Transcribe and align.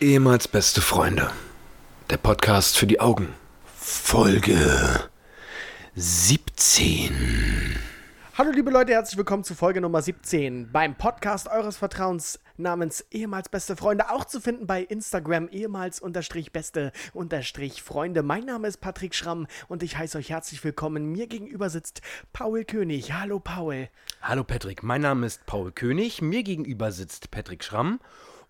Ehemals 0.00 0.46
beste 0.46 0.80
Freunde. 0.80 1.28
Der 2.08 2.18
Podcast 2.18 2.78
für 2.78 2.86
die 2.86 3.00
Augen. 3.00 3.34
Folge 3.74 5.08
17. 5.96 7.76
Hallo 8.36 8.52
liebe 8.52 8.70
Leute, 8.70 8.92
herzlich 8.92 9.18
willkommen 9.18 9.42
zu 9.42 9.56
Folge 9.56 9.80
Nummer 9.80 10.00
17 10.00 10.70
beim 10.70 10.94
Podcast 10.94 11.48
eures 11.48 11.78
Vertrauens 11.78 12.38
namens 12.56 13.04
ehemals 13.10 13.48
beste 13.48 13.74
Freunde, 13.74 14.12
auch 14.12 14.24
zu 14.24 14.40
finden 14.40 14.68
bei 14.68 14.82
Instagram 14.84 15.48
ehemals 15.48 15.98
unterstrich 15.98 16.52
beste 16.52 16.92
unterstrich 17.12 17.82
Freunde. 17.82 18.22
Mein 18.22 18.44
Name 18.44 18.68
ist 18.68 18.80
Patrick 18.80 19.16
Schramm 19.16 19.48
und 19.66 19.82
ich 19.82 19.98
heiße 19.98 20.16
euch 20.16 20.30
herzlich 20.30 20.62
willkommen. 20.62 21.06
Mir 21.06 21.26
gegenüber 21.26 21.70
sitzt 21.70 22.02
Paul 22.32 22.62
König. 22.62 23.14
Hallo 23.14 23.40
Paul. 23.40 23.88
Hallo 24.22 24.44
Patrick, 24.44 24.84
mein 24.84 25.00
Name 25.00 25.26
ist 25.26 25.44
Paul 25.46 25.72
König. 25.72 26.22
Mir 26.22 26.44
gegenüber 26.44 26.92
sitzt 26.92 27.32
Patrick 27.32 27.64
Schramm. 27.64 27.98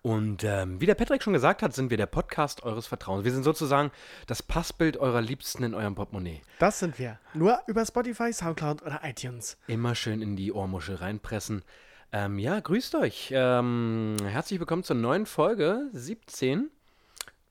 Und 0.01 0.45
ähm, 0.45 0.79
wie 0.79 0.85
der 0.85 0.95
Patrick 0.95 1.21
schon 1.21 1.33
gesagt 1.33 1.61
hat, 1.61 1.73
sind 1.73 1.89
wir 1.89 1.97
der 1.97 2.05
Podcast 2.05 2.63
eures 2.63 2.87
Vertrauens. 2.87 3.25
Wir 3.25 3.33
sind 3.33 3.43
sozusagen 3.43 3.91
das 4.27 4.41
Passbild 4.41 4.95
eurer 4.95 5.21
Liebsten 5.21 5.63
in 5.63 5.73
eurem 5.73 5.95
Portemonnaie. 5.95 6.41
Das 6.57 6.79
sind 6.79 6.97
wir. 6.99 7.19
Nur 7.33 7.59
über 7.67 7.85
Spotify, 7.85 8.31
Soundcloud 8.31 8.81
oder 8.81 9.01
iTunes. 9.03 9.57
Immer 9.67 9.95
schön 9.95 10.21
in 10.21 10.37
die 10.37 10.53
Ohrmuschel 10.53 10.95
reinpressen. 10.95 11.63
Ähm, 12.13 12.39
ja, 12.39 12.59
grüßt 12.61 12.95
euch. 12.95 13.29
Ähm, 13.33 14.15
herzlich 14.23 14.59
willkommen 14.59 14.83
zur 14.83 14.95
neuen 14.95 15.25
Folge 15.25 15.89
17. 15.91 16.71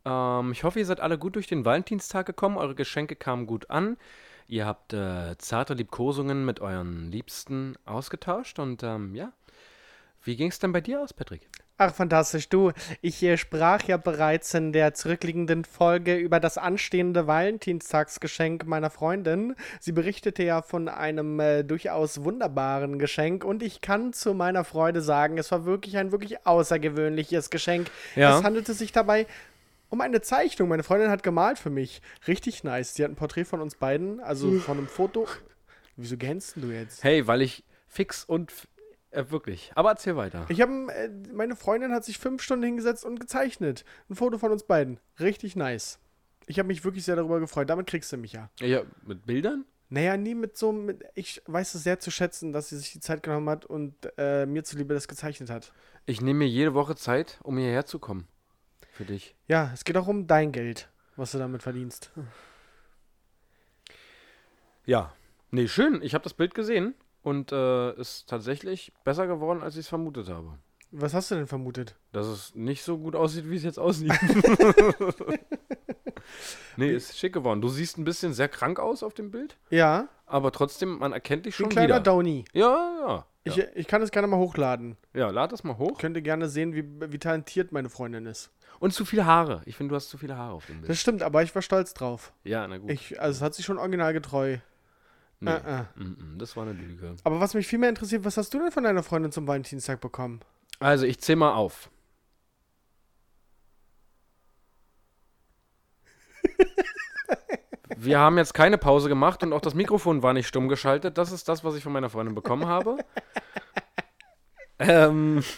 Ähm, 0.07 0.53
ich 0.53 0.65
hoffe, 0.65 0.79
ihr 0.79 0.87
seid 0.87 1.01
alle 1.01 1.19
gut 1.19 1.37
durch 1.37 1.49
den 1.49 1.67
Valentinstag 1.67 2.25
gekommen. 2.25 2.57
Eure 2.57 2.75
Geschenke 2.75 3.15
kamen 3.15 3.47
gut 3.47 3.69
an. 3.69 3.99
Ihr 4.47 4.65
habt 4.65 4.95
äh, 4.95 5.37
zarte 5.37 5.75
Liebkosungen 5.75 6.47
mit 6.47 6.61
euren 6.61 7.13
Liebsten 7.13 7.77
ausgetauscht. 7.85 8.59
Und 8.59 8.83
ähm, 8.83 9.15
ja, 9.15 9.33
wie 10.23 10.37
ging 10.37 10.49
es 10.49 10.59
denn 10.59 10.73
bei 10.73 10.81
dir 10.81 11.03
aus, 11.03 11.13
Patrick? 11.13 11.47
Ach, 11.81 11.95
fantastisch. 11.95 12.49
Du, 12.49 12.73
ich 13.03 13.23
äh, 13.23 13.37
sprach 13.37 13.85
ja 13.85 13.99
bereits 13.99 14.53
in 14.53 14.73
der 14.73 14.95
zurückliegenden 14.95 15.65
Folge 15.65 16.17
über 16.17 16.41
das 16.41 16.59
anstehende 16.59 17.29
Valentinstagsgeschenk 17.29 18.67
meiner 18.67 18.91
Freundin. 18.91 19.55
Sie 19.79 19.93
berichtete 19.93 20.43
ja 20.43 20.61
von 20.61 20.89
einem 20.89 21.39
äh, 21.39 21.63
durchaus 21.63 22.25
wunderbaren 22.25 22.99
Geschenk 22.99 23.45
und 23.45 23.63
ich 23.63 23.81
kann 23.81 24.13
zu 24.13 24.35
meiner 24.35 24.65
Freude 24.65 25.01
sagen, 25.03 25.39
es 25.39 25.53
war 25.53 25.67
wirklich 25.67 25.97
ein 25.99 26.11
wirklich 26.11 26.45
außergewöhnliches 26.45 27.49
Geschenk. 27.49 27.93
Ja. 28.17 28.39
Es 28.39 28.45
handelte 28.45 28.75
sich 28.75 28.91
dabei 28.91 29.29
um 29.89 30.01
eine 30.01 30.21
Zeichnung. 30.21 30.69
Meine 30.69 30.83
Freundin 30.83 31.11
hat 31.11 31.23
gemalt 31.23 31.61
für 31.61 31.71
mich. 31.71 32.03
Richtig 32.27 32.65
nice. 32.65 32.95
Sie 32.95 33.05
hat 33.05 33.13
ein 33.13 33.17
Porträt 33.17 33.45
von 33.45 33.61
uns 33.61 33.77
beiden, 33.77 34.19
also 34.19 34.59
von 34.59 34.79
einem 34.79 34.89
Foto. 34.89 35.29
Wieso 35.97 36.17
gänst 36.17 36.57
du 36.57 36.73
jetzt? 36.73 37.05
Hey, 37.05 37.29
weil 37.29 37.41
ich 37.41 37.63
fix 37.87 38.25
und 38.25 38.53
äh, 39.19 39.31
wirklich. 39.31 39.73
Aber 39.75 39.91
erzähl 39.91 40.17
weiter. 40.17 40.47
Ich 40.49 40.61
habe, 40.61 40.73
äh, 40.93 41.11
meine 41.33 41.57
Freundin 41.57 41.93
hat 41.93 42.05
sich 42.05 42.19
fünf 42.19 42.43
Stunden 42.43 42.65
hingesetzt 42.65 43.05
und 43.05 43.19
gezeichnet. 43.19 43.85
Ein 44.09 44.15
Foto 44.15 44.39
von 44.39 44.53
uns 44.53 44.63
beiden. 44.63 45.01
Richtig 45.19 45.57
nice. 45.57 45.99
Ich 46.47 46.59
habe 46.59 46.69
mich 46.69 46.85
wirklich 46.85 47.05
sehr 47.05 47.17
darüber 47.17 47.41
gefreut. 47.41 47.69
Damit 47.69 47.87
kriegst 47.89 48.13
du 48.13 48.17
mich 48.17 48.33
ja. 48.33 48.49
Ja, 48.61 48.83
mit 49.05 49.27
Bildern? 49.27 49.65
Naja, 49.91 50.17
nie 50.17 50.35
mit 50.35 50.57
so, 50.57 50.71
mit, 50.71 51.03
ich 51.15 51.43
weiß 51.47 51.75
es 51.75 51.83
sehr 51.83 51.99
zu 51.99 52.11
schätzen, 52.11 52.53
dass 52.53 52.69
sie 52.69 52.77
sich 52.77 52.93
die 52.93 53.01
Zeit 53.01 53.23
genommen 53.23 53.49
hat 53.49 53.65
und 53.65 53.95
äh, 54.19 54.47
mir 54.47 54.63
zuliebe 54.63 54.95
das 54.95 55.09
gezeichnet 55.09 55.51
hat. 55.51 55.73
Ich 56.07 56.21
nehme 56.21 56.41
mir 56.41 56.49
jede 56.49 56.75
Woche 56.75 56.95
Zeit, 56.95 57.39
um 57.43 57.57
hierher 57.57 57.87
zu 57.87 57.99
kommen. 57.99 58.29
Für 58.93 59.05
dich. 59.05 59.35
Ja, 59.47 59.71
es 59.73 59.85
geht 59.85 59.97
auch 59.97 60.07
um 60.07 60.27
dein 60.27 60.53
Geld, 60.53 60.91
was 61.17 61.33
du 61.33 61.39
damit 61.39 61.63
verdienst. 61.63 62.11
Ja. 64.85 65.13
Nee, 65.51 65.69
schön. 65.69 66.03
Ich 66.03 66.15
habe 66.15 66.25
das 66.25 66.35
Bild 66.35 66.55
gesehen 66.55 66.95
und 67.23 67.53
äh, 67.53 67.93
ist 67.95 68.29
tatsächlich 68.29 68.93
besser 69.05 69.27
geworden, 69.27 69.63
als 69.63 69.75
ich 69.75 69.81
es 69.81 69.89
vermutet 69.89 70.29
habe. 70.29 70.59
Was 70.91 71.13
hast 71.13 71.31
du 71.31 71.35
denn 71.35 71.47
vermutet? 71.47 71.97
Dass 72.13 72.27
es 72.27 72.55
nicht 72.55 72.83
so 72.83 72.97
gut 72.99 73.15
aussieht, 73.15 73.49
wie 73.51 73.57
es 73.57 73.63
jetzt 73.63 73.79
aussieht. 73.79 74.11
nee, 76.77 76.91
ist 76.93 77.19
schick 77.19 77.33
geworden. 77.33 77.61
Du 77.61 77.69
siehst 77.69 77.99
ein 77.99 78.05
bisschen 78.05 78.33
sehr 78.33 78.49
krank 78.49 78.79
aus 78.79 79.03
auf 79.03 79.15
dem 79.15 79.31
Bild, 79.31 79.57
Ja, 79.71 80.09
aber 80.27 80.53
trotzdem, 80.53 80.99
man 80.99 81.13
erkennt 81.13 81.47
dich 81.47 81.57
schon 81.57 81.67
ein 81.67 81.71
kleiner 81.71 81.97
wieder. 81.97 82.01
Downy. 82.01 82.45
ja, 82.53 82.99
ja. 83.07 83.27
Ich, 83.45 83.57
Ja. 83.57 83.65
ich 83.75 83.87
kann 83.87 84.03
es 84.03 84.11
gerne 84.11 84.27
mal 84.29 84.39
hochladen. 84.39 84.97
ja, 85.15 85.31
lad 85.31 85.53
das 85.53 85.65
mal 85.65 85.79
hoch. 85.79 85.99
Könnt 85.99 86.17
ihr 86.17 86.23
gerne 86.23 86.49
sehen, 86.49 86.75
wie, 86.75 86.85
wie 87.13 87.19
talentiert 87.19 87.73
meine 87.73 87.89
Freundin 87.89 88.27
ist. 88.27 88.51
Und 88.79 88.93
zu 88.93 89.05
viele 89.05 89.27
Haare. 89.27 89.63
Ich 89.65 89.77
finde, 89.77 89.93
du 89.93 89.97
hast 89.97 90.09
zu 90.09 90.19
viele 90.19 90.37
Haare 90.37 90.53
auf 90.55 90.67
dem 90.67 90.81
Bild. 90.81 90.91
Das 90.91 91.01
stimmt, 91.01 91.23
aber 91.23 91.43
ich 91.43 91.55
war 91.55 91.63
stolz 91.63 91.95
drauf. 91.95 92.33
ja, 92.45 92.67
na 92.69 92.79
gut. 92.79 92.91
Ich, 92.91 93.21
also 93.21 93.39
es 93.39 93.43
hat 93.43 93.55
sich 93.55 93.65
schon 93.65 93.79
originalgetreu. 93.79 94.59
Nee. 95.41 95.51
Mm, 95.97 96.03
mm, 96.03 96.39
das 96.39 96.57
war 96.57 96.65
eine 96.65 96.73
Lüge. 96.73 97.17
Aber 97.25 97.41
was 97.41 97.55
mich 97.55 97.67
viel 97.67 97.79
mehr 97.79 97.89
interessiert, 97.89 98.25
was 98.25 98.37
hast 98.37 98.53
du 98.55 98.59
denn 98.59 98.71
von 98.73 98.85
deiner 98.85 99.03
Freundin 99.03 99.33
zum 99.33 99.47
Valentinstag 99.47 100.01
bekommen? 100.01 100.41
Also, 100.81 101.07
ich 101.07 101.21
zähl 101.21 101.37
mal 101.37 101.55
auf. 101.55 101.91
Wir 107.97 108.19
haben 108.19 108.39
jetzt 108.39 108.55
keine 108.55 108.79
Pause 108.79 109.09
gemacht 109.09 109.43
und 109.43 109.53
auch 109.53 109.61
das 109.61 109.75
Mikrofon 109.75 110.23
war 110.23 110.33
nicht 110.33 110.47
stumm 110.47 110.69
geschaltet. 110.69 111.19
Das 111.19 111.33
ist 111.33 111.49
das, 111.49 111.65
was 111.65 111.75
ich 111.75 111.83
von 111.83 111.93
meiner 111.93 112.11
Freundin 112.11 112.35
bekommen 112.35 112.67
habe. 112.67 112.99
ähm, 114.79 115.43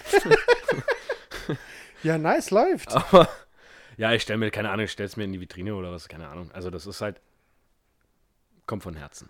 Ja, 2.02 2.16
nice, 2.16 2.50
läuft. 2.50 2.90
aber 2.92 3.28
ja, 3.96 4.12
ich 4.12 4.22
stelle 4.22 4.38
mir, 4.38 4.50
keine 4.50 4.70
Ahnung, 4.70 4.84
ich 4.86 4.92
stelle 4.92 5.06
es 5.06 5.16
mir 5.18 5.24
in 5.24 5.32
die 5.32 5.40
Vitrine 5.40 5.74
oder 5.74 5.92
was, 5.92 6.08
keine 6.08 6.28
Ahnung. 6.28 6.50
Also, 6.52 6.70
das 6.70 6.86
ist 6.86 7.02
halt, 7.02 7.20
kommt 8.66 8.82
von 8.82 8.94
Herzen. 8.96 9.28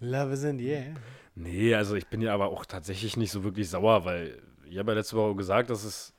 Love 0.00 0.32
is 0.32 0.44
in 0.44 0.58
the 0.58 0.68
air. 0.68 0.94
Nee, 1.34 1.74
also 1.74 1.94
ich 1.94 2.06
bin 2.08 2.20
ja 2.20 2.34
aber 2.34 2.48
auch 2.48 2.64
tatsächlich 2.66 3.16
nicht 3.16 3.30
so 3.30 3.44
wirklich 3.44 3.70
sauer, 3.70 4.04
weil 4.04 4.42
ich 4.68 4.78
habe 4.78 4.92
ja 4.92 4.98
letzte 4.98 5.16
Woche 5.16 5.34
gesagt, 5.36 5.70
dass 5.70 5.84
es 5.84 6.12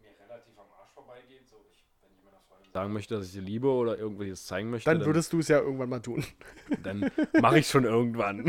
mir 0.00 0.10
relativ 0.28 0.58
am 0.58 0.66
Arsch 0.78 0.92
vorbeigeht. 0.94 1.48
So, 1.48 1.56
ich, 1.72 1.84
wenn 2.02 2.10
ich 2.12 2.22
meiner 2.24 2.40
Freundin 2.48 2.72
sagen 2.72 2.92
möchte, 2.92 3.14
dass 3.16 3.26
ich 3.26 3.32
sie 3.32 3.40
liebe 3.40 3.68
oder 3.68 3.98
irgendwelches 3.98 4.46
zeigen 4.46 4.70
möchte, 4.70 4.90
Dann 4.90 5.04
würdest 5.04 5.32
du 5.32 5.40
es 5.40 5.48
ja 5.48 5.58
irgendwann 5.58 5.88
mal 5.88 6.00
tun. 6.00 6.24
dann 6.82 7.10
mache 7.40 7.58
ich 7.58 7.68
schon 7.68 7.84
irgendwann. 7.84 8.44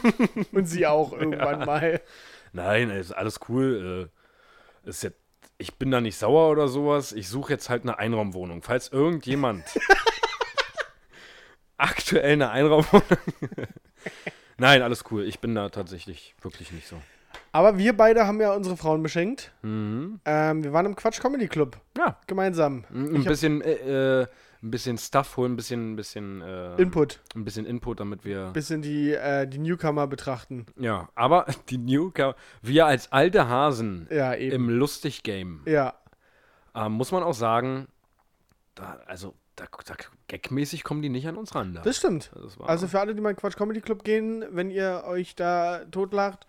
Und 0.52 0.66
sie 0.66 0.86
auch 0.86 1.12
irgendwann 1.12 1.64
mal. 1.64 2.00
Nein, 2.52 2.90
ist 2.90 3.12
alles 3.12 3.40
cool. 3.48 4.10
Äh, 4.84 4.88
ist 4.88 5.02
jetzt, 5.02 5.18
ich 5.58 5.74
bin 5.74 5.90
da 5.90 6.00
nicht 6.00 6.16
sauer 6.16 6.50
oder 6.50 6.68
sowas. 6.68 7.12
Ich 7.12 7.28
suche 7.28 7.52
jetzt 7.52 7.68
halt 7.68 7.82
eine 7.82 7.98
Einraumwohnung. 7.98 8.62
Falls 8.62 8.88
irgendjemand 8.88 9.64
aktuell 11.78 12.32
eine 12.32 12.50
Einraumwohnung. 12.50 13.02
Nein, 14.58 14.82
alles 14.82 15.04
cool. 15.10 15.24
Ich 15.24 15.38
bin 15.40 15.54
da 15.54 15.68
tatsächlich 15.68 16.34
wirklich 16.42 16.72
nicht 16.72 16.86
so. 16.88 16.96
Aber 17.52 17.78
wir 17.78 17.96
beide 17.96 18.26
haben 18.26 18.40
ja 18.40 18.52
unsere 18.54 18.76
Frauen 18.76 19.02
beschenkt. 19.02 19.52
Mhm. 19.62 20.20
Ähm, 20.24 20.64
wir 20.64 20.72
waren 20.72 20.86
im 20.86 20.96
Quatsch 20.96 21.20
Comedy 21.20 21.46
Club. 21.48 21.78
Ja, 21.96 22.18
Gemeinsam. 22.26 22.84
Ein 22.90 23.14
Ich 23.14 23.20
hab- 23.20 23.28
bisschen, 23.28 23.60
äh, 23.62 24.22
äh, 24.22 24.26
ein 24.62 24.70
bisschen 24.72 24.98
Stuff 24.98 25.36
holen, 25.36 25.52
ein 25.52 25.56
bisschen, 25.56 25.92
ein 25.92 25.96
bisschen 25.96 26.42
äh, 26.42 26.74
Input. 26.76 27.20
Ein 27.36 27.44
bisschen 27.44 27.64
Input, 27.64 28.00
damit 28.00 28.24
wir. 28.24 28.50
Bisschen 28.52 28.82
die, 28.82 29.12
äh, 29.12 29.46
die 29.46 29.58
Newcomer 29.58 30.06
betrachten. 30.08 30.66
Ja, 30.76 31.08
aber 31.14 31.46
die 31.68 31.78
Newcomer, 31.78 32.34
wir 32.62 32.86
als 32.86 33.12
alte 33.12 33.48
Hasen 33.48 34.08
Ja, 34.10 34.34
eben. 34.34 34.54
im 34.56 34.68
Lustig-Game, 34.70 35.60
ja. 35.66 35.94
äh, 36.74 36.88
muss 36.88 37.12
man 37.12 37.22
auch 37.22 37.34
sagen, 37.34 37.86
da, 38.74 38.98
also, 39.06 39.34
da, 39.58 39.66
da, 39.84 39.94
gagmäßig 40.28 40.84
kommen 40.84 41.02
die 41.02 41.08
nicht 41.08 41.26
an 41.26 41.36
uns 41.36 41.54
ran. 41.54 41.74
Da. 41.74 41.82
Das 41.82 41.96
stimmt. 41.96 42.30
Das 42.34 42.58
war, 42.58 42.68
Also 42.68 42.86
für 42.86 43.00
alle, 43.00 43.14
die 43.14 43.20
mal 43.20 43.30
in 43.30 43.36
Quatsch 43.36 43.56
Comedy 43.56 43.80
Club 43.80 44.04
gehen, 44.04 44.44
wenn 44.50 44.70
ihr 44.70 45.04
euch 45.06 45.34
da 45.34 45.84
totlacht, 45.90 46.46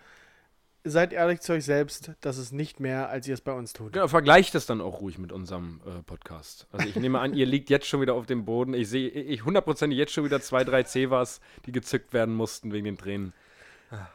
seid 0.83 1.11
ehrlich 1.11 1.41
zu 1.41 1.53
euch 1.53 1.65
selbst, 1.65 2.11
das 2.21 2.37
ist 2.37 2.53
nicht 2.53 2.79
mehr, 2.79 3.09
als 3.09 3.27
ihr 3.27 3.33
es 3.33 3.41
bei 3.41 3.51
uns 3.51 3.73
tut. 3.73 3.95
ja, 3.95 4.07
vergleicht 4.07 4.55
es 4.55 4.65
dann 4.65 4.79
auch 4.79 5.01
ruhig 5.01 5.17
mit 5.17 5.31
unserem 5.31 5.81
äh, 5.85 6.01
Podcast. 6.03 6.67
Also 6.71 6.87
ich 6.87 6.95
nehme 6.95 7.19
an, 7.19 7.33
ihr 7.33 7.45
liegt 7.45 7.69
jetzt 7.69 7.87
schon 7.87 8.01
wieder 8.01 8.13
auf 8.13 8.25
dem 8.25 8.45
Boden. 8.45 8.73
Ich 8.73 8.89
sehe 8.89 9.09
ich 9.09 9.43
hundertprozentig 9.43 9.97
jetzt 9.97 10.13
schon 10.13 10.23
wieder 10.23 10.39
zwei, 10.41 10.63
drei 10.63 10.83
Cevas, 10.83 11.41
die 11.65 11.71
gezückt 11.71 12.13
werden 12.13 12.35
mussten 12.35 12.71
wegen 12.71 12.85
den 12.85 12.97
Tränen. 12.97 13.33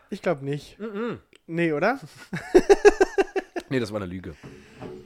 Ich 0.08 0.22
glaube 0.22 0.44
nicht. 0.44 0.78
Nee, 1.46 1.72
oder? 1.72 1.98
Nee, 3.74 3.80
das 3.80 3.92
war 3.92 4.00
eine 4.00 4.06
Lüge. 4.08 4.36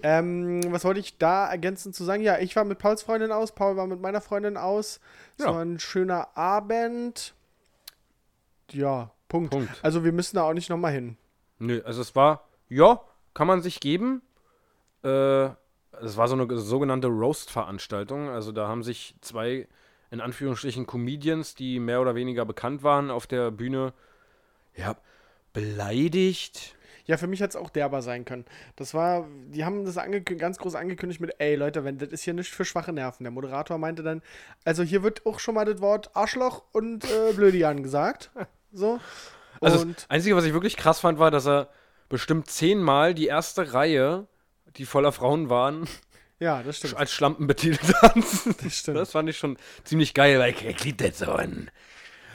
Ähm, 0.02 0.60
was 0.70 0.84
wollte 0.84 1.00
ich 1.00 1.16
da 1.16 1.50
ergänzend 1.50 1.94
zu 1.94 2.04
sagen? 2.04 2.22
Ja, 2.22 2.38
ich 2.38 2.54
war 2.54 2.64
mit 2.64 2.78
Pauls 2.78 3.02
Freundin 3.02 3.32
aus, 3.32 3.52
Paul 3.52 3.78
war 3.78 3.86
mit 3.86 3.98
meiner 3.98 4.20
Freundin 4.20 4.58
aus. 4.58 5.00
Es 5.38 5.46
Ja. 5.46 5.54
war 5.54 5.62
ein 5.62 5.78
schöner 5.78 6.36
Abend. 6.36 7.32
Ja, 8.70 9.10
Punkt. 9.26 9.52
Punkt. 9.52 9.70
Also 9.82 10.04
wir 10.04 10.12
müssen 10.12 10.36
da 10.36 10.42
auch 10.42 10.52
nicht 10.52 10.68
nochmal 10.68 10.92
hin. 10.92 11.16
Nö, 11.58 11.80
also 11.86 12.02
es 12.02 12.14
war, 12.14 12.46
ja, 12.68 13.00
kann 13.32 13.46
man 13.46 13.62
sich 13.62 13.80
geben. 13.80 14.20
Äh, 15.02 15.44
es 16.02 16.18
war 16.18 16.28
so 16.28 16.34
eine 16.34 16.58
sogenannte 16.58 17.06
Roast-Veranstaltung. 17.06 18.28
Also 18.28 18.52
da 18.52 18.68
haben 18.68 18.82
sich 18.82 19.14
zwei, 19.22 19.66
in 20.10 20.20
Anführungsstrichen, 20.20 20.86
Comedians, 20.86 21.54
die 21.54 21.80
mehr 21.80 22.02
oder 22.02 22.14
weniger 22.14 22.44
bekannt 22.44 22.82
waren, 22.82 23.10
auf 23.10 23.26
der 23.26 23.50
Bühne, 23.50 23.94
ja, 24.76 24.94
beleidigt. 25.54 26.74
Ja, 27.08 27.16
für 27.16 27.26
mich 27.26 27.40
hätte 27.40 27.56
es 27.56 27.56
auch 27.56 27.70
derber 27.70 28.02
sein 28.02 28.26
können. 28.26 28.44
Das 28.76 28.92
war, 28.92 29.26
die 29.48 29.64
haben 29.64 29.84
das 29.86 29.96
ganz 30.36 30.58
groß 30.58 30.74
angekündigt 30.74 31.20
mit, 31.22 31.34
ey 31.38 31.56
Leute, 31.56 31.82
wenn 31.82 31.96
das 31.96 32.10
ist 32.10 32.22
hier 32.22 32.34
nicht 32.34 32.54
für 32.54 32.66
schwache 32.66 32.92
Nerven. 32.92 33.24
Der 33.24 33.30
Moderator 33.30 33.78
meinte 33.78 34.02
dann, 34.02 34.20
also 34.64 34.82
hier 34.82 35.02
wird 35.02 35.24
auch 35.24 35.40
schon 35.40 35.54
mal 35.54 35.64
das 35.64 35.80
Wort 35.80 36.10
Arschloch 36.14 36.62
und 36.72 37.04
äh, 37.04 37.32
Blödian 37.32 37.82
gesagt. 37.82 38.30
So. 38.72 39.00
Also 39.62 39.80
und 39.80 39.96
das 39.96 40.10
Einzige, 40.10 40.36
was 40.36 40.44
ich 40.44 40.52
wirklich 40.52 40.76
krass 40.76 41.00
fand, 41.00 41.18
war, 41.18 41.30
dass 41.30 41.46
er 41.46 41.70
bestimmt 42.10 42.50
zehnmal 42.50 43.14
die 43.14 43.26
erste 43.26 43.72
Reihe, 43.72 44.26
die 44.76 44.84
voller 44.84 45.10
Frauen 45.10 45.48
waren, 45.48 45.88
Ja, 46.38 46.62
das 46.62 46.76
stimmt. 46.76 46.98
als 46.98 47.10
Schlampen 47.10 47.46
betitelt 47.46 47.94
hat. 48.02 48.14
Das 48.62 48.74
stimmt. 48.76 48.98
Das 48.98 49.12
fand 49.12 49.30
ich 49.30 49.38
schon 49.38 49.56
ziemlich 49.84 50.12
geil, 50.12 50.38
weil 50.38 50.52
ich, 50.52 50.62
ich 50.64 50.84
lieb 50.84 50.98
das 50.98 51.18
so. 51.20 51.34
Und 51.34 51.70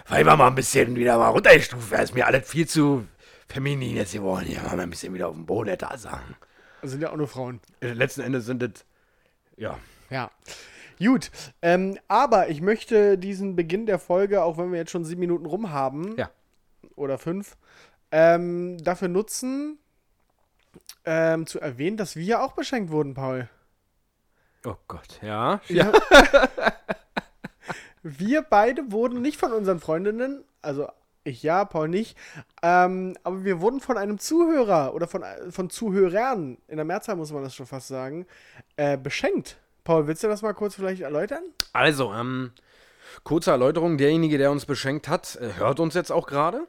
weil 0.07 0.25
wir 0.25 0.35
mal 0.35 0.47
ein 0.47 0.55
bisschen 0.55 0.95
wieder 0.95 1.17
mal 1.19 1.29
runtergestuft, 1.29 1.91
ist 1.93 2.15
mir 2.15 2.25
alles 2.25 2.49
viel 2.49 2.67
zu 2.67 3.05
feminin 3.47 3.95
jetzt 3.95 4.13
geworden. 4.13 4.49
Ja, 4.49 4.63
mal 4.63 4.79
ein 4.79 4.89
bisschen 4.89 5.13
wieder 5.13 5.27
auf 5.29 5.35
dem 5.35 5.45
Boden 5.45 5.75
da 5.77 5.97
sagen. 5.97 6.35
Das 6.81 6.91
sind 6.91 7.01
ja 7.01 7.11
auch 7.11 7.17
nur 7.17 7.27
Frauen. 7.27 7.59
Äh, 7.81 7.93
Letzten 7.93 8.21
Endes 8.21 8.45
sind 8.45 8.61
das, 8.61 8.85
ja, 9.57 9.77
Ja. 10.09 10.31
Gut, 10.99 11.31
ähm, 11.61 11.97
aber 12.07 12.49
ich 12.49 12.61
möchte 12.61 13.17
diesen 13.17 13.55
Beginn 13.55 13.85
der 13.87 13.99
Folge, 13.99 14.43
auch 14.43 14.57
wenn 14.57 14.71
wir 14.71 14.77
jetzt 14.79 14.91
schon 14.91 15.05
sieben 15.05 15.21
Minuten 15.21 15.45
rum 15.45 15.71
haben, 15.71 16.15
Ja. 16.17 16.29
oder 16.95 17.17
fünf, 17.17 17.57
ähm, 18.11 18.77
dafür 18.83 19.07
nutzen, 19.07 19.79
ähm, 21.03 21.47
zu 21.47 21.59
erwähnen, 21.59 21.97
dass 21.97 22.15
wir 22.15 22.43
auch 22.43 22.53
beschenkt 22.53 22.91
wurden, 22.91 23.15
Paul. 23.15 23.49
Oh 24.65 24.75
Gott, 24.87 25.19
ja. 25.21 25.59
Ja. 25.67 25.91
wir 28.03 28.41
beide 28.43 28.91
wurden 28.91 29.21
nicht 29.21 29.39
von 29.39 29.51
unseren 29.51 29.79
Freundinnen, 29.79 30.43
also 30.61 30.87
ja, 31.25 31.65
Paul 31.65 31.87
nicht, 31.87 32.17
ähm, 32.61 33.15
aber 33.23 33.43
wir 33.43 33.61
wurden 33.61 33.79
von 33.79 33.97
einem 33.97 34.19
Zuhörer 34.19 34.93
oder 34.93 35.07
von, 35.07 35.23
von 35.49 35.69
Zuhörern, 35.69 36.57
in 36.67 36.75
der 36.75 36.85
Mehrzahl 36.85 37.15
muss 37.15 37.31
man 37.31 37.43
das 37.43 37.55
schon 37.55 37.65
fast 37.65 37.87
sagen, 37.87 38.25
äh, 38.75 38.97
beschenkt. 38.97 39.57
Paul, 39.83 40.07
willst 40.07 40.23
du 40.23 40.27
das 40.27 40.41
mal 40.41 40.53
kurz 40.53 40.75
vielleicht 40.75 41.01
erläutern? 41.01 41.43
Also, 41.73 42.13
ähm, 42.13 42.51
kurze 43.23 43.51
Erläuterung, 43.51 43.97
derjenige, 43.97 44.37
der 44.37 44.51
uns 44.51 44.65
beschenkt 44.65 45.07
hat, 45.07 45.35
äh, 45.35 45.53
hört 45.57 45.79
uns 45.79 45.93
jetzt 45.93 46.11
auch 46.11 46.27
gerade. 46.27 46.67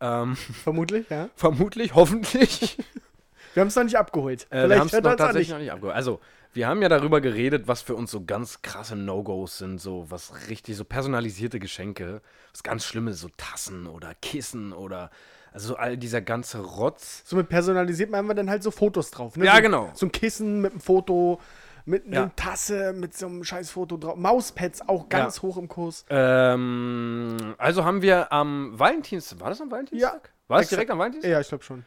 Ähm, 0.00 0.36
Vermutlich, 0.62 1.08
ja. 1.10 1.28
vermutlich, 1.34 1.94
hoffentlich. 1.94 2.78
Wir 3.54 3.62
haben 3.62 3.68
es 3.68 3.76
noch 3.76 3.84
nicht 3.84 3.96
abgeholt. 3.96 4.46
Äh, 4.50 4.68
wir 4.68 4.78
haben 4.78 4.86
es 4.86 4.92
noch 4.92 5.16
tatsächlich 5.16 5.48
noch 5.48 5.58
nicht 5.58 5.72
abgeholt. 5.72 5.96
Also, 5.96 6.20
wir 6.54 6.66
haben 6.68 6.82
ja 6.82 6.88
darüber 6.88 7.20
geredet, 7.20 7.68
was 7.68 7.82
für 7.82 7.94
uns 7.94 8.10
so 8.10 8.24
ganz 8.24 8.62
krasse 8.62 8.96
No-Gos 8.96 9.58
sind, 9.58 9.80
so 9.80 10.06
was 10.10 10.48
richtig, 10.48 10.76
so 10.76 10.84
personalisierte 10.84 11.58
Geschenke, 11.58 12.20
was 12.52 12.62
ganz 12.62 12.84
Schlimmes, 12.84 13.20
so 13.20 13.28
Tassen 13.36 13.86
oder 13.86 14.14
Kissen 14.20 14.72
oder 14.72 15.10
also 15.52 15.76
all 15.76 15.96
dieser 15.96 16.20
ganze 16.20 16.58
Rotz. 16.60 17.22
So 17.26 17.36
mit 17.36 17.48
personalisiert 17.48 18.12
haben 18.14 18.26
wir 18.28 18.34
dann 18.34 18.50
halt 18.50 18.62
so 18.62 18.70
Fotos 18.70 19.10
drauf. 19.10 19.36
Ne? 19.36 19.44
Ja, 19.46 19.56
so, 19.56 19.62
genau. 19.62 19.90
So 19.94 20.06
ein 20.06 20.12
Kissen 20.12 20.60
mit 20.60 20.72
einem 20.72 20.80
Foto, 20.80 21.40
mit 21.86 22.06
einer 22.06 22.14
Ja. 22.16 22.32
Tasse, 22.36 22.92
mit 22.92 23.16
so 23.16 23.26
einem 23.26 23.44
scheiß 23.44 23.70
Foto 23.70 23.96
drauf. 23.96 24.16
Mauspads 24.16 24.88
auch 24.88 25.08
ganz 25.08 25.36
Ja. 25.36 25.42
hoch 25.42 25.56
im 25.56 25.68
Kurs. 25.68 26.04
Ähm, 26.10 27.54
also 27.58 27.84
haben 27.84 28.02
wir 28.02 28.30
am 28.32 28.78
Valentinstag, 28.78 29.40
war 29.40 29.48
das 29.48 29.60
am 29.60 29.70
Valentinstag? 29.70 30.30
War 30.48 30.60
das 30.60 30.68
direkt 30.68 30.90
am 30.90 30.98
Valentinstag? 30.98 31.30
Ja, 31.30 31.40
ich 31.40 31.48
glaube 31.48 31.64
schon. 31.64 31.84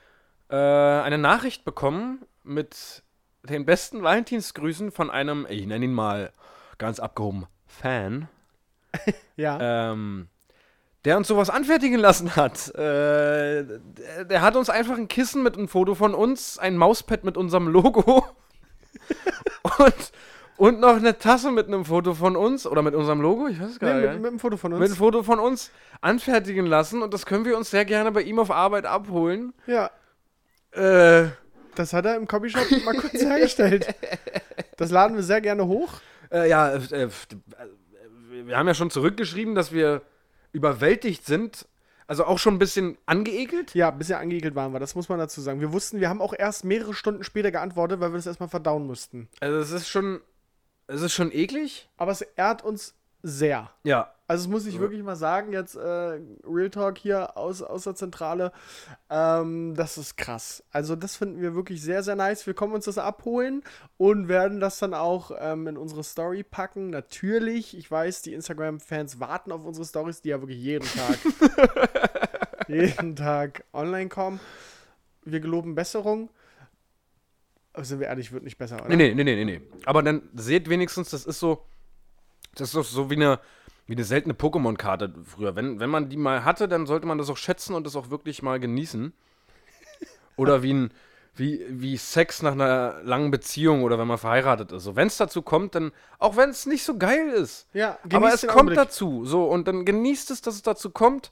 Äh, 0.49 0.55
eine 0.55 1.17
Nachricht 1.17 1.63
bekommen 1.63 2.25
mit 2.43 3.03
den 3.43 3.65
besten 3.65 4.03
Valentinsgrüßen 4.03 4.91
von 4.91 5.09
einem, 5.09 5.47
ich 5.49 5.65
nenne 5.65 5.85
ihn 5.85 5.93
mal 5.93 6.31
ganz 6.77 6.99
abgehoben, 6.99 7.47
Fan. 7.67 8.27
Ja. 9.37 9.91
ähm, 9.91 10.27
der 11.05 11.17
uns 11.17 11.27
sowas 11.27 11.49
anfertigen 11.49 11.97
lassen 11.99 12.35
hat. 12.35 12.75
Äh, 12.75 13.63
der, 13.63 14.25
der 14.25 14.41
hat 14.41 14.55
uns 14.55 14.69
einfach 14.69 14.97
ein 14.97 15.07
Kissen 15.07 15.41
mit 15.41 15.57
einem 15.57 15.67
Foto 15.67 15.95
von 15.95 16.13
uns, 16.13 16.59
ein 16.59 16.77
Mauspad 16.77 17.23
mit 17.23 17.37
unserem 17.37 17.67
Logo 17.67 18.23
und, 19.79 20.11
und 20.57 20.79
noch 20.79 20.97
eine 20.97 21.17
Tasse 21.17 21.51
mit 21.51 21.67
einem 21.67 21.85
Foto 21.85 22.13
von 22.13 22.35
uns 22.35 22.67
oder 22.67 22.81
mit 22.83 22.93
unserem 22.93 23.21
Logo, 23.21 23.47
ich 23.47 23.59
weiß 23.59 23.71
es 23.71 23.79
gar 23.79 23.93
nee, 23.95 24.01
nicht. 24.01 24.11
mit, 24.13 24.21
mit 24.21 24.29
einem 24.31 24.39
Foto 24.39 24.57
von 24.57 24.71
mit 24.73 24.81
uns. 24.81 24.89
einem 24.91 24.97
Foto 24.97 25.23
von 25.23 25.39
uns 25.39 25.71
anfertigen 26.01 26.65
lassen 26.67 27.01
und 27.01 27.13
das 27.13 27.25
können 27.25 27.45
wir 27.45 27.57
uns 27.57 27.71
sehr 27.71 27.85
gerne 27.85 28.11
bei 28.11 28.21
ihm 28.21 28.37
auf 28.37 28.51
Arbeit 28.51 28.85
abholen. 28.85 29.53
ja, 29.65 29.89
Äh, 30.73 31.29
das 31.75 31.93
hat 31.93 32.05
er 32.05 32.15
im 32.15 32.27
Copyshop 32.27 32.65
mal 32.85 32.95
kurz 32.95 33.13
hergestellt. 33.21 33.87
Das 34.77 34.89
laden 34.89 35.15
wir 35.15 35.21
sehr 35.21 35.41
gerne 35.41 35.67
hoch. 35.67 36.01
äh, 36.31 36.49
ja, 36.49 36.69
äh, 36.73 37.03
äh, 37.03 37.09
wir 38.47 38.57
haben 38.57 38.67
ja 38.67 38.73
schon 38.73 38.89
zurückgeschrieben, 38.89 39.53
dass 39.53 39.71
wir 39.71 40.01
überwältigt 40.53 41.23
sind. 41.25 41.67
Also 42.07 42.25
auch 42.25 42.39
schon 42.39 42.55
ein 42.55 42.59
bisschen 42.59 42.97
angeekelt. 43.05 43.75
Ja, 43.75 43.91
bisher 43.91 44.19
angeekelt 44.19 44.55
waren 44.55 44.73
wir, 44.73 44.79
das 44.79 44.95
muss 44.95 45.07
man 45.07 45.19
dazu 45.19 45.39
sagen. 45.39 45.61
Wir 45.61 45.71
wussten, 45.71 45.99
wir 45.99 46.09
haben 46.09 46.19
auch 46.21 46.33
erst 46.37 46.65
mehrere 46.65 46.95
Stunden 46.95 47.23
später 47.23 47.51
geantwortet, 47.51 47.99
weil 47.99 48.11
wir 48.11 48.17
das 48.17 48.25
erstmal 48.25 48.49
verdauen 48.49 48.87
mussten. 48.87 49.29
Also 49.39 49.59
es 49.59 49.71
ist 49.71 49.87
schon, 49.87 50.19
es 50.87 51.01
ist 51.01 51.13
schon 51.13 51.31
eklig. 51.31 51.87
Aber 51.97 52.11
es 52.11 52.21
ehrt 52.21 52.63
uns 52.63 52.95
sehr. 53.21 53.69
Ja. 53.83 54.11
Also, 54.31 54.45
das 54.45 54.49
muss 54.49 54.65
ich 54.65 54.79
wirklich 54.79 55.03
mal 55.03 55.17
sagen, 55.17 55.51
jetzt 55.51 55.75
äh, 55.75 55.81
Real 56.45 56.69
Talk 56.69 56.97
hier 56.97 57.35
aus, 57.35 57.61
aus 57.61 57.83
der 57.83 57.95
Zentrale. 57.95 58.53
Ähm, 59.09 59.75
das 59.75 59.97
ist 59.97 60.15
krass. 60.15 60.63
Also, 60.71 60.95
das 60.95 61.17
finden 61.17 61.41
wir 61.41 61.53
wirklich 61.53 61.81
sehr, 61.81 62.01
sehr 62.01 62.15
nice. 62.15 62.47
Wir 62.47 62.53
kommen 62.53 62.73
uns 62.73 62.85
das 62.85 62.97
abholen 62.97 63.61
und 63.97 64.29
werden 64.29 64.61
das 64.61 64.79
dann 64.79 64.93
auch 64.93 65.31
ähm, 65.37 65.67
in 65.67 65.75
unsere 65.75 66.05
Story 66.05 66.43
packen. 66.43 66.91
Natürlich, 66.91 67.77
ich 67.77 67.91
weiß, 67.91 68.21
die 68.21 68.33
Instagram-Fans 68.33 69.19
warten 69.19 69.51
auf 69.51 69.65
unsere 69.65 69.85
Stories, 69.85 70.21
die 70.21 70.29
ja 70.29 70.39
wirklich 70.39 70.61
jeden 70.61 70.87
Tag, 70.87 71.19
jeden 72.69 73.17
Tag 73.17 73.65
online 73.73 74.07
kommen. 74.07 74.39
Wir 75.25 75.41
geloben 75.41 75.75
Besserung. 75.75 76.29
Aber 77.73 77.83
sind 77.83 77.99
wir 77.99 78.07
ehrlich, 78.07 78.31
wird 78.31 78.45
nicht 78.45 78.57
besser, 78.57 78.77
oder? 78.77 78.95
Nee, 78.95 79.13
nee, 79.13 79.25
nee, 79.25 79.43
nee, 79.43 79.43
nee. 79.43 79.61
Aber 79.85 80.01
dann 80.01 80.21
seht 80.35 80.69
wenigstens, 80.69 81.09
das 81.09 81.25
ist 81.25 81.41
so, 81.41 81.65
das 82.55 82.73
ist 82.73 82.91
so 82.91 83.09
wie 83.09 83.15
eine, 83.15 83.37
wie 83.87 83.93
eine 83.93 84.03
seltene 84.03 84.33
Pokémon-Karte 84.33 85.13
früher. 85.25 85.55
Wenn, 85.55 85.79
wenn 85.79 85.89
man 85.89 86.09
die 86.09 86.17
mal 86.17 86.45
hatte, 86.45 86.67
dann 86.67 86.85
sollte 86.85 87.07
man 87.07 87.17
das 87.17 87.29
auch 87.29 87.37
schätzen 87.37 87.73
und 87.75 87.85
das 87.85 87.95
auch 87.95 88.09
wirklich 88.09 88.41
mal 88.41 88.59
genießen. 88.59 89.13
Oder 90.37 90.63
wie 90.63 90.73
ein, 90.73 90.93
wie, 91.35 91.65
wie 91.69 91.97
Sex 91.97 92.41
nach 92.41 92.53
einer 92.53 93.01
langen 93.03 93.31
Beziehung 93.31 93.83
oder 93.83 93.99
wenn 93.99 94.07
man 94.07 94.17
verheiratet 94.17 94.71
ist. 94.71 94.83
So, 94.83 94.95
wenn 94.95 95.07
es 95.07 95.17
dazu 95.17 95.41
kommt, 95.41 95.75
dann, 95.75 95.91
auch 96.19 96.35
wenn 96.37 96.49
es 96.49 96.65
nicht 96.65 96.83
so 96.83 96.97
geil 96.97 97.29
ist. 97.29 97.67
Ja, 97.73 97.97
Aber 98.03 98.19
genießt 98.19 98.33
es 98.35 98.41
kommt 98.47 98.55
Augenblick. 98.55 98.77
dazu. 98.77 99.25
So, 99.25 99.45
und 99.45 99.67
dann 99.67 99.85
genießt 99.85 100.31
es, 100.31 100.41
dass 100.41 100.55
es 100.55 100.61
dazu 100.61 100.89
kommt. 100.89 101.31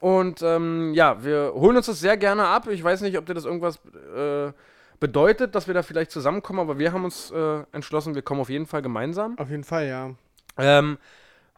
Und 0.00 0.42
ähm, 0.42 0.92
ja, 0.94 1.24
wir 1.24 1.52
holen 1.54 1.76
uns 1.76 1.86
das 1.86 2.00
sehr 2.00 2.16
gerne 2.16 2.46
ab. 2.46 2.68
Ich 2.68 2.82
weiß 2.82 3.00
nicht, 3.00 3.16
ob 3.16 3.26
dir 3.26 3.34
das 3.34 3.44
irgendwas 3.44 3.76
äh, 4.14 4.52
bedeutet, 5.00 5.54
dass 5.54 5.66
wir 5.66 5.74
da 5.74 5.82
vielleicht 5.82 6.10
zusammenkommen, 6.10 6.60
aber 6.60 6.78
wir 6.78 6.92
haben 6.92 7.04
uns 7.04 7.30
äh, 7.30 7.62
entschlossen, 7.72 8.14
wir 8.14 8.22
kommen 8.22 8.40
auf 8.40 8.50
jeden 8.50 8.66
Fall 8.66 8.82
gemeinsam. 8.82 9.38
Auf 9.38 9.50
jeden 9.50 9.64
Fall, 9.64 9.86
ja. 9.86 10.10
Ähm, 10.58 10.98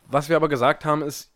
was 0.08 0.28
wir 0.28 0.36
aber 0.36 0.48
gesagt 0.48 0.84
haben, 0.84 1.02
ist, 1.02 1.30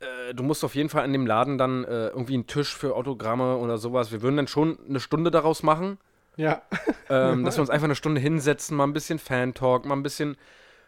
äh, 0.00 0.34
du 0.34 0.42
musst 0.42 0.64
auf 0.64 0.74
jeden 0.74 0.88
Fall 0.88 1.04
an 1.04 1.12
dem 1.12 1.26
Laden 1.26 1.58
dann 1.58 1.84
äh, 1.84 2.08
irgendwie 2.08 2.34
einen 2.34 2.46
Tisch 2.46 2.74
für 2.74 2.94
Autogramme 2.96 3.56
oder 3.56 3.78
sowas. 3.78 4.12
Wir 4.12 4.22
würden 4.22 4.36
dann 4.36 4.48
schon 4.48 4.78
eine 4.88 5.00
Stunde 5.00 5.30
daraus 5.30 5.62
machen, 5.62 5.98
Ja. 6.36 6.62
ähm, 7.10 7.44
dass 7.44 7.56
wir 7.56 7.60
uns 7.62 7.70
einfach 7.70 7.84
eine 7.86 7.96
Stunde 7.96 8.20
hinsetzen, 8.20 8.76
mal 8.76 8.84
ein 8.84 8.92
bisschen 8.92 9.18
Fan-Talk, 9.18 9.84
mal 9.84 9.96
ein 9.96 10.02
bisschen 10.02 10.36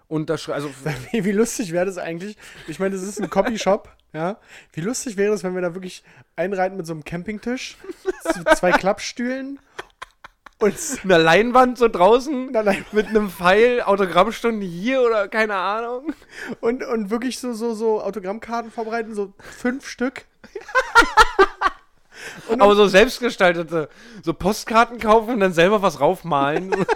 unterschreiben. 0.09 0.55
Also, 0.55 0.71
Wie, 1.13 1.25
wie 1.25 1.33
lustig 1.33 1.73
wäre 1.73 1.87
das 1.87 1.99
eigentlich? 1.99 2.37
Ich 2.69 2.79
meine, 2.79 2.95
das 2.95 3.03
ist 3.05 3.21
ein 3.21 3.31
Copyshop, 3.31 3.89
ja. 4.13 4.39
Wie 4.73 4.81
lustig 4.81 5.17
wäre 5.17 5.35
es, 5.35 5.43
wenn 5.43 5.55
wir 5.55 5.63
da 5.63 5.75
wirklich 5.75 6.03
einreiten 6.37 6.77
mit 6.77 6.87
so 6.87 6.93
einem 6.93 7.05
Campingtisch, 7.05 7.77
zwei 8.57 8.73
Klappstühlen 8.73 9.59
und 10.63 10.75
eine 11.05 11.19
Leinwand 11.19 11.79
so 11.79 11.89
draußen 11.89 12.53
mit 12.93 13.09
einem 13.09 13.31
Pfeil, 13.31 13.83
Autogrammstunde 13.83 14.65
hier 14.65 15.03
oder 15.03 15.29
keine 15.29 15.57
Ahnung. 15.57 16.15
und, 16.61 16.85
und 16.85 17.11
wirklich 17.11 17.39
so, 17.39 17.53
so, 17.53 17.75
so 17.75 18.01
Autogrammkarten 18.01 18.71
vorbereiten, 18.71 19.15
so 19.15 19.33
fünf 19.39 19.89
Stück. 19.89 20.25
Und 22.49 22.61
Aber 22.63 22.75
so 22.75 22.87
selbstgestaltete, 22.87 23.89
so 24.23 24.33
Postkarten 24.33 24.99
kaufen 24.99 25.35
und 25.35 25.41
dann 25.41 25.53
selber 25.53 25.83
was 25.83 26.01
raufmalen. 26.01 26.75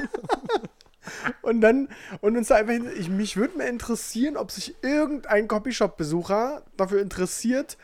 Und 1.41 1.61
dann, 1.61 1.89
und 2.21 2.37
uns 2.37 2.49
da 2.49 2.57
einfach 2.57 2.73
hin, 2.73 2.91
ich, 2.99 3.09
mich 3.09 3.37
würde 3.37 3.59
mir 3.59 3.69
interessieren, 3.69 4.37
ob 4.37 4.51
sich 4.51 4.75
irgendein 4.83 5.47
Copyshop-Besucher 5.47 6.65
dafür 6.77 7.01
interessiert, 7.01 7.77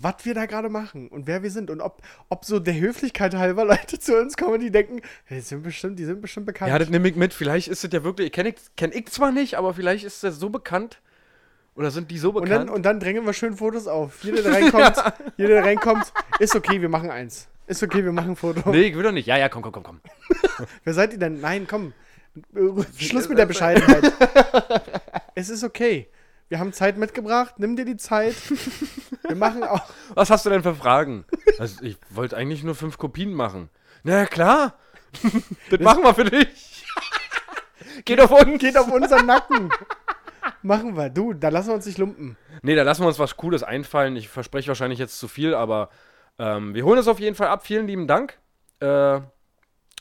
was 0.00 0.24
wir 0.24 0.34
da 0.34 0.46
gerade 0.46 0.68
machen 0.68 1.08
und 1.08 1.26
wer 1.26 1.42
wir 1.42 1.50
sind. 1.50 1.70
Und 1.70 1.80
ob, 1.80 2.02
ob 2.28 2.44
so 2.44 2.58
der 2.58 2.78
Höflichkeit 2.78 3.34
halber 3.34 3.64
Leute 3.66 3.98
zu 3.98 4.18
uns 4.18 4.36
kommen, 4.36 4.60
die 4.60 4.70
denken, 4.70 5.00
die 5.30 5.40
sind 5.40 5.62
bestimmt, 5.62 5.98
die 5.98 6.04
sind 6.04 6.20
bestimmt 6.20 6.46
bekannt. 6.46 6.70
ja, 6.70 6.78
das 6.78 6.88
nehme 6.88 7.08
ich 7.08 7.16
mit. 7.16 7.34
Vielleicht 7.34 7.68
ist 7.68 7.84
es 7.84 7.92
ja 7.92 8.04
wirklich, 8.04 8.32
kenne 8.32 8.50
ich, 8.50 8.56
kenn 8.76 8.92
ich 8.92 9.08
zwar 9.08 9.32
nicht, 9.32 9.56
aber 9.56 9.74
vielleicht 9.74 10.04
ist 10.04 10.22
es 10.24 10.38
so 10.38 10.50
bekannt. 10.50 11.00
Oder 11.74 11.90
sind 11.90 12.10
die 12.10 12.18
so 12.18 12.28
und, 12.30 12.44
bekannt? 12.44 12.68
dann, 12.68 12.74
und 12.74 12.82
dann 12.82 13.00
drängen 13.00 13.24
wir 13.24 13.32
schön 13.32 13.56
Fotos 13.56 13.86
auf. 13.86 14.22
Jeder, 14.24 14.42
der 14.42 14.52
reinkommt, 14.52 14.94
jeder, 15.36 15.54
der 15.54 15.64
reinkommt, 15.64 16.12
ist 16.38 16.54
okay, 16.54 16.80
wir 16.80 16.90
machen 16.90 17.10
eins. 17.10 17.48
Ist 17.66 17.82
okay, 17.82 18.04
wir 18.04 18.12
machen 18.12 18.30
ein 18.30 18.36
Foto. 18.36 18.70
nee, 18.70 18.82
ich 18.82 18.96
will 18.96 19.02
doch 19.02 19.12
nicht. 19.12 19.26
Ja, 19.26 19.38
ja, 19.38 19.48
komm, 19.48 19.62
komm, 19.62 19.72
komm, 19.72 19.82
komm. 19.82 20.00
Wer 20.84 20.94
seid 20.94 21.12
ihr 21.12 21.18
denn? 21.18 21.40
Nein, 21.40 21.66
komm. 21.68 21.94
Schluss 22.98 23.28
mit 23.28 23.38
der 23.38 23.46
Bescheidenheit. 23.46 24.12
es 25.34 25.48
ist 25.48 25.64
okay. 25.64 26.08
Wir 26.52 26.58
haben 26.58 26.74
Zeit 26.74 26.98
mitgebracht. 26.98 27.54
Nimm 27.56 27.76
dir 27.76 27.86
die 27.86 27.96
Zeit. 27.96 28.34
Wir 29.26 29.36
machen 29.36 29.64
auch. 29.64 29.86
Was 30.12 30.28
hast 30.28 30.44
du 30.44 30.50
denn 30.50 30.62
für 30.62 30.74
Fragen? 30.74 31.24
Also, 31.58 31.82
ich 31.82 31.96
wollte 32.10 32.36
eigentlich 32.36 32.62
nur 32.62 32.74
fünf 32.74 32.98
Kopien 32.98 33.32
machen. 33.32 33.70
Na 34.02 34.18
ja, 34.18 34.26
klar. 34.26 34.74
das 35.70 35.80
machen 35.80 36.04
wir 36.04 36.12
für 36.12 36.24
dich. 36.24 36.84
Geht 38.04 38.20
auf 38.20 38.30
uns. 38.30 38.58
Geht 38.58 38.76
auf 38.76 38.92
unseren 38.92 39.24
Nacken. 39.24 39.70
Machen 40.60 40.94
wir. 40.94 41.08
Du, 41.08 41.32
da 41.32 41.48
lassen 41.48 41.68
wir 41.68 41.74
uns 41.76 41.86
nicht 41.86 41.96
lumpen. 41.96 42.36
Nee, 42.60 42.74
da 42.74 42.82
lassen 42.82 43.00
wir 43.00 43.08
uns 43.08 43.18
was 43.18 43.38
Cooles 43.38 43.62
einfallen. 43.62 44.14
Ich 44.16 44.28
verspreche 44.28 44.68
wahrscheinlich 44.68 44.98
jetzt 44.98 45.18
zu 45.18 45.28
viel, 45.28 45.54
aber 45.54 45.88
ähm, 46.38 46.74
wir 46.74 46.84
holen 46.84 46.98
es 46.98 47.08
auf 47.08 47.18
jeden 47.18 47.34
Fall 47.34 47.48
ab. 47.48 47.64
Vielen 47.64 47.86
lieben 47.86 48.06
Dank. 48.06 48.38
Äh, 48.80 49.20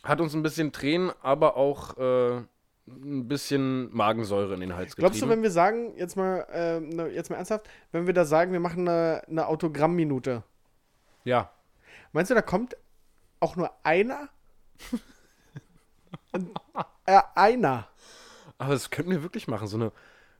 hat 0.03 0.19
uns 0.19 0.33
ein 0.33 0.43
bisschen 0.43 0.73
Tränen, 0.73 1.13
aber 1.21 1.55
auch 1.55 1.97
äh, 1.97 2.41
ein 2.87 3.27
bisschen 3.27 3.93
Magensäure 3.95 4.53
in 4.53 4.59
den 4.59 4.75
Hals 4.75 4.95
getrieben. 4.95 5.07
Glaubst 5.07 5.21
du, 5.21 5.29
wenn 5.29 5.43
wir 5.43 5.51
sagen, 5.51 5.93
jetzt 5.97 6.15
mal, 6.15 6.45
äh, 6.51 7.07
jetzt 7.13 7.29
mal 7.29 7.37
ernsthaft, 7.37 7.69
wenn 7.91 8.07
wir 8.07 8.13
da 8.13 8.25
sagen, 8.25 8.51
wir 8.51 8.59
machen 8.59 8.87
eine, 8.87 9.23
eine 9.27 9.47
Autogrammminute, 9.47 10.43
ja. 11.23 11.51
meinst 12.11 12.31
du, 12.31 12.35
da 12.35 12.41
kommt 12.41 12.75
auch 13.39 13.55
nur 13.55 13.71
einer? 13.83 14.29
äh, 17.05 17.21
einer. 17.35 17.87
Aber 18.57 18.73
das 18.73 18.89
könnten 18.89 19.11
wir 19.11 19.23
wirklich 19.23 19.47
machen. 19.47 19.67
So 19.67 19.77
eine. 19.77 19.91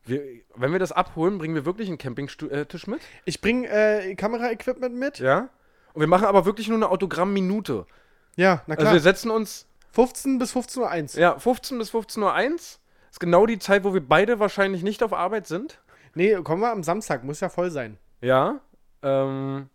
Wir, 0.03 0.21
wenn 0.55 0.71
wir 0.71 0.79
das 0.79 0.91
abholen, 0.91 1.37
bringen 1.37 1.53
wir 1.53 1.65
wirklich 1.65 1.87
einen 1.87 1.99
Campingtisch 1.99 2.87
mit. 2.87 3.01
Ich 3.25 3.39
bringe 3.39 3.67
äh, 3.67 4.15
Kameraequipment 4.15 4.95
mit. 4.95 5.19
Ja. 5.19 5.49
Und 5.93 5.99
wir 5.99 6.07
machen 6.07 6.25
aber 6.25 6.45
wirklich 6.45 6.67
nur 6.67 6.77
eine 6.77 6.89
Autogrammminute. 6.89 7.85
Ja, 8.35 8.63
na 8.65 8.75
klar. 8.75 8.87
Also 8.87 8.93
wir 8.93 9.01
setzen 9.01 9.29
uns 9.29 9.67
15 9.91 10.39
bis 10.39 10.55
15.01 10.55 11.15
Uhr. 11.15 11.21
Ja, 11.21 11.37
15 11.39 11.77
bis 11.77 11.91
15.01 11.93 12.19
Uhr. 12.51 12.55
Ist 13.11 13.19
genau 13.19 13.45
die 13.45 13.59
Zeit, 13.59 13.83
wo 13.83 13.93
wir 13.93 14.05
beide 14.07 14.39
wahrscheinlich 14.39 14.83
nicht 14.83 15.03
auf 15.03 15.11
Arbeit 15.13 15.47
sind. 15.47 15.81
Nee, 16.15 16.35
kommen 16.43 16.61
wir 16.61 16.71
am 16.71 16.83
Samstag, 16.83 17.23
muss 17.23 17.39
ja 17.41 17.49
voll 17.49 17.71
sein. 17.71 17.97
Ja. 18.21 18.59
Ähm, 19.01 19.69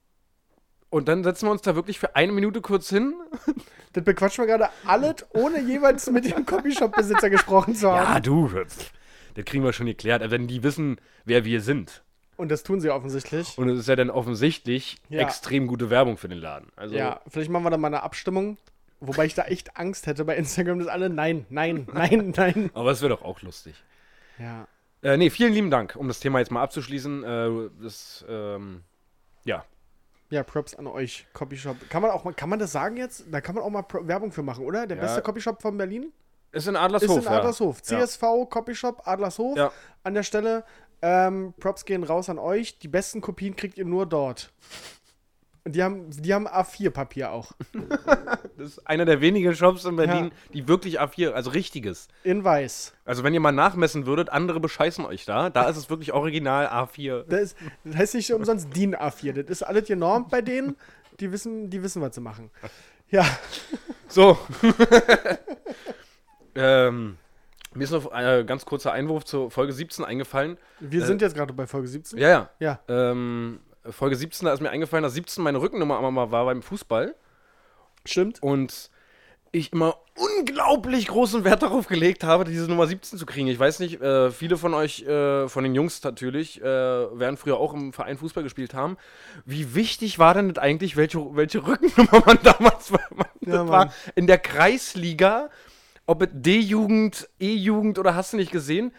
und 0.91 1.09
dann 1.09 1.25
setzen 1.25 1.47
wir 1.47 1.51
uns 1.53 1.63
da 1.63 1.75
wirklich 1.75 1.99
für 1.99 2.17
eine 2.17 2.33
Minute 2.33 2.61
kurz 2.61 2.89
hin. 2.89 3.15
Das 3.93 4.05
bequatschen 4.05 4.45
wir 4.47 4.59
gerade 4.59 4.69
alles, 4.85 5.25
ohne 5.33 5.59
jeweils 5.59 6.11
mit 6.11 6.27
dem 6.27 6.45
Copyshop-Besitzer 6.45 7.31
gesprochen 7.31 7.75
zu 7.75 7.91
haben. 7.91 8.13
Ja, 8.13 8.21
du. 8.21 8.47
Das, 8.49 8.77
das 9.35 9.45
kriegen 9.47 9.65
wir 9.65 9.73
schon 9.73 9.87
geklärt. 9.87 10.21
Also 10.21 10.33
wenn 10.33 10.47
die 10.47 10.63
wissen, 10.63 11.01
wer 11.25 11.47
wir 11.47 11.63
sind. 11.63 12.05
Und 12.37 12.51
das 12.51 12.63
tun 12.63 12.79
sie 12.83 12.91
offensichtlich. 12.91 13.57
Und 13.57 13.71
es 13.71 13.79
ist 13.79 13.89
ja 13.89 13.97
dann 13.97 14.11
offensichtlich 14.11 14.99
Ja. 15.09 15.21
extrem 15.23 15.67
gute 15.67 15.89
Werbung 15.89 16.19
für 16.19 16.29
den 16.29 16.37
Laden. 16.37 16.69
Also, 16.77 16.95
Ja, 16.95 17.23
vielleicht 17.27 17.49
machen 17.51 17.65
wir 17.65 17.71
dann 17.71 17.81
mal 17.81 17.87
eine 17.87 18.03
Abstimmung. 18.03 18.59
Wobei 19.07 19.27
ich 19.27 19.35
da 19.35 19.43
echt 19.45 19.77
Angst 19.77 20.07
hätte 20.07 20.25
bei 20.25 20.37
Instagram, 20.37 20.79
dass 20.79 20.89
alle 20.89 21.09
nein, 21.11 21.47
nein, 21.49 21.87
nein, 21.93 22.33
nein. 22.37 22.71
Aber 22.75 22.91
es 22.91 23.01
wäre 23.03 23.11
doch 23.11 23.23
auch 23.23 23.43
lustig. 23.43 23.75
Ja. 24.39 24.67
Äh, 25.03 25.17
nee, 25.17 25.31
vielen 25.31 25.53
lieben 25.53 25.71
Dank, 25.71 25.95
um 25.97 26.09
das 26.09 26.21
Thema 26.21 26.39
jetzt 26.41 26.51
mal 26.51 26.63
abzuschließen. 26.63 27.25
Äh, 27.25 27.71
das, 27.83 28.25
ähm, 28.29 28.83
ja. 29.45 29.65
Ja, 30.31 30.43
Props 30.43 30.75
an 30.75 30.87
euch, 30.89 31.27
Copyshop. 31.35 31.77
Kann 31.89 32.03
man 32.03 32.11
auch 32.11 32.25
mal, 32.25 32.35
kann 32.35 32.49
man 32.49 32.59
das 32.59 32.73
sagen 32.73 32.97
jetzt? 32.97 33.25
Da 33.31 33.41
kann 33.41 33.55
man 33.55 33.63
auch 33.63 33.71
mal 33.71 33.83
Pro 33.83 34.07
Werbung 34.07 34.33
für 34.33 34.43
machen, 34.43 34.65
oder? 34.65 34.87
Der 34.87 34.97
Ja. 34.97 35.03
beste 35.05 35.23
Copyshop 35.23 35.63
von 35.63 35.77
Berlin? 35.79 36.13
Ist 36.53 36.67
in 36.67 36.75
Adlershof. 36.77 37.19
ist 37.19 37.27
in 37.27 37.33
Adlershof. 37.33 37.77
Ja. 37.89 38.01
CSV 38.01 38.47
Copyshop 38.49 39.07
Adlershof. 39.07 39.57
Ja. 39.57 39.71
An 40.03 40.15
der 40.15 40.23
Stelle. 40.23 40.65
Ähm, 41.03 41.53
Props 41.61 41.85
gehen 41.85 42.03
raus 42.03 42.29
an 42.31 42.39
euch. 42.39 42.79
Die 42.79 42.89
besten 42.89 43.21
Kopien 43.21 43.55
kriegt 43.55 43.77
ihr 43.79 43.85
nur 43.85 44.07
dort. 44.07 44.51
Und 45.67 45.75
die 45.75 45.83
haben, 45.83 46.09
die 46.11 46.33
haben 46.33 46.47
A4-Papier 46.47 47.33
auch. 47.33 47.51
Das 48.57 48.69
ist 48.69 48.87
einer 48.87 49.05
der 49.05 49.21
wenigen 49.21 49.53
Shops 49.53 49.85
in 49.85 49.97
Berlin, 49.97 50.31
die 50.55 50.69
wirklich 50.69 51.01
A4, 51.01 51.33
also 51.33 51.51
richtiges. 51.51 52.07
In 52.23 52.45
weiß. 52.45 52.95
Also 53.05 53.25
wenn 53.25 53.35
ihr 53.35 53.41
mal 53.41 53.51
nachmessen 53.51 54.07
würdet, 54.07 54.31
andere 54.31 54.61
bescheißen 54.61 55.05
euch 55.05 55.25
da. 55.25 55.51
Da 55.51 55.69
ist 55.69 55.77
es 55.77 55.91
wirklich 55.91 56.13
original 56.13 56.69
A4. 56.69 57.25
Das, 57.25 57.41
ist, 57.41 57.57
das 57.83 57.97
heißt 57.97 58.15
nicht 58.15 58.33
umsonst 58.33 58.77
DIN 58.77 58.95
A4. 58.95 59.33
Das 59.33 59.51
ist 59.51 59.63
alles 59.65 59.89
genormt 59.89 60.31
bei 60.31 60.41
denen. 60.41 60.77
Die 61.19 61.33
wissen, 61.33 61.69
die 61.69 61.83
wissen, 61.83 62.01
was 62.01 62.15
sie 62.15 62.21
machen. 62.21 62.53
Ja, 63.11 63.27
So. 64.07 64.39
ähm, 66.55 67.17
mir 67.75 67.85
ist 67.85 67.91
noch 67.91 68.13
ein 68.13 68.47
ganz 68.47 68.65
kurzer 68.65 68.93
Einwurf 68.93 69.25
zur 69.25 69.51
Folge 69.51 69.73
17 69.73 70.05
eingefallen. 70.05 70.59
wir 70.79 71.05
sind 71.05 71.23
jetzt 71.23 71.35
gerade 71.35 71.53
bei 71.53 71.67
Folge 71.67 71.89
17. 71.89 72.21
Ja, 72.21 72.29
ja. 72.29 72.51
Ja. 72.61 72.81
Ähm, 72.89 73.59
Folge 73.91 74.17
17, 74.17 74.47
da 74.47 74.53
ist 74.53 74.61
mir 74.61 74.71
eingefallen, 74.71 75.03
dass 75.03 75.15
17 75.15 75.43
meine 75.43 75.61
Rückennummer 75.61 75.99
immer 75.99 76.11
mal 76.11 76.31
war 76.31 76.45
beim 76.45 76.63
Fußball. 76.63 77.15
Stimmt. 78.05 78.43
Und 78.43 78.91
ich 79.53 79.73
immer 79.73 79.97
unglaublich 80.17 81.09
großen 81.09 81.45
Wert 81.45 81.63
darauf 81.63 81.89
gelegt 81.89 82.25
habe, 82.25 82.45
diese 82.45 82.69
Nummer 82.69 82.87
17 82.87 83.19
zu 83.19 83.27
kriegen. 83.27 83.49
Ich 83.49 83.59
weiß 83.59 83.81
nicht, 83.81 84.01
äh, 84.01 84.31
viele 84.31 84.57
von 84.57 84.75
euch, 84.75 85.03
äh, 85.03 85.49
von 85.49 85.65
den 85.65 85.75
Jungs 85.75 86.03
natürlich, 86.03 86.61
äh, 86.61 86.65
werden 86.65 87.37
früher 87.37 87.59
auch 87.59 87.75
im 87.75 87.93
Verein 87.93 88.19
Fußball 88.19 88.43
gespielt 88.43 88.75
haben. 88.75 88.97
Wie 89.45 89.75
wichtig 89.75 90.19
war 90.19 90.35
denn 90.35 90.53
das 90.53 90.63
eigentlich, 90.63 90.97
welche, 90.97 91.37
welche 91.37 91.67
Rückennummer 91.67 92.23
man 92.27 92.39
damals 92.43 92.93
war? 92.93 93.01
Man, 93.15 93.27
Ja, 93.41 93.69
war 93.69 93.93
in 94.15 94.27
der 94.27 94.39
Kreisliga, 94.39 95.51
ob 96.07 96.23
es 96.23 96.29
D-Jugend, 96.33 97.29
E-Jugend 97.39 97.99
oder 97.99 98.15
hast 98.15 98.33
du 98.33 98.37
nicht 98.37 98.53
gesehen? 98.53 98.93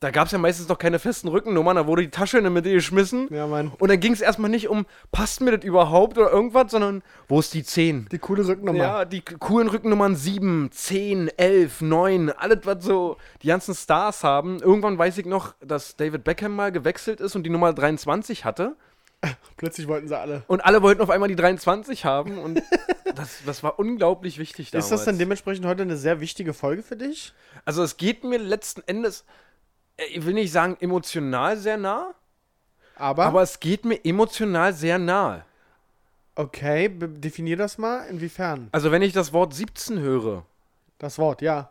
Da 0.00 0.10
gab 0.10 0.26
es 0.26 0.32
ja 0.32 0.38
meistens 0.38 0.66
noch 0.66 0.78
keine 0.78 0.98
festen 0.98 1.28
Rückennummern, 1.28 1.76
da 1.76 1.86
wurde 1.86 2.00
die 2.00 2.10
Tasche 2.10 2.38
in 2.38 2.44
der 2.44 2.50
Mitte 2.50 2.72
geschmissen. 2.72 3.28
Ja, 3.30 3.46
Mann. 3.46 3.70
Und 3.78 3.90
dann 3.90 4.00
ging 4.00 4.14
es 4.14 4.22
erstmal 4.22 4.50
nicht 4.50 4.68
um, 4.68 4.86
passt 5.12 5.42
mir 5.42 5.54
das 5.54 5.62
überhaupt 5.62 6.16
oder 6.16 6.32
irgendwas, 6.32 6.70
sondern 6.70 7.02
wo 7.28 7.38
ist 7.38 7.52
die 7.52 7.62
10? 7.62 8.08
Die 8.10 8.18
coole 8.18 8.46
Rücknummer. 8.48 8.78
Ja, 8.78 9.04
die 9.04 9.20
coolen 9.20 9.68
Rückennummern 9.68 10.16
7, 10.16 10.70
10, 10.72 11.28
11, 11.36 11.82
9, 11.82 12.30
alles, 12.30 12.60
was 12.64 12.82
so 12.82 13.18
die 13.42 13.48
ganzen 13.48 13.74
Stars 13.74 14.24
haben. 14.24 14.60
Irgendwann 14.60 14.96
weiß 14.96 15.18
ich 15.18 15.26
noch, 15.26 15.54
dass 15.60 15.96
David 15.96 16.24
Beckham 16.24 16.56
mal 16.56 16.72
gewechselt 16.72 17.20
ist 17.20 17.36
und 17.36 17.42
die 17.42 17.50
Nummer 17.50 17.74
23 17.74 18.46
hatte. 18.46 18.76
Plötzlich 19.58 19.86
wollten 19.86 20.08
sie 20.08 20.18
alle. 20.18 20.44
Und 20.46 20.64
alle 20.64 20.80
wollten 20.80 21.02
auf 21.02 21.10
einmal 21.10 21.28
die 21.28 21.36
23 21.36 22.06
haben. 22.06 22.38
Und 22.38 22.62
das, 23.14 23.40
das 23.44 23.62
war 23.62 23.78
unglaublich 23.78 24.38
wichtig 24.38 24.70
damals. 24.70 24.86
Ist 24.86 24.92
das 24.92 25.04
dann 25.04 25.18
dementsprechend 25.18 25.66
heute 25.66 25.82
eine 25.82 25.98
sehr 25.98 26.20
wichtige 26.20 26.54
Folge 26.54 26.82
für 26.82 26.96
dich? 26.96 27.34
Also 27.66 27.82
es 27.82 27.98
geht 27.98 28.24
mir 28.24 28.38
letzten 28.38 28.82
Endes, 28.86 29.26
ich 30.08 30.24
will 30.24 30.34
nicht 30.34 30.52
sagen 30.52 30.76
emotional 30.80 31.56
sehr 31.56 31.76
nah, 31.76 32.14
Aber, 32.96 33.24
aber 33.26 33.42
es 33.42 33.58
geht 33.60 33.84
mir 33.84 33.98
emotional 34.04 34.72
sehr 34.72 34.98
nahe. 34.98 35.44
okay, 36.36 36.88
definier 36.88 37.56
das 37.56 37.78
mal. 37.78 38.06
Inwiefern? 38.08 38.68
Also 38.72 38.90
wenn 38.92 39.02
ich 39.02 39.12
das 39.12 39.32
Wort 39.32 39.52
17 39.54 39.98
höre, 40.00 40.44
Das 40.98 41.18
Wort, 41.18 41.42
ja. 41.42 41.70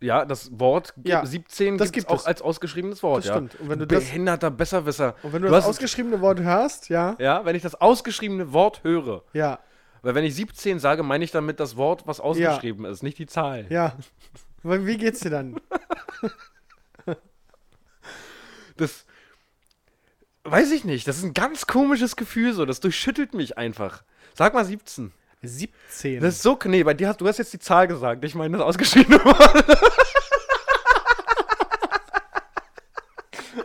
ja, 0.00 0.24
das 0.24 0.50
Wort 0.58 0.94
Ja, 1.04 1.24
17 1.24 1.76
das 1.78 1.92
gibt's 1.92 2.06
gibt 2.08 2.10
auch 2.10 2.20
es. 2.22 2.26
als 2.26 2.42
ausgeschriebenes 2.42 3.02
Wort, 3.02 3.18
Das 3.18 3.26
ja. 3.26 3.32
stimmt. 3.34 3.60
Und 3.60 3.68
wenn 3.68 3.78
du 3.78 3.86
Du 3.86 3.94
das- 3.94 4.04
behinderter 4.04 4.50
Besserwisser. 4.50 5.14
Und 5.22 5.32
wenn 5.32 5.42
du, 5.42 5.48
Du 5.48 5.54
das 5.54 5.64
ausgeschriebene 5.66 6.20
Wort 6.20 6.40
hörst, 6.40 6.88
ja, 6.88 7.16
Ja, 7.18 7.44
wenn 7.44 7.54
ich 7.56 7.62
das 7.62 7.74
ausgeschriebene 7.74 8.52
Wort 8.52 8.82
höre. 8.84 9.22
ja, 9.32 9.58
Weil 10.02 10.14
wenn 10.14 10.24
ich 10.24 10.34
17 10.34 10.78
sage, 10.78 11.02
meine 11.02 11.24
ich 11.24 11.30
damit 11.30 11.60
das 11.60 11.76
Wort, 11.76 12.06
was 12.06 12.20
ausgeschrieben 12.20 12.86
ist, 12.86 13.02
nicht 13.02 13.18
die 13.18 13.26
Zahl. 13.26 13.66
ja. 13.70 13.92
Wie 14.62 14.86
wie 14.86 14.96
geht's 14.98 15.20
dir 15.20 15.30
dann? 15.30 15.60
Das 18.80 19.04
weiß 20.44 20.70
ich 20.72 20.84
nicht. 20.84 21.06
Das 21.06 21.18
ist 21.18 21.24
ein 21.24 21.34
ganz 21.34 21.66
komisches 21.66 22.16
Gefühl 22.16 22.52
so. 22.52 22.64
Das 22.64 22.80
durchschüttelt 22.80 23.34
mich 23.34 23.58
einfach. 23.58 24.02
Sag 24.34 24.54
mal 24.54 24.64
17. 24.64 25.12
17. 25.42 26.20
Das 26.20 26.34
ist 26.36 26.42
so, 26.42 26.58
nee, 26.64 26.82
bei 26.82 26.94
dir 26.94 27.08
hast, 27.08 27.20
du 27.20 27.28
hast 27.28 27.38
jetzt 27.38 27.52
die 27.52 27.58
Zahl 27.58 27.88
gesagt. 27.88 28.24
Ich 28.24 28.34
meine 28.34 28.58
das 28.58 28.66
ausgeschriebene 28.66 29.18
Wort. 29.24 29.64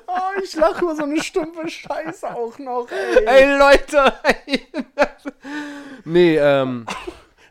oh, 0.07 0.41
ich 0.43 0.53
lache 0.55 0.83
über 0.83 0.95
so 0.95 1.03
eine 1.03 1.21
stumpfe 1.21 1.67
Scheiße 1.67 2.33
auch 2.33 2.57
noch, 2.59 2.87
ey. 2.91 3.25
Ey, 3.25 3.57
Leute. 3.57 4.13
nee, 6.05 6.37
ähm. 6.37 6.85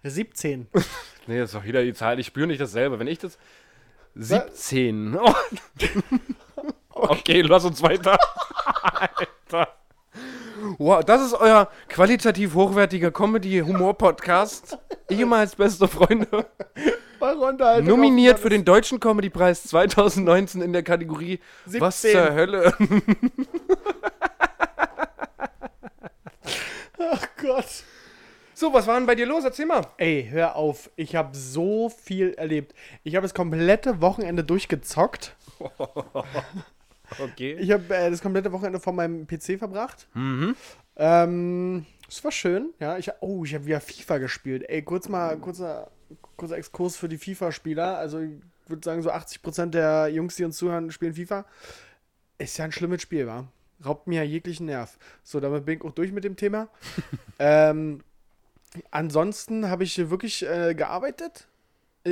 17. 0.02 0.68
Nee, 1.26 1.38
das 1.38 1.50
ist 1.50 1.54
doch 1.54 1.64
wieder 1.64 1.82
die 1.82 1.94
Zahl. 1.94 2.18
Ich 2.18 2.26
spüre 2.26 2.46
nicht 2.46 2.60
dasselbe. 2.60 2.98
Wenn 2.98 3.06
ich 3.06 3.18
das. 3.18 3.38
17. 4.14 5.18
Oh. 5.24 5.34
Okay, 7.10 7.42
lass 7.42 7.64
uns 7.64 7.82
weiter. 7.82 8.16
Alter. 8.82 9.68
Wow, 10.78 11.04
das 11.04 11.20
ist 11.22 11.34
euer 11.34 11.68
qualitativ 11.88 12.54
hochwertiger 12.54 13.10
Comedy-Humor-Podcast. 13.10 14.78
Ehemals 15.10 15.54
beste 15.56 15.86
Freunde. 15.88 16.46
Nominiert 17.82 18.38
für 18.38 18.48
den 18.48 18.64
Deutschen 18.64 19.00
Comedy-Preis 19.00 19.64
2019 19.64 20.62
in 20.62 20.72
der 20.72 20.82
Kategorie 20.82 21.40
Was 21.66 22.00
17. 22.02 22.24
zur 22.26 22.34
Hölle? 22.34 22.72
Ach 26.98 27.28
Gott. 27.40 27.66
So, 28.54 28.72
was 28.72 28.86
war 28.86 28.94
denn 28.96 29.06
bei 29.06 29.14
dir 29.14 29.26
los? 29.26 29.44
Erzähl 29.44 29.66
mal. 29.66 29.86
Ey, 29.98 30.28
hör 30.30 30.56
auf. 30.56 30.90
Ich 30.96 31.16
habe 31.16 31.36
so 31.36 31.88
viel 31.90 32.34
erlebt. 32.34 32.74
Ich 33.02 33.16
habe 33.16 33.24
das 33.24 33.34
komplette 33.34 34.00
Wochenende 34.00 34.44
durchgezockt. 34.44 35.34
Okay. 37.18 37.56
Ich 37.58 37.70
habe 37.70 37.94
äh, 37.94 38.10
das 38.10 38.22
komplette 38.22 38.52
Wochenende 38.52 38.80
vor 38.80 38.92
meinem 38.92 39.26
PC 39.26 39.58
verbracht. 39.58 40.08
Mhm. 40.14 40.56
Ähm, 40.96 41.86
es 42.08 42.22
war 42.24 42.32
schön. 42.32 42.72
Ja, 42.80 42.98
ich, 42.98 43.10
oh, 43.20 43.44
ich 43.44 43.54
habe 43.54 43.66
wieder 43.66 43.80
FIFA 43.80 44.18
gespielt. 44.18 44.64
Ey, 44.68 44.82
kurz 44.82 45.08
mal, 45.08 45.36
kurzer, 45.38 45.90
kurzer 46.36 46.56
Exkurs 46.56 46.96
für 46.96 47.08
die 47.08 47.18
FIFA-Spieler. 47.18 47.98
Also, 47.98 48.20
ich 48.20 48.30
würde 48.66 48.84
sagen, 48.84 49.02
so 49.02 49.10
80% 49.10 49.66
der 49.66 50.08
Jungs, 50.08 50.36
die 50.36 50.44
uns 50.44 50.56
zuhören, 50.56 50.90
spielen 50.90 51.14
FIFA. 51.14 51.44
Ist 52.38 52.56
ja 52.56 52.64
ein 52.64 52.72
schlimmes 52.72 53.02
Spiel, 53.02 53.26
wa? 53.26 53.48
Raubt 53.84 54.06
mir 54.06 54.22
ja 54.22 54.22
jeglichen 54.22 54.66
Nerv. 54.66 54.98
So, 55.22 55.40
damit 55.40 55.66
bin 55.66 55.78
ich 55.78 55.84
auch 55.84 55.92
durch 55.92 56.12
mit 56.12 56.24
dem 56.24 56.36
Thema. 56.36 56.68
ähm, 57.38 58.02
ansonsten 58.90 59.68
habe 59.68 59.84
ich 59.84 60.10
wirklich 60.10 60.46
äh, 60.46 60.74
gearbeitet. 60.74 61.48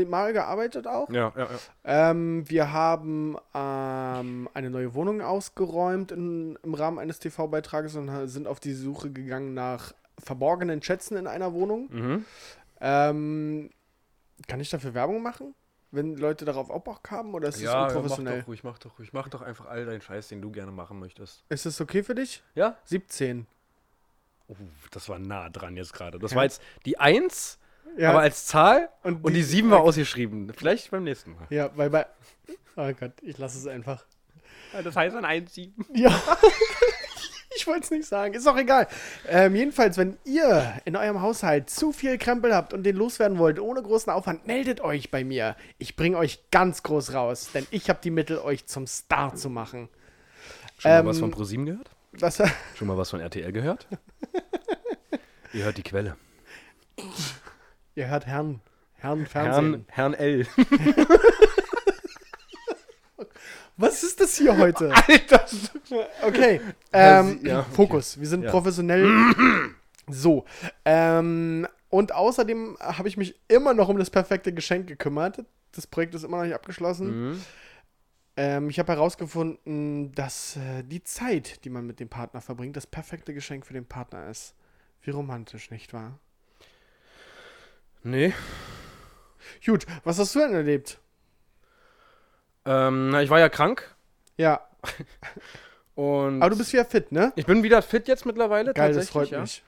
Mal 0.07 0.33
gearbeitet 0.33 0.87
auch. 0.87 1.11
Ja, 1.11 1.33
ja, 1.37 1.49
ja. 1.51 2.11
Ähm, 2.11 2.49
wir 2.49 2.73
haben 2.73 3.37
ähm, 3.55 4.49
eine 4.55 4.71
neue 4.71 4.95
Wohnung 4.95 5.21
ausgeräumt 5.21 6.13
in, 6.13 6.59
im 6.63 6.75
Rahmen 6.75 6.99
eines 6.99 7.19
TV-Beitrages 7.19 7.97
und 7.97 8.27
sind 8.29 8.47
auf 8.47 8.59
die 8.59 8.73
Suche 8.73 9.11
gegangen 9.11 9.53
nach 9.53 9.93
verborgenen 10.19 10.83
Schätzen 10.83 11.17
in 11.19 11.27
einer 11.27 11.53
Wohnung. 11.53 11.89
Mhm. 11.91 12.25
Ähm, 12.81 13.71
kann 14.49 14.61
ich 14.61 14.71
dafür 14.71 14.95
Werbung 14.95 15.23
machen? 15.23 15.55
wenn 15.95 16.17
Leute 16.17 16.47
darauf 16.47 16.71
auch 16.71 16.81
Bock 16.81 17.11
haben 17.11 17.35
oder 17.35 17.49
ist 17.49 17.57
es 17.57 17.63
Ja, 17.63 17.73
ja, 17.73 17.81
mach 17.81 17.89
unprofessionell? 17.97 18.41
doch 18.41 18.49
ruhig, 18.49 18.65
mach 18.65 18.79
doch 18.79 18.99
ruhig. 18.99 19.13
Mach 19.13 19.29
doch 19.29 19.43
einfach 19.43 19.67
all 19.67 19.85
deinen 19.85 20.01
Scheiß, 20.01 20.29
den 20.29 20.41
du 20.41 20.51
gerne 20.51 20.73
machen 20.73 20.99
möchtest. 20.99 21.45
Ist 21.51 21.67
es 21.67 21.83
okay 21.83 22.03
für 22.03 22.15
dich? 22.15 22.43
Ja? 22.55 22.79
17. 22.85 23.47
Oh, 24.49 24.57
das 24.91 25.11
war 25.11 25.19
nah 25.19 25.51
dran 25.51 25.77
jetzt 25.77 25.93
gerade. 25.93 26.19
Das 26.19 26.31
Ja. 26.31 26.39
war 26.39 26.45
jetzt 26.45 26.63
die 26.87 26.99
1, 26.99 27.59
Ja, 27.97 28.11
aber 28.11 28.21
als 28.21 28.47
Zahl 28.47 28.89
und 29.03 29.25
und 29.25 29.33
die 29.33 29.41
die- 29.41 29.43
7 29.45 29.71
war 29.71 29.81
ausgeschrieben. 29.81 30.53
Vielleicht 30.57 30.91
beim 30.91 31.05
nächsten 31.05 31.33
Mal. 31.33 31.47
ja, 31.51 31.71
weil 31.77 31.91
bei. 31.91 32.07
Oh 32.77 32.91
Gott, 32.99 33.13
ich 33.23 33.37
lasse 33.39 33.59
es 33.59 33.67
einfach. 33.67 34.05
Das 34.85 34.97
heißt 34.97 35.15
ein 35.17 35.25
1, 35.27 35.53
7. 35.53 35.85
Ja. 35.95 36.11
ich 37.55 37.67
wollte 37.67 37.83
es 37.85 37.91
nicht 37.91 38.07
sagen. 38.07 38.33
Ist 38.33 38.47
auch 38.47 38.57
egal. 38.57 38.89
Ähm, 39.29 39.55
jedenfalls, 39.55 39.99
wenn 39.99 40.17
ihr 40.25 40.81
in 40.87 40.97
eurem 40.97 41.21
Haushalt 41.21 41.69
zu 41.69 41.93
viel 41.93 42.17
Krempel 42.17 42.55
habt 42.55 42.73
und 42.73 42.83
den 42.85 42.97
loswerden 42.97 43.37
wollt, 43.39 43.59
ohne 43.61 43.83
großen 43.83 44.11
Aufwand, 44.11 44.47
meldet 44.47 44.81
euch 44.81 45.11
bei 45.11 45.25
mir. 45.25 45.57
Ich 45.77 45.95
bringe 45.97 46.17
euch 46.17 46.51
ganz 46.51 46.83
groß 46.83 47.13
raus, 47.13 47.51
denn 47.53 47.67
ich 47.71 47.91
habe 47.91 47.99
die 48.03 48.11
Mittel, 48.11 48.39
euch 48.39 48.65
zum 48.67 48.87
Star 48.87 49.35
zu 49.35 49.51
machen. 49.51 49.91
Schon 50.79 50.91
mal 50.91 51.01
Ähm, 51.01 51.07
was 51.07 51.19
von 51.19 51.31
ProSieben 51.31 51.67
gehört? 51.67 51.91
Das, 52.13 52.43
Schon 52.77 52.89
mal 52.89 52.97
was 52.97 53.11
von 53.11 53.21
RTL 53.21 53.53
gehört? 53.53 53.87
Ihr 55.53 55.65
hört 55.65 55.77
die 55.77 55.83
Quelle. 55.83 56.17
Ihr 57.95 58.09
hört 58.09 58.27
Herrn. 58.27 58.61
Herrn 58.95 59.27
Fernsehen. 59.27 59.85
Herrn, 59.89 60.13
Herrn 60.13 60.15
L. 60.15 60.47
Was 63.77 64.03
ist 64.05 64.21
das 64.21 64.37
hier 64.37 64.57
heute? 64.59 64.93
Alter! 65.09 65.45
Okay, 66.23 66.61
ähm, 66.93 67.41
ja, 67.43 67.61
okay. 67.61 67.69
Fokus. 67.73 68.21
Wir 68.21 68.29
sind 68.29 68.45
Ja. 68.45 68.51
professionell. 68.51 69.09
so. 70.09 70.45
Ähm, 70.85 71.67
und 71.89 72.13
außerdem 72.15 72.77
habe 72.81 73.09
ich 73.09 73.17
mich 73.17 73.41
immer 73.49 73.75
noch 73.75 73.89
um 73.89 73.99
das 73.99 74.11
perfekte 74.11 74.53
Geschenk 74.53 74.87
gekümmert. 74.87 75.45
Das 75.73 75.87
Projekt 75.87 76.15
ist 76.15 76.23
immer 76.23 76.37
noch 76.39 76.45
nicht 76.45 76.55
abgeschlossen. 76.55 77.31
Mhm. 77.31 77.43
Ähm, 78.37 78.71
ich 78.71 78.79
habe 78.79 78.93
herausgefunden, 78.93 80.13
dass 80.13 80.57
äh, 80.57 80.85
die 80.85 81.03
Zeit, 81.03 81.65
die 81.65 81.71
man 81.71 81.87
mit 81.87 81.99
dem 82.01 82.09
Partner 82.09 82.41
verbringt, 82.41 82.77
das 82.77 82.87
perfekte 82.87 83.35
Geschenk 83.35 83.67
für 83.67 83.75
den 83.75 83.87
Partner 83.87 84.29
ist. 84.29 84.55
Wie 85.03 85.11
romantisch, 85.11 85.71
nicht 85.71 85.93
wahr? 85.93 86.19
Nee. 88.03 88.35
Gut, 89.65 89.87
was 90.05 90.19
hast 90.19 90.35
du 90.35 90.41
denn 90.41 90.55
erlebt? 90.55 90.99
Ähm, 92.65 93.11
na, 93.11 93.23
ich 93.23 93.31
war 93.31 93.39
ja 93.41 93.49
krank 93.49 93.95
Ja, 94.37 94.69
und 95.95 96.43
aber 96.43 96.51
du 96.51 96.59
bist 96.59 96.73
wieder 96.73 96.85
fit, 96.85 97.11
ne? 97.13 97.33
ich 97.37 97.47
bin 97.47 97.63
wieder 97.63 97.83
fit 97.83 98.07
jetzt 98.09 98.25
mittlerweile. 98.25 98.73
Geil, 98.73 98.89
das 98.93 99.07
tatsächlich, 99.07 99.11
freut 99.13 99.31
ja. 99.31 99.41
mich. 99.41 99.63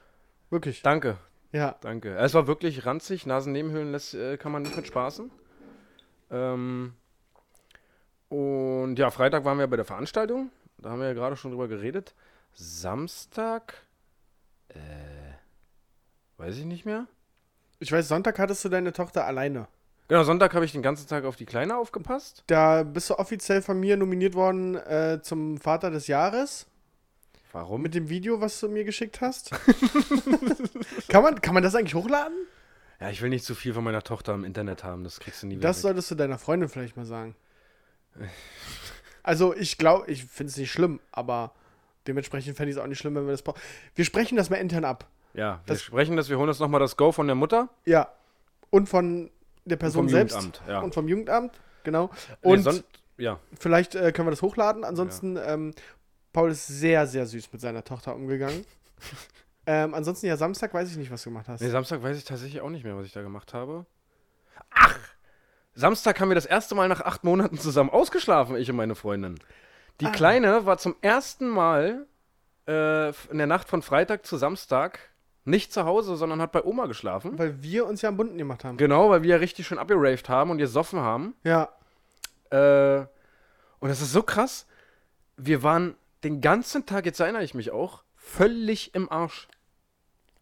Wirklich. 0.50 0.82
Danke, 0.82 1.16
Ja. 1.52 1.76
danke. 1.80 2.16
Es 2.16 2.34
war 2.34 2.46
wirklich 2.46 2.86
ranzig. 2.86 3.26
Nasennebenhöhlen 3.26 3.90
lässt, 3.92 4.14
äh, 4.14 4.36
kann 4.36 4.52
man 4.52 4.62
nicht 4.62 4.76
mit 4.76 4.86
spaßen. 4.86 5.30
Ähm, 6.30 6.94
und 8.28 8.96
ja, 8.96 9.10
Freitag 9.10 9.44
waren 9.44 9.58
wir 9.58 9.66
bei 9.66 9.76
der 9.76 9.84
Veranstaltung. 9.84 10.50
Da 10.78 10.90
haben 10.90 11.00
wir 11.00 11.06
ja 11.08 11.14
gerade 11.14 11.36
schon 11.36 11.50
drüber 11.50 11.68
geredet. 11.68 12.14
Samstag, 12.52 13.74
äh, 14.68 14.78
weiß 16.36 16.56
ich 16.58 16.64
nicht 16.64 16.84
mehr. 16.84 17.06
Ich 17.80 17.90
weiß, 17.92 18.08
Sonntag 18.08 18.38
hattest 18.38 18.64
du 18.64 18.68
deine 18.68 18.92
Tochter 18.92 19.26
alleine. 19.26 19.68
Genau, 20.08 20.22
Sonntag 20.22 20.54
habe 20.54 20.64
ich 20.64 20.72
den 20.72 20.82
ganzen 20.82 21.08
Tag 21.08 21.24
auf 21.24 21.36
die 21.36 21.46
Kleine 21.46 21.76
aufgepasst. 21.76 22.44
Da 22.46 22.82
bist 22.82 23.08
du 23.10 23.18
offiziell 23.18 23.62
von 23.62 23.80
mir 23.80 23.96
nominiert 23.96 24.34
worden 24.34 24.76
äh, 24.76 25.20
zum 25.22 25.58
Vater 25.58 25.90
des 25.90 26.06
Jahres. 26.06 26.66
Warum? 27.52 27.82
Mit 27.82 27.94
dem 27.94 28.08
Video, 28.08 28.40
was 28.40 28.60
du 28.60 28.68
mir 28.68 28.84
geschickt 28.84 29.20
hast. 29.20 29.50
kann, 31.08 31.22
man, 31.22 31.40
kann 31.40 31.54
man 31.54 31.62
das 31.62 31.74
eigentlich 31.74 31.94
hochladen? 31.94 32.36
Ja, 33.00 33.10
ich 33.10 33.22
will 33.22 33.30
nicht 33.30 33.44
zu 33.44 33.54
viel 33.54 33.72
von 33.72 33.84
meiner 33.84 34.02
Tochter 34.02 34.34
im 34.34 34.44
Internet 34.44 34.84
haben. 34.84 35.04
Das 35.04 35.20
kriegst 35.20 35.42
du 35.42 35.46
nie 35.46 35.56
wieder 35.56 35.68
Das 35.68 35.78
weg. 35.78 35.82
solltest 35.82 36.10
du 36.10 36.14
deiner 36.16 36.38
Freundin 36.38 36.68
vielleicht 36.68 36.96
mal 36.96 37.06
sagen. 37.06 37.34
Also 39.22 39.54
ich 39.54 39.78
glaube, 39.78 40.10
ich 40.10 40.24
finde 40.24 40.50
es 40.50 40.56
nicht 40.56 40.70
schlimm, 40.70 41.00
aber 41.12 41.54
dementsprechend 42.06 42.56
fände 42.56 42.70
ich 42.70 42.76
es 42.76 42.82
auch 42.82 42.86
nicht 42.86 42.98
schlimm, 42.98 43.14
wenn 43.14 43.24
wir 43.26 43.32
das 43.32 43.42
brauchen. 43.42 43.60
Wir 43.94 44.04
sprechen 44.04 44.36
das 44.36 44.50
mal 44.50 44.56
intern 44.56 44.84
ab. 44.84 45.08
Ja, 45.34 45.60
wir 45.66 45.74
Das- 45.74 45.82
sprechen 45.82 46.16
das, 46.16 46.28
wir 46.28 46.38
holen 46.38 46.48
uns 46.48 46.58
nochmal 46.60 46.80
das 46.80 46.96
Go 46.96 47.12
von 47.12 47.26
der 47.26 47.34
Mutter. 47.36 47.68
Ja. 47.84 48.08
Und 48.70 48.88
von 48.88 49.30
der 49.64 49.76
Person 49.76 50.04
vom 50.04 50.08
selbst. 50.08 50.34
Jugendamt, 50.36 50.62
ja. 50.68 50.80
Und 50.80 50.94
vom 50.94 51.08
Jugendamt, 51.08 51.60
genau. 51.84 52.10
Nee, 52.42 52.52
Und 52.52 52.62
son- 52.62 52.84
ja, 53.18 53.38
vielleicht 53.58 53.94
äh, 53.94 54.12
können 54.12 54.26
wir 54.26 54.30
das 54.32 54.42
hochladen. 54.42 54.84
Ansonsten, 54.84 55.36
ähm, 55.36 55.74
Paul 56.32 56.50
ist 56.50 56.66
sehr, 56.66 57.06
sehr 57.06 57.26
süß 57.26 57.52
mit 57.52 57.60
seiner 57.60 57.84
Tochter 57.84 58.14
umgegangen. 58.14 58.64
ähm, 59.66 59.94
ansonsten, 59.94 60.26
ja, 60.26 60.36
Samstag 60.36 60.74
weiß 60.74 60.90
ich 60.90 60.96
nicht, 60.96 61.10
was 61.10 61.22
du 61.22 61.30
gemacht 61.30 61.48
hast. 61.48 61.60
nee, 61.60 61.68
Samstag 61.68 62.02
weiß 62.02 62.16
ich 62.16 62.24
tatsächlich 62.24 62.60
auch 62.60 62.70
nicht 62.70 62.84
mehr, 62.84 62.96
was 62.96 63.06
ich 63.06 63.12
da 63.12 63.22
gemacht 63.22 63.54
habe. 63.54 63.86
Ach! 64.70 64.98
Samstag 65.74 66.20
haben 66.20 66.28
wir 66.28 66.34
das 66.36 66.46
erste 66.46 66.74
Mal 66.76 66.88
nach 66.88 67.00
acht 67.00 67.24
Monaten 67.24 67.58
zusammen 67.58 67.90
ausgeschlafen, 67.90 68.54
ich 68.56 68.70
und 68.70 68.76
meine 68.76 68.94
Freundin. 68.94 69.38
Die 70.00 70.06
Ah. 70.06 70.10
Kleine 70.12 70.66
war 70.66 70.78
zum 70.78 70.94
ersten 71.00 71.48
Mal 71.48 72.06
äh, 72.68 73.08
in 73.30 73.38
der 73.38 73.46
Nacht 73.46 73.68
von 73.68 73.82
Freitag 73.82 74.24
zu 74.26 74.36
Samstag 74.36 74.98
nicht 75.44 75.72
zu 75.72 75.84
Hause, 75.84 76.16
sondern 76.16 76.40
hat 76.40 76.52
bei 76.52 76.64
Oma 76.64 76.86
geschlafen. 76.86 77.38
Weil 77.38 77.62
wir 77.62 77.86
uns 77.86 78.02
ja 78.02 78.08
am 78.08 78.16
Bunden 78.16 78.38
gemacht 78.38 78.64
haben. 78.64 78.76
Genau, 78.76 79.10
weil 79.10 79.22
wir 79.22 79.30
ja 79.30 79.36
richtig 79.36 79.66
schön 79.66 79.78
abgeraved 79.78 80.28
haben 80.28 80.50
und 80.50 80.58
gesoffen 80.58 81.00
haben. 81.00 81.34
Ja. 81.44 81.68
Äh, 82.50 83.06
und 83.80 83.88
das 83.88 84.00
ist 84.00 84.12
so 84.12 84.22
krass. 84.22 84.66
Wir 85.36 85.62
waren 85.62 85.96
den 86.22 86.40
ganzen 86.40 86.86
Tag, 86.86 87.04
jetzt 87.04 87.20
erinnere 87.20 87.44
ich 87.44 87.54
mich 87.54 87.70
auch, 87.70 88.04
völlig 88.16 88.94
im 88.94 89.10
Arsch. 89.10 89.48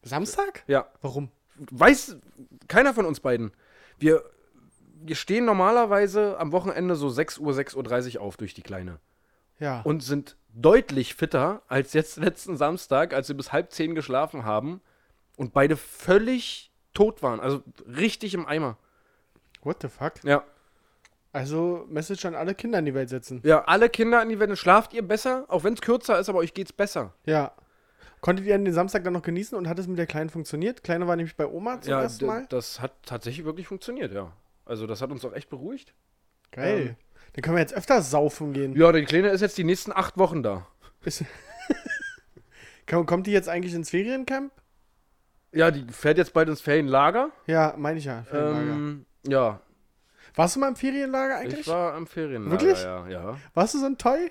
Samstag? 0.02 0.62
Ja. 0.68 0.86
Warum? 1.00 1.30
Weiß 1.56 2.16
keiner 2.68 2.94
von 2.94 3.04
uns 3.04 3.20
beiden. 3.20 3.52
Wir, 3.98 4.22
wir 5.02 5.16
stehen 5.16 5.44
normalerweise 5.44 6.38
am 6.38 6.52
Wochenende 6.52 6.94
so 6.94 7.08
6 7.08 7.38
Uhr, 7.38 7.52
6.30 7.52 8.16
Uhr 8.16 8.22
auf 8.22 8.36
durch 8.36 8.54
die 8.54 8.62
Kleine. 8.62 9.00
Ja. 9.58 9.80
Und 9.82 10.02
sind 10.02 10.36
deutlich 10.54 11.14
fitter 11.14 11.62
als 11.66 11.92
jetzt 11.92 12.18
letzten 12.18 12.56
Samstag, 12.56 13.14
als 13.14 13.28
wir 13.28 13.36
bis 13.36 13.52
halb 13.52 13.72
zehn 13.72 13.94
geschlafen 13.96 14.44
haben 14.44 14.80
und 15.36 15.52
beide 15.52 15.76
völlig 15.76 16.72
tot 16.94 17.22
waren. 17.22 17.40
Also 17.40 17.62
richtig 17.86 18.34
im 18.34 18.46
Eimer. 18.46 18.76
What 19.62 19.78
the 19.82 19.88
fuck? 19.88 20.22
Ja. 20.24 20.44
Also, 21.34 21.86
Message 21.88 22.26
an 22.26 22.34
alle 22.34 22.54
Kinder 22.54 22.78
in 22.78 22.84
die 22.84 22.94
Welt 22.94 23.08
setzen. 23.08 23.40
Ja, 23.42 23.64
alle 23.64 23.88
Kinder 23.88 24.22
in 24.22 24.28
die 24.28 24.38
Welt. 24.38 24.56
Schlaft 24.58 24.92
ihr 24.92 25.00
besser, 25.00 25.46
auch 25.48 25.64
wenn 25.64 25.72
es 25.72 25.80
kürzer 25.80 26.18
ist, 26.18 26.28
aber 26.28 26.40
euch 26.40 26.52
geht's 26.52 26.74
besser. 26.74 27.14
Ja. 27.24 27.52
Konntet 28.20 28.44
ihr 28.46 28.56
den 28.56 28.72
Samstag 28.72 29.02
dann 29.02 29.14
noch 29.14 29.22
genießen 29.22 29.56
und 29.56 29.66
hat 29.66 29.78
es 29.78 29.88
mit 29.88 29.98
der 29.98 30.06
Kleinen 30.06 30.28
funktioniert? 30.28 30.84
Kleine 30.84 31.06
war 31.08 31.16
nämlich 31.16 31.34
bei 31.34 31.46
Oma 31.46 31.80
zum 31.80 31.90
ja, 31.90 32.02
ersten 32.02 32.26
Mal. 32.26 32.46
das 32.50 32.80
hat 32.80 32.92
tatsächlich 33.04 33.46
wirklich 33.46 33.66
funktioniert, 33.66 34.12
ja. 34.12 34.32
Also 34.64 34.86
das 34.86 35.00
hat 35.00 35.10
uns 35.10 35.24
auch 35.24 35.32
echt 35.32 35.48
beruhigt. 35.48 35.94
Geil. 36.50 36.80
ähm, 36.80 36.96
Dann 37.32 37.42
können 37.42 37.56
wir 37.56 37.62
jetzt 37.62 37.74
öfter 37.74 38.02
saufen 38.02 38.52
gehen. 38.52 38.76
Ja, 38.76 38.92
die 38.92 39.04
Kleine 39.04 39.30
ist 39.30 39.40
jetzt 39.40 39.56
die 39.58 39.64
nächsten 39.64 39.90
acht 39.90 40.18
Wochen 40.18 40.42
da. 40.42 40.66
Kommt 42.86 43.26
die 43.26 43.32
jetzt 43.32 43.48
eigentlich 43.48 43.74
ins 43.74 43.90
Feriencamp? 43.90 44.52
Ja, 45.52 45.70
die 45.70 45.84
fährt 45.92 46.18
jetzt 46.18 46.32
bald 46.32 46.48
ins 46.48 46.60
Ferienlager. 46.60 47.30
Ja, 47.46 47.74
meine 47.76 47.98
ich 47.98 48.04
ja. 48.06 48.22
Ferienlager. 48.22 48.72
Ähm, 48.72 49.06
ja, 49.26 49.60
Warst 50.34 50.56
du 50.56 50.60
mal 50.60 50.68
im 50.68 50.76
Ferienlager 50.76 51.36
eigentlich? 51.36 51.60
ich 51.60 51.68
war 51.68 51.92
am 51.92 52.06
Ferienlager. 52.06 52.50
Wirklich? 52.60 52.82
Ja, 52.82 53.06
ja. 53.08 53.36
Warst 53.52 53.74
du 53.74 53.78
so 53.78 53.86
ein 53.86 53.98
Toy? 53.98 54.30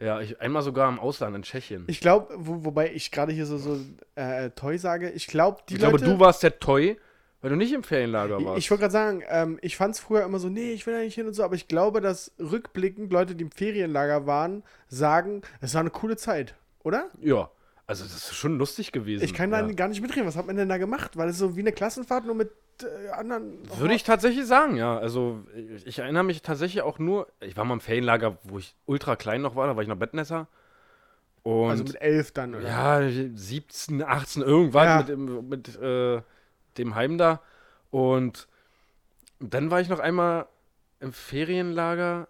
Ja, 0.00 0.20
ich, 0.20 0.40
einmal 0.40 0.62
sogar 0.62 0.88
im 0.88 0.98
Ausland 0.98 1.36
in 1.36 1.42
Tschechien. 1.42 1.84
Ich, 1.86 1.96
Ich 1.96 2.00
glaube, 2.00 2.34
wo, 2.38 2.64
wobei 2.64 2.90
ich 2.92 3.10
gerade 3.10 3.32
hier 3.32 3.44
so, 3.46 3.58
so 3.58 3.78
äh, 4.14 4.50
Toy 4.50 4.78
sage, 4.78 5.10
ich 5.10 5.26
glaube, 5.26 5.60
die 5.68 5.74
glaube, 5.76 5.98
Leute. 5.98 6.06
du 6.10 6.18
warst 6.18 6.42
der 6.42 6.58
Toy, 6.58 6.98
weil 7.42 7.50
du 7.50 7.56
nicht 7.56 7.72
im 7.72 7.82
Ferienlager 7.84 8.38
Ich, 8.38 8.44
warst. 8.46 8.58
ich 8.58 8.70
wollte 8.70 8.80
gerade 8.80 8.92
sagen, 8.92 9.22
ähm, 9.28 9.58
ich 9.62 9.76
fand 9.76 9.94
es 9.94 10.00
früher 10.00 10.24
immer 10.24 10.38
so, 10.38 10.48
nee, 10.48 10.72
ich 10.72 10.86
will 10.86 10.94
da 10.94 11.00
nicht 11.00 11.14
hin 11.14 11.26
und 11.26 11.34
so, 11.34 11.44
aber 11.44 11.54
ich 11.54 11.68
glaube, 11.68 12.00
dass 12.00 12.32
rückblickend 12.40 13.12
Leute, 13.12 13.34
die 13.36 13.44
im 13.44 13.50
Ferienlager 13.52 14.26
waren, 14.26 14.62
sagen, 14.88 15.42
es 15.60 15.74
war 15.74 15.80
eine 15.82 15.90
coole 15.90 16.16
Zeit, 16.16 16.54
oder? 16.82 17.10
ja, 17.20 17.50
also 17.92 18.04
das 18.04 18.14
ist 18.14 18.34
schon 18.34 18.56
lustig 18.56 18.90
gewesen. 18.90 19.22
Ich 19.22 19.34
kann 19.34 19.52
ja. 19.52 19.60
da 19.60 19.72
gar 19.72 19.88
nicht 19.88 20.00
mitreden. 20.00 20.26
Was 20.26 20.36
hat 20.36 20.46
man 20.46 20.56
denn 20.56 20.68
da 20.70 20.78
gemacht? 20.78 21.16
War 21.18 21.26
das 21.26 21.36
so 21.36 21.56
wie 21.56 21.60
eine 21.60 21.72
Klassenfahrt, 21.72 22.24
nur 22.24 22.34
mit 22.34 22.50
äh, 22.82 23.10
anderen. 23.10 23.58
Würde 23.78 23.94
ich 23.94 24.02
tatsächlich 24.02 24.46
sagen, 24.46 24.76
ja. 24.76 24.96
Also 24.98 25.44
ich, 25.84 25.98
erinnere 25.98 26.24
mich 26.24 26.40
tatsächlich 26.40 26.82
auch 26.82 26.98
nur, 26.98 27.28
ich 27.40 27.54
war 27.56 27.66
mal 27.66 27.74
im 27.74 27.80
Ferienlager, 27.80 28.38
wo 28.44 28.58
ich 28.58 28.74
ultra 28.86 29.16
klein 29.16 29.42
noch 29.42 29.56
war, 29.56 29.66
da 29.66 29.76
war 29.76 29.82
ich 29.82 29.88
noch 29.90 29.96
Bettnässer. 29.96 30.48
Und 31.42 31.70
Also 31.70 31.84
mit 31.84 32.00
elf 32.00 32.32
dann, 32.32 32.54
oder? 32.54 32.66
ja, 32.66 33.10
17, 33.34 34.02
18, 34.02 34.42
irgendwann 34.42 34.86
Ja. 34.86 34.98
mit, 34.98 35.08
dem, 35.08 35.48
mit 35.48 35.76
äh, 35.76 36.22
dem 36.78 36.94
Heim 36.94 37.18
da. 37.18 37.42
Und 37.90 38.48
dann 39.38 39.70
war 39.70 39.82
ich 39.82 39.90
noch 39.90 39.98
einmal 39.98 40.46
im 41.00 41.12
Ferienlager 41.12 42.26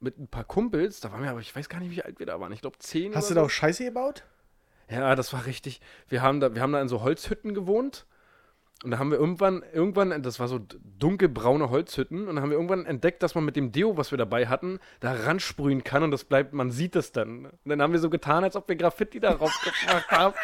mit 0.00 0.18
ein 0.18 0.28
paar 0.28 0.44
Kumpels. 0.44 1.00
Da 1.00 1.12
waren 1.12 1.22
wir 1.22 1.30
aber, 1.30 1.40
ich 1.40 1.54
weiß 1.54 1.68
gar 1.68 1.80
nicht, 1.80 1.90
wie 1.90 2.02
alt 2.02 2.18
wir 2.18 2.26
da 2.26 2.40
waren. 2.40 2.52
Ich 2.52 2.60
glaube, 2.60 2.78
10 2.78 3.14
Hast 3.14 3.30
du 3.30 3.34
da 3.34 3.42
auch 3.42 3.50
Scheiße 3.50 3.84
gebaut? 3.84 4.24
Ja, 4.90 5.14
das 5.14 5.32
war 5.32 5.46
richtig. 5.46 5.80
Wir 6.08 6.22
haben 6.22 6.40
da, 6.40 6.54
wir 6.54 6.62
haben 6.62 6.72
da 6.72 6.80
in 6.80 6.88
so 6.88 7.02
Holzhütten 7.02 7.54
gewohnt. 7.54 8.06
Und 8.84 8.92
da 8.92 8.98
haben 8.98 9.10
wir 9.10 9.18
irgendwann, 9.18 9.64
irgendwann, 9.72 10.22
das 10.22 10.38
war 10.38 10.46
so 10.46 10.60
dunkelbraune 11.00 11.68
Holzhütten, 11.68 12.28
und 12.28 12.36
da 12.36 12.42
haben 12.42 12.50
wir 12.50 12.56
irgendwann 12.56 12.86
entdeckt, 12.86 13.24
dass 13.24 13.34
man 13.34 13.44
mit 13.44 13.56
dem 13.56 13.72
Deo, 13.72 13.96
was 13.96 14.12
wir 14.12 14.18
dabei 14.18 14.46
hatten, 14.46 14.78
da 15.00 15.14
ransprühen 15.14 15.82
kann 15.82 16.04
und 16.04 16.12
das 16.12 16.22
bleibt, 16.22 16.52
man 16.52 16.70
sieht 16.70 16.94
es 16.94 17.10
dann. 17.10 17.46
Und 17.46 17.58
dann 17.64 17.82
haben 17.82 17.92
wir 17.92 17.98
so 17.98 18.08
getan, 18.08 18.44
als 18.44 18.54
ob 18.54 18.68
wir 18.68 18.76
Graffiti 18.76 19.18
darauf 19.18 19.52
gemacht 19.64 20.10
haben. 20.12 20.34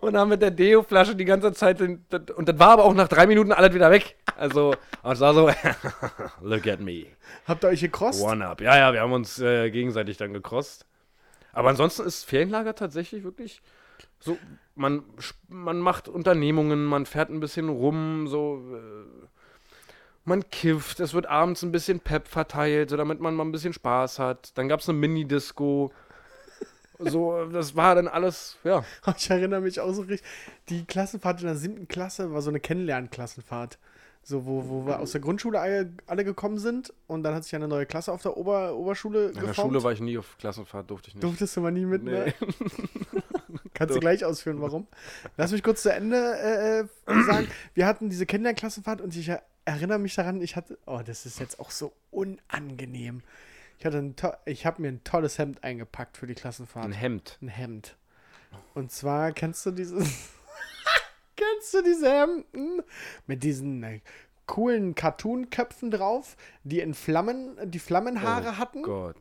Und 0.00 0.16
haben 0.16 0.28
mit 0.28 0.42
der 0.42 0.52
Deo-Flasche 0.52 1.16
die 1.16 1.24
ganze 1.24 1.52
Zeit, 1.54 1.80
den, 1.80 2.04
und 2.36 2.48
das 2.48 2.56
war 2.60 2.70
aber 2.70 2.84
auch 2.84 2.94
nach 2.94 3.08
drei 3.08 3.26
Minuten 3.26 3.50
alles 3.50 3.74
wieder 3.74 3.90
weg. 3.90 4.16
Also, 4.36 4.74
es 5.02 5.18
war 5.18 5.34
so, 5.34 5.50
look 6.40 6.68
at 6.68 6.78
me. 6.78 7.06
Habt 7.48 7.64
ihr 7.64 7.68
euch 7.68 7.80
gecrossed? 7.80 8.22
One 8.22 8.46
up. 8.46 8.60
Ja, 8.60 8.76
ja, 8.76 8.92
wir 8.92 9.00
haben 9.00 9.12
uns 9.12 9.40
äh, 9.40 9.70
gegenseitig 9.72 10.16
dann 10.18 10.32
gecrossed. 10.32 10.86
Aber 11.52 11.70
ansonsten 11.70 12.06
ist 12.06 12.24
Ferienlager 12.24 12.76
tatsächlich 12.76 13.24
wirklich 13.24 13.60
so, 14.22 14.38
man, 14.74 15.02
man 15.48 15.78
macht 15.78 16.08
Unternehmungen, 16.08 16.84
man 16.84 17.06
fährt 17.06 17.30
ein 17.30 17.40
bisschen 17.40 17.68
rum, 17.68 18.26
so, 18.28 18.62
äh, 18.74 19.26
man 20.24 20.48
kifft, 20.50 21.00
es 21.00 21.14
wird 21.14 21.26
abends 21.26 21.62
ein 21.62 21.72
bisschen 21.72 22.00
Pep 22.00 22.28
verteilt, 22.28 22.90
so 22.90 22.96
damit 22.96 23.20
man 23.20 23.34
mal 23.34 23.44
ein 23.44 23.52
bisschen 23.52 23.72
Spaß 23.72 24.18
hat. 24.18 24.56
Dann 24.56 24.68
gab 24.68 24.80
es 24.80 24.88
eine 24.88 24.98
Mini-Disco. 24.98 25.92
So, 26.98 27.46
das 27.46 27.74
war 27.74 27.96
dann 27.96 28.06
alles, 28.06 28.58
ja. 28.62 28.84
Ich 29.16 29.28
erinnere 29.28 29.60
mich 29.60 29.80
auch 29.80 29.92
so 29.92 30.02
richtig. 30.02 30.22
Die 30.68 30.84
Klassenfahrt 30.84 31.40
in 31.40 31.46
der 31.46 31.56
siebten 31.56 31.88
Klasse 31.88 32.32
war 32.32 32.42
so 32.42 32.50
eine 32.50 32.60
Kennenlernklassenfahrt. 32.60 33.78
So, 34.24 34.46
wo, 34.46 34.68
wo 34.68 34.86
wir 34.86 35.00
aus 35.00 35.10
der 35.10 35.20
Grundschule 35.20 35.58
alle, 35.58 35.92
alle 36.06 36.24
gekommen 36.24 36.58
sind 36.58 36.94
und 37.08 37.24
dann 37.24 37.34
hat 37.34 37.42
sich 37.42 37.56
eine 37.56 37.66
neue 37.66 37.86
Klasse 37.86 38.12
auf 38.12 38.22
der 38.22 38.36
Ober, 38.36 38.76
Oberschule 38.76 39.30
In 39.30 39.40
der 39.40 39.52
Schule 39.52 39.82
war 39.82 39.90
ich 39.90 40.00
nie 40.00 40.16
auf 40.16 40.38
Klassenfahrt, 40.38 40.88
durfte 40.88 41.08
ich 41.08 41.16
nicht. 41.16 41.24
Durftest 41.24 41.56
du 41.56 41.60
mal 41.60 41.72
nie 41.72 41.84
mit, 41.84 42.04
ne? 42.04 42.32
Kannst 43.82 43.96
du 43.96 44.00
gleich 44.00 44.24
ausführen, 44.24 44.60
warum? 44.60 44.86
Lass 45.36 45.52
mich 45.52 45.62
kurz 45.62 45.82
zu 45.82 45.92
Ende 45.92 46.16
äh, 46.16 46.80
äh, 47.12 47.22
sagen. 47.24 47.48
Wir 47.74 47.86
hatten 47.86 48.10
diese 48.10 48.26
Kinderklassenfahrt 48.26 49.00
und 49.00 49.14
ich 49.16 49.28
er- 49.28 49.42
erinnere 49.64 49.98
mich 49.98 50.14
daran, 50.14 50.40
ich 50.40 50.56
hatte, 50.56 50.78
oh, 50.86 51.00
das 51.04 51.26
ist 51.26 51.38
jetzt 51.40 51.60
auch 51.60 51.70
so 51.70 51.92
unangenehm. 52.10 53.22
Ich 53.78 53.86
hatte 53.86 53.98
ein 53.98 54.16
to- 54.16 54.34
ich 54.44 54.64
habe 54.66 54.80
mir 54.82 54.88
ein 54.88 55.02
tolles 55.04 55.38
Hemd 55.38 55.62
eingepackt 55.64 56.16
für 56.16 56.26
die 56.26 56.34
Klassenfahrt. 56.34 56.84
Ein 56.84 56.92
Hemd. 56.92 57.38
Ein 57.42 57.48
Hemd. 57.48 57.96
Und 58.74 58.92
zwar 58.92 59.32
kennst 59.32 59.64
du 59.66 59.70
dieses. 59.70 60.04
kennst 61.36 61.74
du 61.74 61.82
diese 61.82 62.10
Hemden? 62.10 62.82
Mit 63.26 63.42
diesen 63.42 63.82
äh, 63.82 64.00
coolen 64.46 64.94
Cartoon-Köpfen 64.94 65.90
drauf, 65.90 66.36
die 66.64 66.80
in 66.80 66.94
Flammen, 66.94 67.56
die 67.70 67.78
Flammenhaare 67.78 68.50
Oh 68.50 68.58
hatten. 68.58 68.82
Gott. 68.82 69.16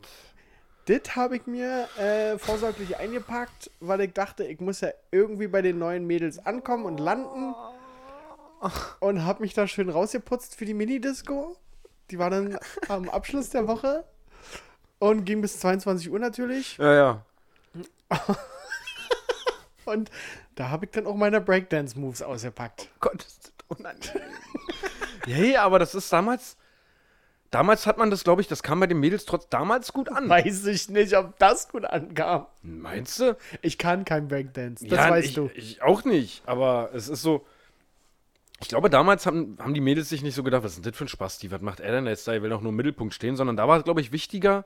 Das 0.86 1.16
habe 1.16 1.38
ich 1.38 1.46
mir 1.46 1.88
äh, 1.98 2.38
vorsorglich 2.38 2.98
eingepackt, 2.98 3.70
weil 3.80 4.02
ich 4.02 4.14
dachte, 4.14 4.44
ich 4.44 4.60
muss 4.60 4.82
ja 4.82 4.90
irgendwie 5.12 5.48
bei 5.48 5.62
den 5.62 5.78
neuen 5.78 6.06
Mädels 6.06 6.44
ankommen 6.46 6.86
und 6.86 7.00
landen. 7.00 7.54
Und 9.00 9.24
habe 9.24 9.42
mich 9.42 9.54
da 9.54 9.68
schön 9.68 9.90
rausgeputzt 9.90 10.56
für 10.56 10.66
die 10.66 10.74
Minidisco. 10.74 11.58
Die 12.12 12.20
war 12.20 12.30
dann 12.30 12.58
am 12.90 13.10
Abschluss 13.10 13.50
der 13.50 13.68
Woche 13.68 14.04
und 15.00 15.26
ging 15.26 15.42
bis 15.42 15.60
22 15.60 16.12
Uhr 16.12 16.20
natürlich. 16.20 16.78
Ja, 16.78 16.94
ja. 16.94 17.26
Und 19.86 20.12
da 20.56 20.70
habe 20.70 20.86
ich 20.86 20.92
dann 20.92 21.08
auch 21.08 21.16
meine 21.16 21.42
Breakdance-Moves 21.42 22.22
ausgepackt. 22.22 22.90
Gott, 23.00 23.24
ist 23.24 23.46
das 23.46 23.78
unangenehm. 23.78 24.30
ja, 25.26 25.38
ja, 25.38 25.64
aber 25.64 25.80
das 25.80 25.96
ist 25.96 26.12
damals. 26.14 26.56
Damals 27.52 27.86
hat 27.86 27.98
man 27.98 28.10
das, 28.10 28.24
glaube 28.24 28.42
ich, 28.42 28.48
das 28.48 28.64
kam 28.64 28.80
bei 28.80 28.88
den 28.88 29.00
Mädels 29.00 29.26
trotz 29.26 29.50
damals 29.50 29.92
gut 29.92 30.10
an. 30.10 30.30
Weiß 30.30 30.66
ich 30.66 30.90
nicht, 30.90 31.16
ob 31.18 31.38
das 31.38 31.68
gut 31.68 31.84
ankam. 31.84 32.48
Meinst 32.64 33.20
du? 33.20 33.36
Ich 33.62 33.78
kann 33.78 34.06
kein 34.06 34.30
Breakdance, 34.30 34.88
das 34.88 34.98
ja, 34.98 35.10
weißt 35.10 35.28
ich, 35.28 35.36
du. 35.36 35.52
Ich 35.54 35.82
auch 35.82 36.06
nicht, 36.06 36.44
aber 36.46 36.92
es 36.94 37.10
ist 37.10 37.22
so. 37.22 37.46
Ich 38.62 38.70
glaube, 38.70 38.90
damals 38.90 39.26
haben, 39.26 39.58
haben 39.60 39.74
die 39.74 39.82
Mädels 39.82 40.08
sich 40.08 40.22
nicht 40.22 40.36
so 40.36 40.44
gedacht, 40.44 40.64
was 40.64 40.74
ist 40.74 40.86
denn 40.86 40.92
das 40.92 40.98
für 40.98 41.06
ein 41.06 41.10
Spasti? 41.10 41.52
Was 41.52 41.62
macht 41.62 41.82
er 41.82 41.92
denn 41.92 42.06
jetzt 42.06 42.28
da? 42.28 42.34
Er 42.34 42.42
will 42.42 42.52
doch 42.52 42.62
nur 42.62 42.70
im 42.70 42.76
Mittelpunkt 42.76 43.14
stehen, 43.14 43.36
sondern 43.36 43.58
da 43.58 43.68
war 43.68 43.80
es, 43.80 43.84
glaube 43.84 44.00
ich, 44.00 44.12
wichtiger, 44.12 44.64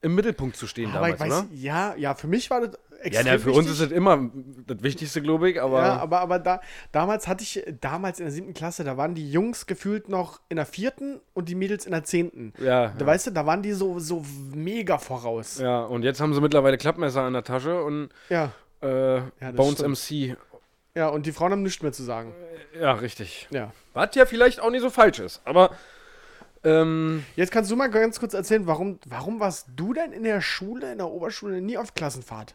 im 0.00 0.16
Mittelpunkt 0.16 0.56
zu 0.56 0.66
stehen 0.66 0.90
aber 0.90 1.10
damals, 1.10 1.20
weiß, 1.20 1.32
oder? 1.32 1.46
ja, 1.52 1.94
ja, 1.94 2.14
für 2.14 2.26
mich 2.26 2.50
war 2.50 2.62
das 2.62 2.78
Ja, 3.02 3.06
extrem 3.06 3.26
na, 3.32 3.38
für 3.38 3.50
uns 3.50 3.68
wichtig. 3.68 3.72
ist 3.72 3.80
es 3.80 3.92
immer 3.92 4.30
das 4.66 4.82
Wichtigste, 4.82 5.20
glaube 5.22 5.50
ich, 5.50 5.60
aber. 5.60 5.82
Ja, 5.82 5.96
aber, 5.98 6.20
aber 6.20 6.38
da, 6.38 6.60
damals 6.92 7.26
hatte 7.28 7.42
ich, 7.42 7.62
damals 7.80 8.20
in 8.20 8.26
der 8.26 8.32
siebten 8.32 8.54
Klasse, 8.54 8.84
da 8.84 8.96
waren 8.96 9.14
die 9.14 9.30
Jungs 9.30 9.66
gefühlt 9.66 10.08
noch 10.08 10.40
in 10.48 10.56
der 10.56 10.66
vierten 10.66 11.20
und 11.34 11.48
die 11.48 11.54
Mädels 11.54 11.84
in 11.86 11.92
der 11.92 12.04
zehnten. 12.04 12.52
ja, 12.58 12.92
Da 12.96 13.04
weißt 13.06 13.26
du, 13.26 13.30
da 13.32 13.44
waren 13.46 13.62
die 13.62 13.72
so, 13.72 13.98
so 13.98 14.24
mega 14.54 14.98
voraus. 14.98 15.58
ja, 15.58 15.82
und 15.82 16.02
jetzt 16.04 16.20
haben 16.20 16.32
sie 16.34 16.40
mittlerweile 16.40 16.78
Klappmesser 16.78 17.26
in 17.26 17.32
der 17.32 17.44
Tasche 17.44 17.82
und 17.82 18.10
Ja. 18.28 18.52
äh, 18.80 19.20
das 19.40 19.54
Bones 19.54 19.78
stimmt. 19.78 20.32
MC. 20.32 20.36
Ja, 20.94 21.08
und 21.08 21.24
die 21.26 21.32
Frauen 21.32 21.52
haben 21.52 21.62
nichts 21.62 21.82
mehr 21.82 21.92
zu 21.92 22.02
sagen. 22.02 22.32
Ja, 22.78 22.92
richtig. 22.92 23.48
Ja. 23.50 23.72
Was 23.94 24.14
ja 24.14 24.26
vielleicht 24.26 24.60
auch 24.60 24.70
nicht 24.70 24.82
so 24.82 24.90
falsch 24.90 25.18
ist, 25.20 25.40
aber. 25.44 25.70
Ähm, 26.64 27.24
Jetzt 27.34 27.50
kannst 27.50 27.70
du 27.72 27.76
mal 27.76 27.88
ganz 27.90 28.20
kurz 28.20 28.34
erzählen, 28.34 28.66
warum, 28.68 29.00
warum 29.06 29.40
warst 29.40 29.66
du 29.74 29.92
denn 29.94 30.12
in 30.12 30.22
der 30.22 30.40
Schule, 30.40 30.92
in 30.92 30.98
der 30.98 31.08
Oberschule, 31.08 31.60
nie 31.60 31.76
auf 31.76 31.94
Klassenfahrt? 31.94 32.54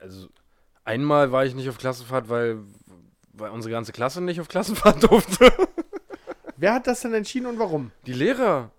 Also, 0.00 0.28
einmal 0.84 1.32
war 1.32 1.44
ich 1.44 1.54
nicht 1.54 1.68
auf 1.68 1.78
Klassenfahrt, 1.78 2.28
weil, 2.28 2.58
weil 3.32 3.50
unsere 3.50 3.72
ganze 3.72 3.92
Klasse 3.92 4.20
nicht 4.20 4.40
auf 4.40 4.48
Klassenfahrt 4.48 5.02
durfte. 5.10 5.52
Wer 6.56 6.74
hat 6.74 6.86
das 6.86 7.00
denn 7.00 7.14
entschieden 7.14 7.46
und 7.46 7.58
warum? 7.58 7.90
Die 8.06 8.12
Lehrer 8.12 8.70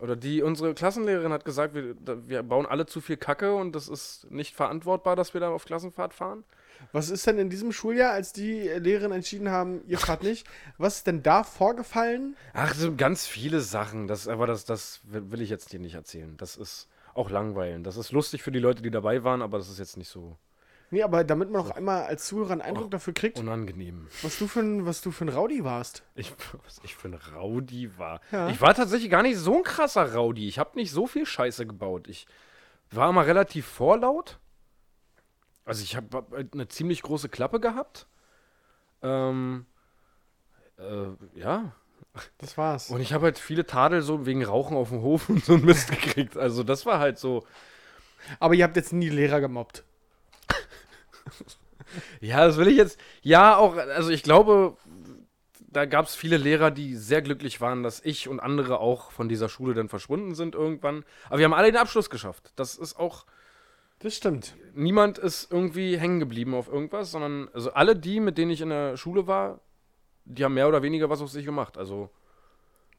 oder 0.00 0.16
die 0.16 0.42
unsere 0.42 0.74
Klassenlehrerin 0.74 1.32
hat 1.32 1.44
gesagt, 1.44 1.74
wir, 1.74 1.94
wir 2.28 2.42
bauen 2.42 2.66
alle 2.66 2.86
zu 2.86 3.00
viel 3.00 3.16
Kacke 3.16 3.54
und 3.54 3.72
das 3.72 3.88
ist 3.88 4.30
nicht 4.30 4.54
verantwortbar, 4.54 5.16
dass 5.16 5.32
wir 5.32 5.40
da 5.40 5.50
auf 5.50 5.64
Klassenfahrt 5.64 6.12
fahren. 6.12 6.44
Was 6.90 7.08
ist 7.08 7.26
denn 7.26 7.38
in 7.38 7.50
diesem 7.50 7.70
Schuljahr, 7.70 8.12
als 8.12 8.32
die 8.32 8.68
Lehrerin 8.68 9.12
entschieden 9.12 9.50
haben, 9.50 9.82
ihr 9.86 9.98
fahrt 9.98 10.24
nicht, 10.24 10.46
was 10.78 10.98
ist 10.98 11.06
denn 11.06 11.22
da 11.22 11.44
vorgefallen? 11.44 12.36
Ach, 12.52 12.74
so 12.74 12.96
ganz 12.96 13.26
viele 13.26 13.60
Sachen. 13.60 14.08
Das, 14.08 14.26
aber 14.26 14.48
das, 14.48 14.64
das 14.64 15.00
will 15.04 15.40
ich 15.40 15.50
jetzt 15.50 15.72
dir 15.72 15.78
nicht 15.78 15.94
erzählen. 15.94 16.36
Das 16.36 16.56
ist 16.56 16.88
auch 17.14 17.30
langweilend. 17.30 17.86
Das 17.86 17.96
ist 17.96 18.12
lustig 18.12 18.42
für 18.42 18.52
die 18.52 18.58
Leute, 18.58 18.82
die 18.82 18.90
dabei 18.90 19.24
waren, 19.24 19.42
aber 19.42 19.58
das 19.58 19.68
ist 19.68 19.78
jetzt 19.78 19.96
nicht 19.96 20.08
so 20.08 20.36
Nee, 20.92 21.02
aber 21.02 21.24
damit 21.24 21.50
man 21.50 21.62
auch 21.62 21.70
einmal 21.70 22.02
als 22.02 22.26
Zuhörer 22.26 22.52
einen 22.52 22.60
Eindruck 22.60 22.90
dafür 22.90 23.14
kriegt, 23.14 23.38
unangenehm. 23.38 24.08
was 24.20 24.38
du 24.38 24.46
für 24.46 24.60
ein, 24.60 24.84
was 24.84 25.00
du 25.00 25.10
für 25.10 25.24
ein 25.24 25.30
Rowdy 25.30 25.64
warst. 25.64 26.02
Ich, 26.14 26.34
was 26.64 26.82
ich 26.84 26.94
für 26.94 27.08
ein 27.08 27.18
Rowdy 27.34 27.96
war. 27.96 28.20
Ja. 28.30 28.50
Ich 28.50 28.60
war 28.60 28.74
tatsächlich 28.74 29.10
gar 29.10 29.22
nicht 29.22 29.38
so 29.38 29.56
ein 29.56 29.62
krasser 29.62 30.14
Rowdy. 30.14 30.46
Ich 30.46 30.58
habe 30.58 30.76
nicht 30.76 30.90
so 30.90 31.06
viel 31.06 31.24
Scheiße 31.24 31.66
gebaut. 31.66 32.08
Ich 32.08 32.26
war 32.90 33.08
immer 33.08 33.24
relativ 33.24 33.64
vorlaut. 33.64 34.38
Also 35.64 35.82
ich 35.82 35.96
habe 35.96 36.26
eine 36.52 36.68
ziemlich 36.68 37.00
große 37.00 37.30
Klappe 37.30 37.58
gehabt. 37.58 38.06
Ähm, 39.00 39.64
äh, 40.76 41.40
ja. 41.40 41.74
Das 42.38 42.58
war's. 42.58 42.90
Und 42.90 43.00
ich 43.00 43.12
habe 43.12 43.24
halt 43.24 43.38
viele 43.38 43.66
Tadel 43.66 44.02
so 44.02 44.26
wegen 44.26 44.44
Rauchen 44.44 44.76
auf 44.76 44.90
dem 44.90 45.02
Hof 45.02 45.28
und 45.28 45.44
so 45.44 45.54
ein 45.54 45.64
Mist 45.64 45.90
gekriegt. 45.90 46.36
Also 46.36 46.62
das 46.62 46.86
war 46.86 46.98
halt 46.98 47.18
so. 47.18 47.46
Aber 48.38 48.54
ihr 48.54 48.64
habt 48.64 48.76
jetzt 48.76 48.92
nie 48.92 49.08
Lehrer 49.08 49.40
gemobbt. 49.40 49.84
Ja, 52.20 52.46
das 52.46 52.56
will 52.56 52.68
ich 52.68 52.76
jetzt. 52.76 52.98
Ja, 53.20 53.56
auch, 53.56 53.76
also 53.76 54.08
ich 54.08 54.22
glaube, 54.22 54.78
da 55.72 55.86
gab 55.86 56.06
es 56.06 56.14
viele 56.14 56.36
Lehrer, 56.36 56.70
die 56.70 56.96
sehr 56.96 57.22
glücklich 57.22 57.60
waren, 57.60 57.82
dass 57.82 58.00
ich 58.04 58.28
und 58.28 58.40
andere 58.40 58.78
auch 58.78 59.10
von 59.10 59.28
dieser 59.28 59.48
Schule 59.48 59.74
dann 59.74 59.88
verschwunden 59.88 60.34
sind 60.34 60.54
irgendwann. 60.54 61.04
Aber 61.28 61.38
wir 61.38 61.44
haben 61.44 61.54
alle 61.54 61.70
den 61.70 61.80
Abschluss 61.80 62.10
geschafft. 62.10 62.52
Das 62.56 62.76
ist 62.76 62.98
auch. 62.98 63.26
Das 63.98 64.16
stimmt. 64.16 64.56
Niemand 64.74 65.18
ist 65.18 65.52
irgendwie 65.52 65.96
hängen 65.96 66.18
geblieben 66.18 66.54
auf 66.54 66.68
irgendwas, 66.68 67.12
sondern 67.12 67.48
also 67.52 67.72
alle 67.72 67.94
die, 67.94 68.20
mit 68.20 68.36
denen 68.36 68.50
ich 68.50 68.60
in 68.60 68.70
der 68.70 68.96
Schule 68.96 69.26
war, 69.26 69.60
die 70.24 70.44
haben 70.44 70.54
mehr 70.54 70.68
oder 70.68 70.82
weniger 70.82 71.08
was 71.10 71.20
auf 71.20 71.30
sich 71.30 71.44
gemacht. 71.44 71.76
Also, 71.78 72.10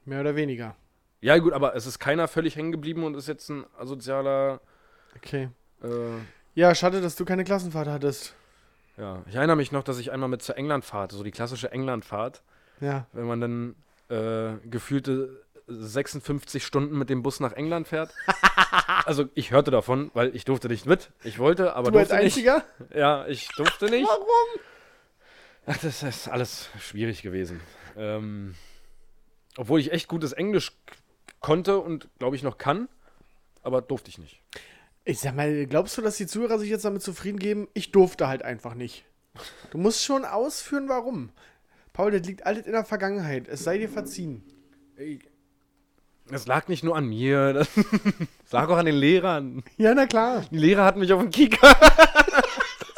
Mehr 0.05 0.21
oder 0.21 0.35
weniger. 0.35 0.75
ja, 1.21 1.37
gut, 1.37 1.53
aber 1.53 1.75
es 1.75 1.85
ist 1.85 1.99
keiner 1.99 2.27
völlig 2.27 2.55
hängen 2.55 2.71
geblieben 2.71 3.03
und 3.03 3.15
ist 3.15 3.27
jetzt 3.27 3.49
ein 3.49 3.65
asozialer. 3.77 4.59
Okay. 5.15 5.49
Äh, 5.83 5.87
Ja, 6.55 6.75
schade, 6.75 7.01
dass 7.01 7.15
du 7.15 7.25
keine 7.25 7.43
Klassenfahrt 7.43 7.87
hattest. 7.87 8.33
ja, 8.97 9.23
ich 9.27 9.35
erinnere 9.35 9.55
mich 9.55 9.71
noch, 9.71 9.83
dass 9.83 9.97
ich 9.99 10.11
einmal 10.11 10.29
mit 10.29 10.41
zur 10.41 10.57
Englandfahrt, 10.57 11.11
so 11.13 11.23
die 11.23 11.31
klassische 11.31 11.71
Englandfahrt, 11.71 12.43
Ja. 12.81 13.05
wenn 13.13 13.25
man 13.25 13.39
dann 13.41 13.75
äh, 14.09 14.57
gefühlte 14.69 15.41
56 15.67 16.65
Stunden 16.65 16.97
mit 16.97 17.09
dem 17.09 17.23
Bus 17.23 17.39
nach 17.39 17.53
England 17.53 17.87
fährt. 17.87 18.13
also 19.05 19.25
ich 19.33 19.51
hörte 19.51 19.71
davon, 19.71 20.11
weil 20.13 20.35
ich 20.35 20.43
durfte 20.45 20.67
nicht 20.67 20.85
mit. 20.85 21.11
Ich 21.23 21.39
wollte, 21.39 21.73
aber 21.75 21.89
du 21.91 21.99
als 21.99 22.09
durfte 22.09 22.23
nicht. 22.25 22.35
Einziger? 22.37 22.63
Ja, 22.93 23.25
ich 23.27 23.47
durfte 23.55 23.85
nicht. 23.89 24.05
Warum? 24.07 24.59
Ach, 25.65 25.77
das 25.77 26.03
ist 26.03 26.27
alles 26.27 26.69
schwierig 26.79 27.21
gewesen. 27.21 27.61
Ähm, 27.95 28.55
obwohl 29.57 29.79
ich 29.79 29.91
echt 29.91 30.07
gutes 30.07 30.33
Englisch 30.33 30.73
konnte 31.39 31.79
und 31.79 32.09
glaube 32.19 32.35
ich 32.35 32.43
noch 32.43 32.57
kann, 32.57 32.89
aber 33.61 33.81
durfte 33.81 34.09
ich 34.09 34.17
nicht. 34.17 34.41
Ich 35.05 35.19
sag 35.19 35.35
mal, 35.35 35.65
glaubst 35.67 35.97
du, 35.97 36.01
dass 36.01 36.17
die 36.17 36.27
Zuhörer 36.27 36.59
sich 36.59 36.69
jetzt 36.69 36.85
damit 36.85 37.01
zufrieden 37.01 37.39
geben? 37.39 37.67
Ich 37.73 37.91
durfte 37.91 38.27
halt 38.27 38.43
einfach 38.43 38.73
nicht. 38.73 39.05
Du 39.71 39.77
musst 39.77 40.03
schon 40.03 40.25
ausführen, 40.25 40.89
warum. 40.89 41.29
Paul, 41.91 42.11
das 42.11 42.25
liegt 42.25 42.45
alles 42.45 42.65
in 42.65 42.71
der 42.71 42.85
Vergangenheit. 42.85 43.47
Es 43.47 43.63
sei 43.63 43.77
dir 43.77 43.89
verziehen. 43.89 44.43
Das 46.27 46.47
lag 46.47 46.67
nicht 46.67 46.83
nur 46.83 46.95
an 46.95 47.07
mir, 47.07 47.53
das 47.53 47.69
lag 48.51 48.69
auch 48.69 48.77
an 48.77 48.85
den 48.85 48.95
Lehrern. 48.95 49.63
Ja, 49.77 49.93
na 49.93 50.07
klar. 50.07 50.45
Die 50.51 50.57
Lehrer 50.57 50.85
hatten 50.85 50.99
mich 50.99 51.11
auf 51.11 51.21
dem 51.21 51.31
Kieker. 51.31 51.75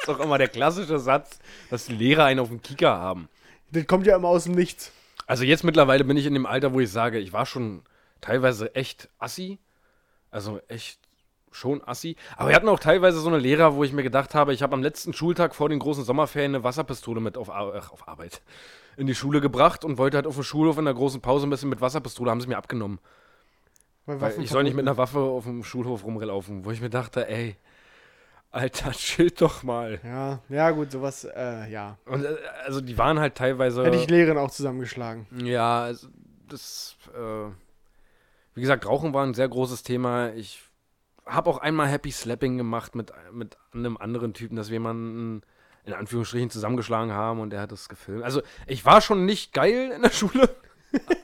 ist 0.05 0.09
doch 0.09 0.23
immer 0.23 0.37
der 0.37 0.49
klassische 0.49 0.99
Satz, 0.99 1.39
dass 1.69 1.85
die 1.85 1.95
Lehrer 1.95 2.25
einen 2.25 2.39
auf 2.39 2.49
dem 2.49 2.61
Kieker 2.61 2.95
haben. 2.95 3.27
Das 3.71 3.87
kommt 3.87 4.05
ja 4.05 4.15
immer 4.15 4.27
aus 4.27 4.43
dem 4.43 4.53
Nichts. 4.53 4.91
Also 5.25 5.43
jetzt 5.43 5.63
mittlerweile 5.63 6.03
bin 6.03 6.15
ich 6.15 6.27
in 6.27 6.35
dem 6.35 6.45
Alter, 6.45 6.73
wo 6.73 6.79
ich 6.79 6.91
sage, 6.91 7.17
ich 7.17 7.33
war 7.33 7.47
schon 7.47 7.81
teilweise 8.21 8.75
echt 8.75 9.09
assi. 9.17 9.57
Also 10.29 10.59
echt 10.67 10.99
schon 11.51 11.81
assi. 11.87 12.17
Aber 12.37 12.49
wir 12.49 12.55
hatten 12.55 12.69
auch 12.69 12.79
teilweise 12.79 13.19
so 13.19 13.29
eine 13.29 13.39
Lehrer, 13.39 13.75
wo 13.75 13.83
ich 13.83 13.93
mir 13.93 14.03
gedacht 14.03 14.35
habe, 14.35 14.53
ich 14.53 14.61
habe 14.61 14.75
am 14.75 14.83
letzten 14.83 15.13
Schultag 15.13 15.55
vor 15.55 15.69
den 15.69 15.79
großen 15.79 16.03
Sommerferien 16.03 16.53
eine 16.53 16.63
Wasserpistole 16.63 17.19
mit 17.19 17.37
auf, 17.37 17.49
Ar 17.49 17.91
auf 17.91 18.07
Arbeit 18.07 18.41
in 18.97 19.07
die 19.07 19.15
Schule 19.15 19.41
gebracht 19.41 19.83
und 19.83 19.97
wollte 19.97 20.17
halt 20.17 20.27
auf 20.27 20.35
dem 20.35 20.43
Schulhof 20.43 20.77
in 20.77 20.85
der 20.85 20.93
großen 20.93 21.19
Pause 21.19 21.47
ein 21.47 21.49
bisschen 21.49 21.69
mit 21.69 21.81
Wasserpistole, 21.81 22.29
haben 22.29 22.41
sie 22.41 22.47
mir 22.47 22.57
abgenommen. 22.57 22.99
Weil 24.05 24.21
Weil 24.21 24.39
ich 24.41 24.51
soll 24.51 24.63
nicht 24.63 24.75
mit 24.75 24.87
einer 24.87 24.97
Waffe 24.97 25.19
auf 25.19 25.45
dem 25.45 25.63
Schulhof 25.63 26.03
rumlaufen, 26.03 26.63
wo 26.63 26.71
ich 26.71 26.79
mir 26.79 26.89
dachte, 26.89 27.27
ey, 27.27 27.55
Alter, 28.55 28.91
chill 28.93 29.31
doch 29.31 29.63
mal. 29.63 29.99
Ja, 30.03 30.39
ja, 30.47 30.71
gut, 30.71 30.89
sowas, 30.91 31.25
äh, 31.25 31.69
ja. 31.69 31.97
Und 32.05 32.23
äh, 32.23 32.37
also 32.65 32.79
die 32.79 32.97
waren 32.97 33.19
halt 33.19 33.35
teilweise. 33.35 33.83
Hätte 33.83 33.97
ich 33.97 34.09
Lehrerin 34.09 34.37
auch 34.37 34.49
zusammengeschlagen. 34.49 35.27
Ja, 35.43 35.81
also 35.83 36.07
das, 36.47 36.95
äh, 37.13 37.51
wie 38.53 38.61
gesagt, 38.61 38.85
Rauchen 38.85 39.13
war 39.13 39.25
ein 39.25 39.33
sehr 39.33 39.49
großes 39.49 39.83
Thema. 39.83 40.31
Ich 40.33 40.61
habe 41.25 41.49
auch 41.49 41.57
einmal 41.57 41.87
Happy 41.87 42.11
Slapping 42.11 42.57
gemacht 42.57 42.95
mit, 42.95 43.11
mit 43.33 43.57
einem 43.73 43.97
anderen 43.97 44.33
Typen, 44.33 44.55
dass 44.55 44.69
wir 44.69 44.75
jemanden 44.75 45.41
in 45.83 45.93
Anführungsstrichen 45.93 46.49
zusammengeschlagen 46.49 47.11
haben 47.11 47.41
und 47.41 47.49
der 47.49 47.59
hat 47.59 47.73
das 47.73 47.89
gefilmt. 47.89 48.23
Also 48.23 48.41
ich 48.67 48.85
war 48.85 49.01
schon 49.01 49.25
nicht 49.25 49.53
geil 49.53 49.91
in 49.93 50.01
der 50.01 50.09
Schule, 50.11 50.49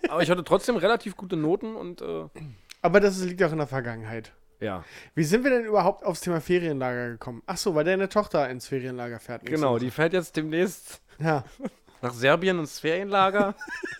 aber 0.10 0.22
ich 0.22 0.30
hatte 0.30 0.44
trotzdem 0.44 0.76
relativ 0.76 1.16
gute 1.16 1.38
Noten 1.38 1.76
und 1.76 2.02
äh, 2.02 2.26
Aber 2.82 3.00
das 3.00 3.24
liegt 3.24 3.42
auch 3.42 3.54
in 3.54 3.58
der 3.60 3.68
Vergangenheit. 3.68 4.34
Ja, 4.62 4.84
Wie 5.16 5.24
sind 5.26 5.44
wir 5.44 5.52
denn 5.52 5.66
überhaupt 5.66 6.06
aufs 6.06 6.22
Thema 6.22 6.40
Ferienlager 6.40 7.10
gekommen? 7.10 7.44
Ach 7.46 7.58
so, 7.58 7.76
weil 7.76 7.84
deine 7.84 8.08
Tochter 8.08 8.50
ins 8.50 8.68
Ferienlager 8.68 9.20
fährt. 9.20 9.46
genau, 9.46 9.78
die 9.80 9.92
fährt 9.92 10.14
jetzt 10.14 10.36
demnächst 10.38 11.02
Ja. 11.20 11.44
nach 12.02 12.14
Serbien 12.14 12.60
ins 12.60 12.80
Ferienlager. 12.80 13.56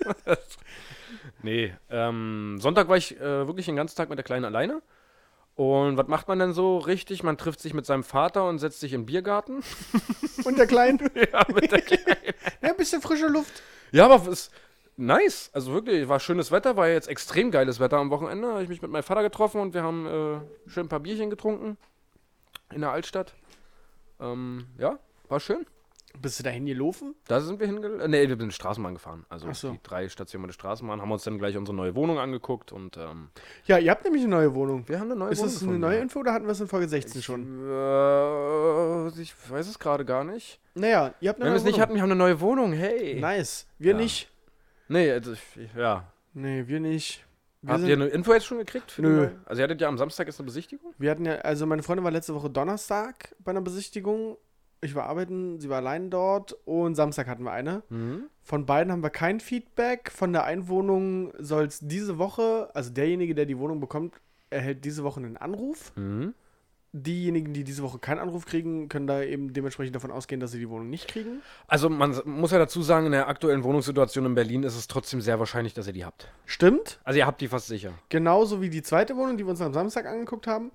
nee, 1.44 1.74
ähm, 1.90 2.58
Sonntag 2.60 2.88
war 2.88 2.98
ich 2.98 3.20
äh, 3.20 3.48
wirklich 3.48 3.66
den 3.66 3.76
ganzen 3.76 3.96
Tag 3.96 4.10
mit 4.10 4.18
der 4.18 4.24
Kleinen 4.24 4.46
alleine. 4.46 4.82
Und 5.56 5.98
was 5.98 6.08
macht 6.08 6.28
man 6.28 6.40
denn 6.40 6.54
so 6.54 6.78
richtig? 6.78 7.24
Man 7.24 7.38
trifft 7.38 7.60
sich 7.60 7.74
mit 7.74 7.86
seinem 7.86 8.04
Vater 8.04 8.48
und 8.48 8.60
setzt 8.60 8.80
sich 8.80 8.94
in 8.94 9.02
den 9.02 9.06
Biergarten. 9.06 9.62
Und 10.46 10.58
der 10.58 10.66
Kleine? 10.66 11.00
ja, 11.34 11.46
mit 11.54 11.72
der 11.72 11.82
Kleinen. 11.82 12.34
ja, 12.62 12.70
ein 12.70 12.78
bisschen 12.78 13.02
frische 13.02 13.28
Luft. 13.28 13.62
Ja, 13.92 14.06
aber 14.10 14.32
es 14.32 14.50
nice. 14.98 15.50
Also 15.54 15.74
wirklich, 15.74 16.08
war 16.08 16.20
schönes 16.20 16.52
Wetter, 16.52 16.76
war 16.78 16.88
jetzt 16.88 17.08
extrem 17.08 17.52
geiles 17.52 17.80
Wetter 17.80 17.98
am 17.98 18.10
Wochenende. 18.10 18.48
Habe 18.50 18.64
ich 18.64 18.70
mich 18.70 18.82
mit 18.82 18.92
meinem 18.92 19.04
Vater 19.04 19.24
getroffen 19.24 19.62
und 19.62 19.74
wir 19.74 19.84
haben 19.84 20.06
äh, 20.06 20.70
schön 20.70 20.86
ein 20.86 20.90
paar 20.90 21.00
Bierchen 21.00 21.30
getrunken 21.30 21.78
in 22.74 22.82
der 22.82 22.92
Altstadt. 22.92 23.34
Ähm, 24.20 24.66
ja, 24.78 25.00
war 25.30 25.40
schön. 25.40 25.66
Bist 26.22 26.38
du 26.40 26.44
dahin 26.44 26.66
gelaufen? 26.66 27.16
Da 27.30 27.40
sind 27.40 27.62
wir 27.62 27.68
hingelaufen. 27.68 28.02
Äh, 28.02 28.08
nee, 28.10 28.28
wir 28.28 28.36
sind 28.38 28.54
Straßenbahn 28.54 28.96
gefahren. 28.96 29.26
Also 29.30 29.50
so. 29.54 29.72
die 29.72 29.80
drei 29.82 30.10
Stationen 30.10 30.46
der 30.48 30.54
Straßenbahn 30.54 31.02
haben 31.02 31.10
uns 31.12 31.24
dann 31.24 31.38
gleich 31.40 31.56
unsere 31.56 31.74
neue 31.76 31.96
Wohnung 31.96 32.20
angeguckt 32.20 32.74
und 32.74 32.98
ähm, 32.98 33.30
Ja, 33.66 33.78
ihr 33.78 33.90
habt 33.92 34.04
nämlich 34.04 34.22
eine 34.24 34.32
neue 34.32 34.54
Wohnung. 34.54 34.84
wir 34.90 35.00
haben 35.00 35.10
eine 35.10 35.16
neue 35.18 35.32
Ist 35.32 35.40
Wohnung. 35.40 35.54
das 35.54 35.64
eine 35.64 35.80
neue. 35.80 36.00
Info 36.00 36.20
oder 36.20 36.34
hatten 36.34 36.46
wir 36.46 36.52
es 36.52 36.60
in 36.60 36.68
Folge 36.68 36.90
16 36.90 37.22
schon? 37.22 37.42
Äh, 37.70 39.22
ich 39.22 39.34
weiß 39.50 39.68
es 39.70 39.80
gerade 39.80 40.04
gar 40.06 40.24
nicht. 40.26 40.60
Naja, 40.76 41.14
ihr 41.22 41.30
habt 41.30 41.40
eine 41.42 41.46
Wenn 41.46 41.46
wir 41.46 41.50
neue 41.52 41.58
es 41.58 41.64
nicht 41.64 41.74
Wohnung. 41.76 41.82
hatten, 41.82 41.96
wir 41.96 42.02
haben 42.02 42.12
eine 42.12 42.18
neue 42.18 42.42
Wohnung. 42.42 42.74
Hey. 42.74 43.20
Nice. 43.20 43.68
Wir 43.80 43.92
Ja. 43.94 43.98
nicht. 43.98 44.30
Nee, 44.92 45.12
also, 45.12 45.34
ich- 45.34 45.70
ja. 45.76 46.12
Nee, 46.34 46.68
wir 46.68 46.80
nicht. 46.80 47.26
Wir, 47.62 47.74
Habt 47.74 47.84
ihr 47.84 47.94
eine 47.94 48.08
Info 48.08 48.34
jetzt 48.34 48.46
schon 48.46 48.58
gekriegt? 48.58 48.96
Nö. 48.98 49.30
Also 49.46 49.62
ihr 49.62 49.64
hattet 49.66 49.82
ja 49.82 49.88
am 49.88 49.98
Samstag 49.98 50.28
ist 50.28 50.40
eine 50.40 50.46
Besichtigung? 50.48 50.94
wir 50.98 51.12
hatten 51.12 51.26
ja, 51.26 51.36
also 51.36 51.66
meine 51.68 51.84
Freundin 51.84 52.04
war 52.04 52.12
letzte 52.12 52.34
Woche 52.34 52.50
Donnerstag 52.50 53.36
bei 53.40 53.52
einer 53.52 53.62
Besichtigung. 53.62 54.38
Ich 54.84 54.96
war 54.96 55.06
arbeiten, 55.06 55.60
sie 55.60 55.70
war 55.70 55.78
allein 55.78 56.10
dort 56.10 56.54
und 56.66 56.96
Samstag 56.96 57.28
hatten 57.28 57.44
wir 57.44 57.52
eine. 57.52 57.84
Mhm. 57.90 58.24
Von 58.42 58.66
beiden 58.66 58.92
haben 58.92 59.04
wir 59.04 59.12
kein 59.12 59.40
Feedback. 59.40 60.12
Von 60.12 60.34
der 60.34 60.46
Einwohnung 60.46 61.34
soll 61.38 61.66
es 61.66 61.80
diese 61.82 62.18
Woche, 62.18 62.72
also 62.74 62.90
derjenige, 62.90 63.36
der 63.36 63.46
die 63.46 63.60
Wohnung 63.60 63.80
bekommt, 63.80 64.16
erhält 64.50 64.84
diese 64.84 65.04
Woche 65.04 65.20
einen 65.20 65.38
Anruf. 65.38 65.96
Mhm. 65.96 66.34
Diejenigen, 66.94 67.54
die 67.54 67.64
diese 67.64 67.84
Woche 67.84 68.00
keinen 68.00 68.20
Anruf 68.20 68.46
kriegen, 68.46 68.90
können 68.90 69.08
da 69.08 69.24
eben 69.24 69.54
dementsprechend 69.54 69.96
davon 69.96 70.12
ausgehen, 70.12 70.42
dass 70.42 70.52
sie 70.52 70.60
die 70.60 70.70
Wohnung 70.70 70.90
nicht 70.90 71.08
kriegen. 71.08 71.42
Also 71.68 71.90
man 71.90 72.20
muss 72.26 72.52
ja 72.52 72.60
dazu 72.60 72.82
sagen, 72.82 73.06
in 73.06 73.14
der 73.14 73.30
aktuellen 73.30 73.64
Wohnungssituation 73.64 74.26
in 74.26 74.36
Berlin 74.36 74.64
ist 74.64 74.76
es 74.76 74.88
trotzdem 74.88 75.22
sehr 75.22 75.40
wahrscheinlich, 75.40 75.74
dass 75.74 75.88
ihr 75.88 75.94
die 75.94 76.04
habt. 76.04 76.28
Stimmt. 76.46 77.00
Also 77.06 77.20
ihr 77.20 77.26
habt 77.26 77.40
die 77.40 77.48
fast 77.48 77.68
sicher. 77.68 77.94
Genauso 78.10 78.62
wie 78.62 78.70
die 78.70 78.82
zweite 78.82 79.16
Wohnung, 79.16 79.38
die 79.38 79.46
wir 79.46 79.52
uns 79.52 79.62
am 79.62 79.74
Samstag 79.74 80.06
angeguckt 80.06 80.48
haben. 80.48 80.72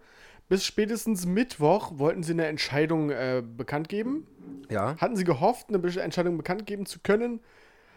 Bis 0.48 0.64
spätestens 0.64 1.26
Mittwoch 1.26 1.98
wollten 1.98 2.22
sie 2.22 2.32
eine 2.32 2.46
Entscheidung 2.46 3.10
äh, 3.10 3.42
bekannt 3.44 3.90
geben. 3.90 4.26
Ja. 4.70 4.96
Hatten 4.98 5.16
sie 5.16 5.24
gehofft, 5.24 5.66
eine 5.68 6.00
Entscheidung 6.00 6.38
bekannt 6.38 6.66
geben 6.66 6.86
zu 6.86 7.00
können. 7.00 7.40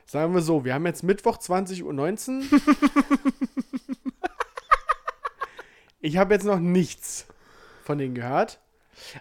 Sagen 0.06 0.34
wir 0.34 0.42
so, 0.42 0.66
wir 0.66 0.74
haben 0.74 0.86
jetzt 0.88 1.04
Mittwoch 1.04 1.38
20.19 1.38 1.84
Uhr. 1.84 2.60
ich 6.02 6.18
habe 6.18 6.34
jetzt 6.34 6.46
noch 6.46 6.60
nichts 6.60 7.28
von 7.90 7.98
denen 7.98 8.14
gehört. 8.14 8.60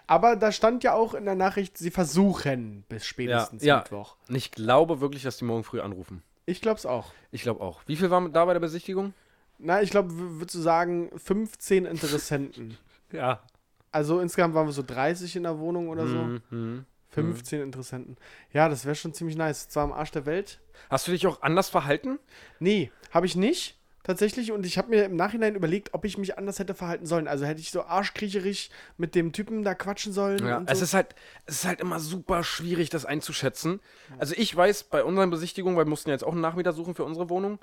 Aber 0.05 0.35
da 0.35 0.51
stand 0.51 0.83
ja 0.83 0.93
auch 0.93 1.15
in 1.15 1.25
der 1.25 1.33
Nachricht, 1.33 1.75
sie 1.79 1.89
versuchen 1.89 2.83
bis 2.87 3.03
spätestens 3.03 3.63
ja. 3.63 3.77
Mittwoch. 3.77 4.15
Und 4.27 4.35
ich 4.35 4.51
glaube 4.51 5.01
wirklich, 5.01 5.23
dass 5.23 5.37
die 5.37 5.45
morgen 5.45 5.63
früh 5.63 5.81
anrufen. 5.81 6.21
Ich 6.45 6.61
glaube 6.61 6.77
es 6.77 6.85
auch. 6.85 7.11
Ich 7.31 7.41
glaube 7.41 7.61
auch. 7.61 7.81
Wie 7.87 7.95
viel 7.95 8.11
waren 8.11 8.31
da 8.31 8.45
bei 8.45 8.53
der 8.53 8.59
Besichtigung? 8.59 9.15
Na, 9.57 9.81
ich 9.81 9.89
glaube, 9.89 10.11
würdest 10.11 10.53
du 10.53 10.59
sagen, 10.59 11.09
15 11.17 11.85
Interessenten. 11.85 12.77
Ja. 13.11 13.41
Also 13.91 14.19
insgesamt 14.19 14.53
waren 14.53 14.67
wir 14.67 14.71
so 14.71 14.83
30 14.83 15.37
in 15.37 15.41
der 15.41 15.57
Wohnung 15.57 15.89
oder 15.89 16.05
so. 16.05 16.39
Mhm. 16.51 16.85
15 17.09 17.59
Interessenten. 17.59 18.17
Ja, 18.53 18.69
das 18.69 18.85
wäre 18.85 18.93
schon 18.93 19.15
ziemlich 19.15 19.35
nice. 19.35 19.67
Zwar 19.67 19.85
am 19.85 19.91
Arsch 19.91 20.11
der 20.11 20.27
Welt. 20.27 20.59
Hast 20.91 21.07
du 21.07 21.11
dich 21.11 21.25
auch 21.25 21.41
anders 21.41 21.69
verhalten? 21.69 22.19
Nee, 22.59 22.91
habe 23.09 23.25
ich 23.25 23.35
nicht. 23.35 23.78
Tatsächlich. 24.03 24.51
Und 24.51 24.65
ich 24.65 24.77
habe 24.77 24.89
mir 24.89 25.05
im 25.05 25.15
Nachhinein 25.15 25.55
überlegt, 25.55 25.93
ob 25.93 26.05
ich 26.05 26.17
mich 26.17 26.37
anders 26.37 26.59
hätte 26.59 26.73
verhalten 26.73 27.05
sollen. 27.05 27.27
Also 27.27 27.45
hätte 27.45 27.59
ich 27.59 27.71
so 27.71 27.83
arschkriecherig 27.83 28.71
mit 28.97 29.13
dem 29.13 29.33
Typen 29.33 29.63
da 29.63 29.75
quatschen 29.75 30.13
sollen. 30.13 30.45
Ja, 30.45 30.57
und 30.57 30.69
es 30.69 30.79
so. 30.79 30.85
ist 30.85 30.93
halt, 30.93 31.15
es 31.45 31.55
ist 31.55 31.65
halt 31.65 31.81
immer 31.81 31.99
super 31.99 32.43
schwierig, 32.43 32.89
das 32.89 33.05
einzuschätzen. 33.05 33.81
Also 34.17 34.33
ich 34.37 34.55
weiß, 34.55 34.85
bei 34.85 35.03
unseren 35.03 35.29
Besichtigungen, 35.29 35.77
weil 35.77 35.85
wir 35.85 35.89
mussten 35.89 36.09
ja 36.09 36.15
jetzt 36.15 36.23
auch 36.23 36.31
einen 36.31 36.41
Nachmieter 36.41 36.73
suchen 36.73 36.95
für 36.95 37.03
unsere 37.03 37.29
Wohnung, 37.29 37.59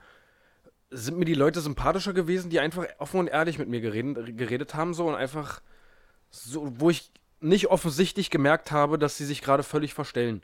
sind 0.91 1.19
mir 1.19 1.25
die 1.25 1.35
Leute 1.35 1.61
sympathischer 1.61 2.13
gewesen, 2.13 2.51
die 2.51 2.61
einfach 2.61 2.87
offen 2.99 3.21
und 3.21 3.29
ehrlich 3.29 3.59
mit 3.59 3.69
mir 3.69 3.81
geredet, 3.81 4.37
geredet 4.37 4.75
haben 4.75 4.95
so 4.95 5.09
und 5.09 5.15
einfach 5.15 5.61
so, 6.31 6.73
wo 6.81 6.91
ich 6.91 7.11
nicht 7.41 7.69
offensichtlich 7.69 8.31
gemerkt 8.31 8.71
habe, 8.71 8.99
dass 8.99 9.17
sie 9.17 9.25
sich 9.25 9.43
gerade 9.43 9.63
völlig 9.63 9.95
verstellen. 9.95 10.43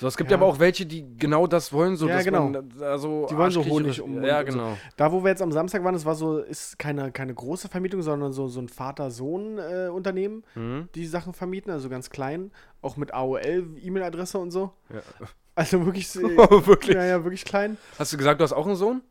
So, 0.00 0.06
es 0.06 0.16
gibt 0.16 0.30
Ja. 0.30 0.36
aber 0.36 0.46
auch 0.46 0.58
welche, 0.58 0.86
die 0.86 1.04
genau 1.18 1.46
das 1.46 1.72
wollen, 1.72 1.96
so 1.96 2.08
Ja, 2.08 2.16
dass 2.16 2.24
genau. 2.24 2.48
man 2.48 2.70
da 2.78 2.98
so 2.98 3.26
Die 3.30 3.36
wollen 3.36 3.50
so 3.50 3.64
Honig 3.64 4.00
um 4.00 4.22
Ja, 4.24 4.40
und 4.40 4.46
so. 4.46 4.52
genau. 4.52 4.78
Da, 4.96 5.12
wo 5.12 5.22
wir 5.22 5.30
jetzt 5.30 5.42
am 5.42 5.52
Samstag 5.52 5.84
waren, 5.84 5.94
das 5.94 6.04
war 6.04 6.14
so, 6.14 6.38
ist 6.38 6.78
keine, 6.78 7.12
keine 7.12 7.34
große 7.34 7.68
Vermietung, 7.68 8.02
sondern 8.02 8.32
so, 8.32 8.48
so 8.48 8.60
ein 8.60 8.68
Vater-Sohn-Unternehmen, 8.68 10.44
Mhm. 10.54 10.88
die 10.94 11.06
Sachen 11.06 11.32
vermieten, 11.34 11.70
also 11.70 11.88
ganz 11.88 12.10
klein, 12.10 12.50
auch 12.82 12.96
mit 12.96 13.12
AOL, 13.12 13.76
E-Mail-Adresse 13.80 14.38
und 14.38 14.50
so. 14.50 14.72
Ja. 14.92 15.00
Also 15.56 15.86
wirklich, 15.86 16.12
äh, 16.16 16.18
Wirklich? 16.66 16.96
ja, 16.96 17.04
ja, 17.04 17.22
wirklich 17.22 17.44
klein. 17.44 17.76
Hast 17.96 18.12
du 18.12 18.16
gesagt, 18.16 18.40
du 18.40 18.42
hast 18.42 18.52
auch 18.52 18.66
einen 18.66 18.74
Sohn? 18.74 19.02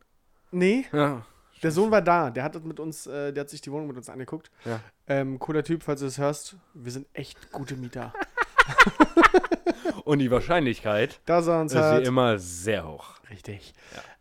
Nee, 0.52 0.84
Ja. 0.92 1.26
der 1.64 1.72
Sohn 1.72 1.90
war 1.90 2.02
da, 2.02 2.30
der 2.32 2.44
hat 2.44 2.62
mit 2.66 2.82
uns, 2.82 3.08
äh, 3.08 3.32
der 3.32 3.42
hat 3.42 3.50
sich 3.50 3.62
die 3.62 3.72
Wohnung 3.72 3.88
mit 3.88 3.96
uns 3.96 4.10
angeguckt. 4.10 4.52
Ja. 4.66 4.82
Ähm, 5.08 5.40
cooler 5.40 5.64
Typ, 5.64 5.84
falls 5.84 6.02
du 6.02 6.06
das 6.08 6.18
hörst. 6.18 6.58
Wir 6.74 6.92
sind 6.92 7.08
echt 7.14 7.50
gute 7.54 7.78
Mieter. 7.78 8.12
Und 10.06 10.20
die 10.20 10.32
Wahrscheinlichkeit 10.32 11.22
Da 11.26 11.42
sah 11.42 11.62
uns 11.62 11.74
ist 11.74 11.80
wie 11.80 12.04
immer 12.04 12.38
sehr 12.40 12.88
hoch. 12.88 13.16
Richtig. 13.30 13.74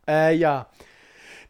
Ja. 0.06 0.28
Äh, 0.28 0.34
ja. 0.34 0.68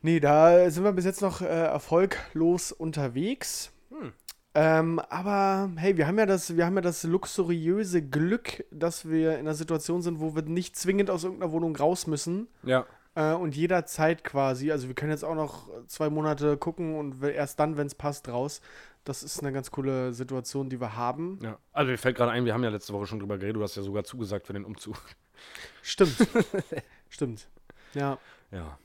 Nee, 0.01 0.21
da 0.21 0.69
sind 0.71 0.85
wir 0.85 0.93
bis 0.93 1.05
jetzt 1.05 1.23
noch 1.23 1.43
äh, 1.43 1.47
erfolglos 1.47 2.73
unterwegs. 2.73 3.73
Hm. 3.91 4.13
Ähm, 4.55 4.99
aber 5.09 5.71
hey, 5.77 5.97
wir 5.97 6.07
haben 6.07 6.19
ja 6.19 6.27
das, 6.27 6.57
wir 6.57 6.67
haben 6.67 6.75
ja 6.75 6.83
das 6.83 7.05
luxuriöse 7.05 8.03
Glück, 8.03 8.65
dass 8.71 9.09
wir 9.09 9.35
in 9.35 9.41
einer 9.41 9.55
Situation 9.55 10.03
sind, 10.03 10.21
wo 10.21 10.35
wir 10.35 10.43
nicht 10.43 10.77
zwingend 10.77 11.09
aus 11.09 11.25
irgendeiner 11.25 11.53
Wohnung 11.53 11.75
raus 11.77 12.07
müssen. 12.07 12.49
Ja. 12.65 12.85
Äh, 13.15 13.35
und 13.35 13.55
jederzeit 13.57 14.25
quasi, 14.25 14.71
also 14.73 14.89
wir 14.89 14.95
können 14.95 15.11
jetzt 15.11 15.25
auch 15.25 15.35
noch 15.35 15.69
zwei 15.87 16.09
Monate 16.11 16.57
gucken 16.57 16.97
und 16.97 17.23
erst 17.23 17.61
dann, 17.61 17.77
wenn 17.77 17.87
es 17.87 17.95
passt, 17.95 18.29
raus. 18.29 18.61
Das 19.05 19.23
ist 19.25 19.41
eine 19.41 19.53
ganz 19.53 19.71
coole 19.71 20.13
Situation, 20.13 20.71
die 20.71 20.81
wir 20.81 20.97
haben. 20.97 21.39
Ja, 21.43 21.59
also 21.73 21.91
mir 21.91 21.99
fällt 21.99 22.17
gerade 22.17 22.31
ein, 22.31 22.45
wir 22.45 22.55
haben 22.55 22.63
ja 22.63 22.71
letzte 22.71 22.93
Woche 22.93 23.07
schon 23.07 23.19
drüber 23.19 23.37
geredet, 23.37 23.57
du 23.57 23.63
hast 23.63 23.75
ja 23.77 23.83
sogar 23.83 24.05
zugesagt 24.05 24.47
für 24.47 24.53
den 24.53 24.65
Umzug. 24.65 24.97
Stimmt. 25.83 26.17
Stimmt. 27.09 27.49
Ja. 27.95 28.19
Ja. 28.53 28.79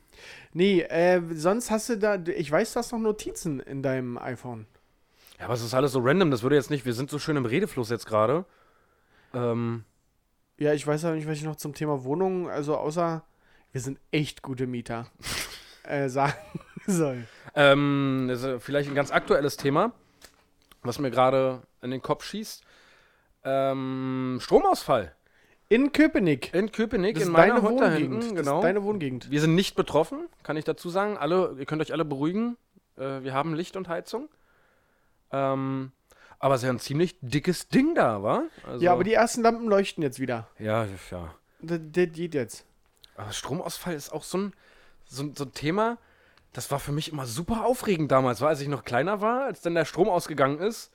Nee, 0.52 0.82
äh, 0.82 1.22
sonst 1.34 1.70
hast 1.70 1.90
du 1.90 1.98
da, 1.98 2.16
ich 2.16 2.52
weiß, 2.52 2.74
du 2.74 2.80
hast 2.80 2.92
noch 2.92 3.00
Notizen 3.00 3.60
in 3.60 3.84
deinem 3.84 4.18
iPhone. 4.18 4.66
Ja, 5.38 5.46
aber 5.46 5.54
es 5.54 5.62
ist 5.63 5.76
alles 5.76 5.92
so 5.92 6.00
random, 6.00 6.32
das 6.32 6.42
würde 6.42 6.56
jetzt 6.56 6.72
nicht, 6.72 6.86
wir 6.86 6.94
sind 6.94 7.12
so 7.12 7.20
schön 7.20 7.38
im 7.38 7.46
Redefluss 7.46 7.92
jetzt 7.92 8.08
gerade. 8.08 8.44
Ähm, 9.34 9.84
Ja, 10.58 10.74
ich 10.74 10.88
weiß 10.88 11.06
aber 11.06 11.16
nicht, 11.16 11.28
was 11.28 11.38
ich 11.38 11.44
noch 11.44 11.58
zum 11.58 11.76
Thema 11.76 12.04
Wohnung, 12.04 12.50
also 12.50 12.76
außer, 12.76 13.24
wir 13.78 13.82
sind 13.82 14.00
echt 14.10 14.42
gute 14.42 14.66
Mieter, 14.66 15.06
äh, 15.84 16.10
sagen 16.10 16.34
soll. 16.88 17.28
ähm, 17.54 18.26
das 18.28 18.42
ist 18.42 18.63
vielleicht 18.63 18.90
ein 18.90 18.96
ganz 18.96 19.12
aktuelles 19.12 19.56
Thema, 19.56 19.92
was 20.82 20.98
mir 20.98 21.12
gerade 21.12 21.62
in 21.84 21.92
den 21.92 22.02
Kopf 22.02 22.24
schießt. 22.26 22.63
Ähm, 23.44 24.40
Stromausfall. 24.42 25.13
In 25.70 25.92
Köpenick. 25.92 26.52
In 26.56 26.72
Köpenick, 26.72 27.18
Das 27.20 27.26
in 27.28 27.32
meiner 27.32 27.62
Hut 27.62 27.80
da 27.80 27.92
Wohngegend. 27.92 28.24
hinten, 28.24 28.36
genau. 28.36 28.63
deine 28.63 28.84
Wohngegend. 28.84 29.30
Wir 29.30 29.42
sind 29.42 29.54
nicht 29.54 29.76
betroffen, 29.76 30.28
kann 30.42 30.58
ich 30.58 30.66
dazu 30.66 30.90
sagen. 30.90 31.16
Alle, 31.20 31.56
ihr 31.60 31.68
könnt 31.68 31.84
euch 31.84 31.94
alle 31.94 32.04
beruhigen. 32.04 32.58
Äh, 32.98 33.22
wir 33.22 33.36
haben 33.36 33.54
Licht 33.54 33.78
und 33.78 33.90
Heizung. 33.90 34.28
Ähm, 35.32 35.92
aber 36.40 36.56
es 36.56 36.62
ist 36.62 36.66
ja 36.66 36.74
ein 36.74 36.80
ziemlich 36.80 37.16
dickes 37.22 37.68
Ding 37.70 37.94
da, 37.94 38.24
wa? 38.24 38.42
Also, 38.66 38.84
Ja, 38.84 38.94
aber 38.94 39.04
die 39.04 39.13
ersten 39.13 39.44
Lampen 39.44 39.68
leuchten 39.68 40.02
jetzt 40.02 40.20
wieder. 40.20 40.48
Ja, 40.58 40.88
ja. 41.12 41.36
Das, 41.62 41.80
das 41.92 42.12
geht 42.12 42.34
jetzt. 42.34 42.66
Aber 43.17 43.32
Stromausfall 43.34 43.95
ist 43.95 44.12
auch 44.13 44.23
so 44.23 44.38
ein, 44.38 44.53
so, 45.06 45.30
so 45.36 45.43
ein 45.43 45.53
Thema, 45.53 45.97
das 46.53 46.71
war 46.71 46.80
für 46.80 46.91
mich 46.91 47.12
immer 47.12 47.25
super 47.25 47.65
aufregend 47.65 48.12
damals, 48.12 48.39
war, 48.41 48.49
als 48.49 48.62
ich 48.62 48.67
noch 48.67 48.84
kleiner 48.86 49.19
war, 49.21 49.43
als 49.45 49.62
dann 49.62 49.75
der 49.75 49.86
Strom 49.86 50.08
ausgegangen 50.10 50.60
ist. 50.60 50.91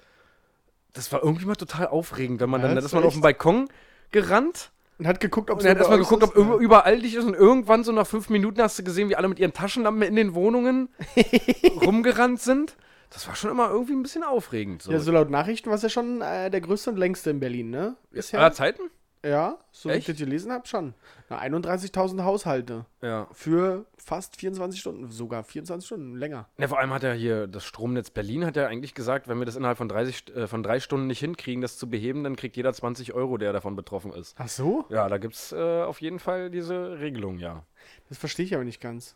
Das 0.94 1.11
war 1.12 1.22
irgendwie 1.22 1.46
mal 1.46 1.56
total 1.56 1.87
aufregend, 1.88 2.40
wenn 2.40 2.48
man 2.50 2.61
Ja, 2.61 2.68
dann, 2.68 2.76
das 2.76 2.85
da 2.85 2.87
ist 2.88 2.94
man 2.94 3.04
auf 3.04 3.12
dem 3.12 3.22
Balkon 3.22 3.68
gerannt 4.11 4.70
Und 4.98 5.06
hat 5.06 5.20
geguckt, 5.20 5.50
ob 5.50 5.58
und 5.58 5.64
er 5.64 5.70
hat 5.72 5.78
erstmal 5.78 5.98
geguckt, 5.98 6.22
ist. 6.22 6.28
ob 6.30 6.37
über- 6.37 6.56
überall 6.56 6.94
Licht 6.96 7.16
ist 7.16 7.24
und 7.24 7.35
irgendwann 7.35 7.82
so 7.85 7.92
nach 7.92 8.06
fünf 8.06 8.28
Minuten 8.28 8.61
hast 8.62 8.78
du 8.78 8.85
gesehen, 8.85 9.08
wie 9.08 9.16
alle 9.16 9.28
mit 9.28 9.38
ihren 9.38 9.52
Taschenlampen 9.52 10.02
in 10.02 10.16
den 10.16 10.35
Wohnungen 10.35 10.88
rumgerannt 11.85 12.40
sind. 12.40 12.76
Das 13.11 13.26
war 13.28 13.35
schon 13.37 13.50
immer 13.50 13.68
irgendwie 13.68 13.92
ein 13.94 14.02
bisschen 14.02 14.22
aufregend. 14.22 14.82
So. 14.82 14.92
Ja, 14.92 14.98
so 14.98 15.12
laut 15.12 15.28
Nachrichten 15.30 15.68
war 15.68 15.76
es 15.76 15.82
ja 15.82 15.88
schon 15.90 16.22
äh, 16.22 16.50
der 16.50 16.61
größte 16.61 16.90
und 16.90 16.96
längste 16.96 17.30
in 17.30 17.40
Berlin, 17.40 17.70
ne? 17.70 17.96
Bisher. 18.11 18.40
Aller 18.40 18.52
Zeiten? 18.52 18.82
Ja, 19.24 19.58
so 19.70 19.88
wie 19.88 19.92
ich 19.92 19.98
Echt? 20.00 20.08
das 20.08 20.16
gelesen 20.16 20.50
habe, 20.50 20.66
schon. 20.66 20.94
Na, 21.30 21.40
31.000 21.40 22.24
Haushalte. 22.24 22.87
Ja. 23.02 23.28
Für 23.32 23.87
fast 23.96 24.35
24 24.37 24.80
Stunden, 24.80 25.11
sogar 25.12 25.44
24 25.44 25.87
Stunden 25.87 26.16
länger. 26.16 26.48
Ja, 26.58 26.66
vor 26.66 26.80
allem 26.80 26.92
hat 26.92 27.04
ja 27.04 27.12
hier 27.12 27.46
das 27.46 27.64
Stromnetz 27.64 28.11
Berlin 28.11 28.44
hat 28.44 28.56
ja 28.56 28.66
eigentlich 28.66 28.94
gesagt, 28.94 29.28
wenn 29.28 29.38
wir 29.38 29.46
das 29.46 29.54
innerhalb 29.54 29.78
von, 29.78 29.88
30, 29.88 30.16
St- 30.16 30.35
äh, 30.35 30.46
von 30.48 30.64
drei 30.64 30.80
Stunden 30.80 31.06
nicht 31.06 31.20
hinkriegen, 31.20 31.62
das 31.62 31.78
zu 31.78 31.88
beheben, 31.88 32.24
dann 32.24 32.35
kriegt 32.35 32.56
jeder 32.56 32.72
20 32.72 33.12
Euro, 33.12 33.38
der 33.38 33.52
davon 33.52 33.76
betroffen 33.76 34.12
ist. 34.12 34.35
Ach 34.38 34.48
so? 34.48 34.85
Ja, 34.88 35.08
da 35.08 35.18
gibt 35.18 35.35
es 35.35 35.52
äh, 35.52 35.82
auf 35.82 36.00
jeden 36.00 36.18
Fall 36.18 36.50
diese 36.50 36.98
Regelung, 36.98 37.38
ja. 37.38 37.62
Das 38.08 38.18
verstehe 38.18 38.44
ich 38.46 38.54
aber 38.56 38.64
nicht 38.64 38.80
ganz. 38.80 39.14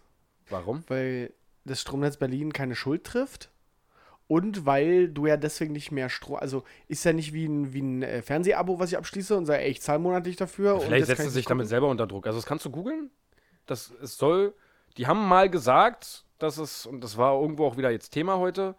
Warum? 0.50 0.84
Weil 0.86 1.32
das 1.64 1.80
Stromnetz 1.80 2.16
Berlin 2.16 2.52
keine 2.52 2.76
Schuld 2.76 3.02
trifft. 3.02 3.50
Und 4.28 4.66
weil 4.66 5.08
du 5.08 5.26
ja 5.26 5.36
deswegen 5.36 5.72
nicht 5.72 5.92
mehr 5.92 6.08
Strom. 6.08 6.36
Also 6.36 6.64
ist 6.88 7.04
ja 7.04 7.12
nicht 7.12 7.32
wie 7.32 7.46
ein, 7.46 7.72
wie 7.72 7.80
ein 7.82 8.02
äh, 8.02 8.22
Fernsehabo, 8.22 8.78
was 8.80 8.90
ich 8.90 8.98
abschließe 8.98 9.36
und 9.36 9.46
sage, 9.46 9.62
ey, 9.62 9.70
ich 9.70 9.80
zahle 9.80 10.00
monatlich 10.00 10.36
dafür. 10.36 10.74
und 10.74 10.82
Vielleicht 10.82 11.08
ich 11.08 11.16
sie 11.16 11.28
sich 11.28 11.44
gucken. 11.44 11.58
damit 11.58 11.68
selber 11.68 11.88
unter 11.88 12.06
Druck. 12.06 12.26
Also 12.26 12.38
das 12.38 12.46
kannst 12.46 12.64
du 12.64 12.70
googeln. 12.70 13.10
Das 13.66 13.92
es 14.02 14.16
soll. 14.18 14.54
Die 14.96 15.06
haben 15.06 15.28
mal 15.28 15.48
gesagt, 15.48 16.24
dass 16.38 16.58
es, 16.58 16.86
und 16.86 17.02
das 17.04 17.16
war 17.16 17.40
irgendwo 17.40 17.66
auch 17.66 17.76
wieder 17.76 17.90
jetzt 17.90 18.10
Thema 18.10 18.38
heute, 18.38 18.74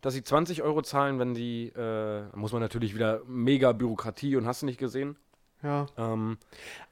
dass 0.00 0.14
sie 0.14 0.22
20 0.22 0.62
Euro 0.62 0.82
zahlen, 0.82 1.18
wenn 1.18 1.34
die, 1.34 1.68
äh, 1.76 2.22
muss 2.34 2.52
man 2.52 2.60
natürlich 2.60 2.94
wieder 2.94 3.22
mega 3.26 3.72
Bürokratie 3.72 4.36
und 4.36 4.46
hast 4.46 4.62
du 4.62 4.66
nicht 4.66 4.78
gesehen. 4.78 5.16
Ja. 5.62 5.86
Ähm, 5.96 6.38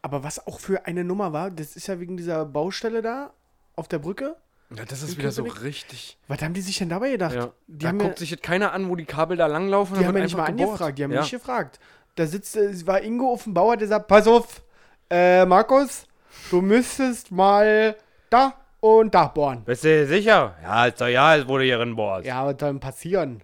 Aber 0.02 0.24
was 0.24 0.46
auch 0.46 0.58
für 0.58 0.86
eine 0.86 1.04
Nummer 1.04 1.32
war, 1.32 1.50
das 1.50 1.76
ist 1.76 1.86
ja 1.86 2.00
wegen 2.00 2.16
dieser 2.16 2.44
Baustelle 2.44 3.02
da 3.02 3.32
auf 3.76 3.88
der 3.88 3.98
Brücke. 4.00 4.36
Ja, 4.74 4.84
das 4.84 5.02
ist 5.02 5.16
wieder 5.18 5.30
so 5.30 5.44
richtig. 5.44 6.18
Was 6.28 6.42
haben 6.42 6.54
die 6.54 6.60
sich 6.60 6.78
denn 6.78 6.88
dabei 6.88 7.10
gedacht? 7.10 7.34
Ja. 7.34 7.52
Die 7.66 7.78
da 7.84 7.88
haben 7.88 7.98
guckt 7.98 8.14
ja- 8.14 8.18
sich 8.20 8.30
jetzt 8.30 8.42
keiner 8.42 8.72
an, 8.72 8.88
wo 8.88 8.96
die 8.96 9.04
Kabel 9.04 9.36
da 9.36 9.46
langlaufen. 9.46 9.98
Die 9.98 10.06
haben 10.06 10.16
ja 10.16 10.24
nicht 10.24 10.36
mal 10.36 10.44
einfach 10.44 10.56
gebohrt. 10.56 10.68
angefragt, 10.70 10.98
die 10.98 11.04
haben 11.04 11.12
ja. 11.12 11.20
nicht 11.20 11.30
gefragt. 11.30 11.78
Da 12.16 12.26
sitzt, 12.26 12.56
äh, 12.56 12.64
es 12.64 12.86
war 12.86 13.02
Ingo 13.02 13.32
auf 13.32 13.44
dem 13.44 13.54
Bauer, 13.54 13.76
der 13.76 13.88
sagt, 13.88 14.08
pass 14.08 14.26
auf, 14.26 14.62
äh, 15.10 15.44
Markus, 15.46 16.06
du 16.50 16.60
müsstest 16.62 17.30
mal 17.30 17.96
da 18.30 18.54
und 18.80 19.14
da 19.14 19.26
bohren. 19.26 19.64
Bist 19.64 19.84
du 19.84 20.06
sicher? 20.06 20.56
Ja, 20.62 20.86
ist 20.86 21.00
doch 21.00 21.08
ja, 21.08 21.36
es 21.36 21.46
wurde 21.46 21.64
hier 21.64 21.84
Bohrt. 21.94 22.24
Ja, 22.24 22.44
was 22.46 22.56
soll 22.58 22.70
denn 22.70 22.80
passieren? 22.80 23.42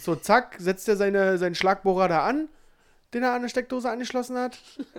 So, 0.00 0.14
zack, 0.16 0.56
setzt 0.58 0.88
er 0.88 0.96
seine, 0.96 1.38
seinen 1.38 1.54
Schlagbohrer 1.54 2.08
da 2.08 2.24
an, 2.26 2.48
den 3.12 3.22
er 3.22 3.32
an 3.32 3.42
der 3.42 3.48
Steckdose 3.48 3.90
angeschlossen 3.90 4.36
hat. 4.38 4.58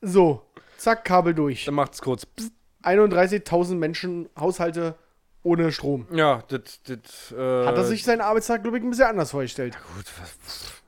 So, 0.00 0.42
zack, 0.76 1.04
Kabel 1.04 1.34
durch. 1.34 1.64
Dann 1.64 1.74
macht's 1.74 2.00
kurz. 2.00 2.24
Psst. 2.24 2.52
31.000 2.82 3.74
Menschen, 3.76 4.28
Haushalte 4.38 4.94
ohne 5.42 5.72
Strom. 5.72 6.06
Ja, 6.12 6.42
das, 6.48 6.82
das, 6.84 7.32
äh, 7.32 7.66
Hat 7.66 7.76
er 7.76 7.84
sich 7.84 8.04
seinen 8.04 8.20
Arbeitstag, 8.20 8.62
glaube 8.62 8.78
ich, 8.78 8.84
ein 8.84 8.90
bisschen 8.90 9.06
anders 9.06 9.30
vorgestellt. 9.30 9.76
Gut, 9.96 10.06
was, 10.20 10.82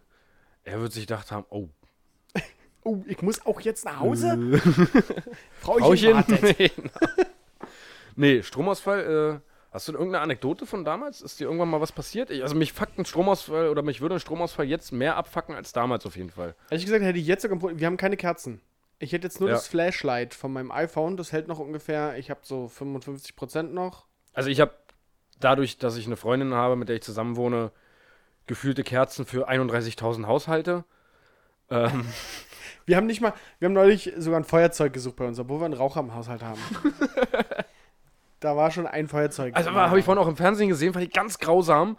er 0.65 0.81
wird 0.81 0.93
sich 0.93 1.07
gedacht 1.07 1.31
haben, 1.33 1.47
oh, 1.51 1.69
Oh, 2.85 2.99
ich 3.07 3.21
muss 3.23 3.45
auch 3.45 3.61
jetzt 3.61 3.85
nach 3.85 4.01
Hause? 4.01 4.61
Frauchen, 5.61 5.97
Frauchen. 5.97 6.25
nee, 6.59 6.71
nee, 8.17 8.43
Stromausfall, 8.43 9.41
äh, 9.43 9.51
hast 9.71 9.89
du 9.89 9.93
irgendeine 9.93 10.21
Anekdote 10.23 10.65
von 10.67 10.85
damals? 10.85 11.21
Ist 11.21 11.41
dir 11.41 11.45
irgendwann 11.45 11.69
mal 11.69 11.81
was 11.81 11.93
passiert? 11.93 12.31
Ich, 12.31 12.43
also 12.43 12.55
mich 12.55 12.73
fuckt 12.73 12.99
ein 12.99 13.05
Stromausfall 13.05 13.69
oder 13.69 13.83
mich 13.83 14.01
würde 14.01 14.17
ein 14.17 14.21
Stromausfall 14.21 14.67
jetzt 14.67 14.93
mehr 14.93 15.17
abfacken 15.17 15.55
als 15.55 15.73
damals 15.73 16.07
auf 16.07 16.17
jeden 16.17 16.31
Fall. 16.31 16.55
Ehrlich 16.71 16.87
gesagt 16.87 17.05
hätte 17.05 17.19
ich 17.19 17.27
jetzt 17.27 17.43
sogar. 17.43 17.79
Wir 17.79 17.87
haben 17.87 17.97
keine 17.99 18.17
Kerzen. 18.17 18.61
Ich 19.01 19.13
hätte 19.13 19.27
jetzt 19.27 19.41
nur 19.41 19.49
Ja. 19.49 19.57
das 19.57 19.67
Flashlight 19.67 20.35
von 20.35 20.53
meinem 20.53 20.71
iPhone. 20.71 21.17
Das 21.17 21.33
hält 21.33 21.49
noch 21.49 21.59
ungefähr, 21.59 22.17
ich 22.19 22.31
habe 22.31 22.41
so 22.45 22.67
55% 22.69 23.73
noch. 23.73 24.07
Also 24.35 24.51
ich 24.51 24.61
habe 24.61 24.73
dadurch, 25.41 25.79
dass 25.79 25.97
ich 25.97 26.07
eine 26.07 26.17
Freundin 26.17 26.55
habe, 26.55 26.77
mit 26.77 26.89
der 26.89 26.97
ich 26.97 27.03
zusammen 27.03 27.37
wohne, 27.37 27.73
gefühlte 28.47 28.85
Kerzen 28.85 29.25
für 29.27 29.49
31.000 29.49 30.27
Haushalte. 30.27 30.85
Ähm, 31.71 32.07
Wir 32.87 32.97
haben 32.97 33.07
nicht 33.07 33.21
mal, 33.21 33.33
wir 33.61 33.67
haben 33.67 33.73
neulich 33.73 34.13
sogar 34.17 34.41
ein 34.41 34.45
Feuerzeug 34.45 34.93
gesucht 34.93 35.15
bei 35.17 35.25
uns, 35.25 35.39
obwohl 35.39 35.61
wir 35.61 35.67
einen 35.67 35.75
Raucher 35.75 36.01
im 36.01 36.13
Haushalt 36.13 36.43
haben. 36.43 36.59
da 38.41 38.57
war 38.57 38.71
schon 38.73 38.87
ein 38.87 39.07
Feuerzeug. 39.07 39.55
Also 39.55 39.71
habe 39.71 39.99
ich 39.99 40.05
vorhin 40.05 40.21
auch 40.21 40.27
im 40.27 40.37
Fernsehen 40.37 40.69
gesehen, 40.69 40.93
fand 40.93 41.05
ich 41.05 41.13
ganz 41.13 41.39
grausam. 41.39 41.97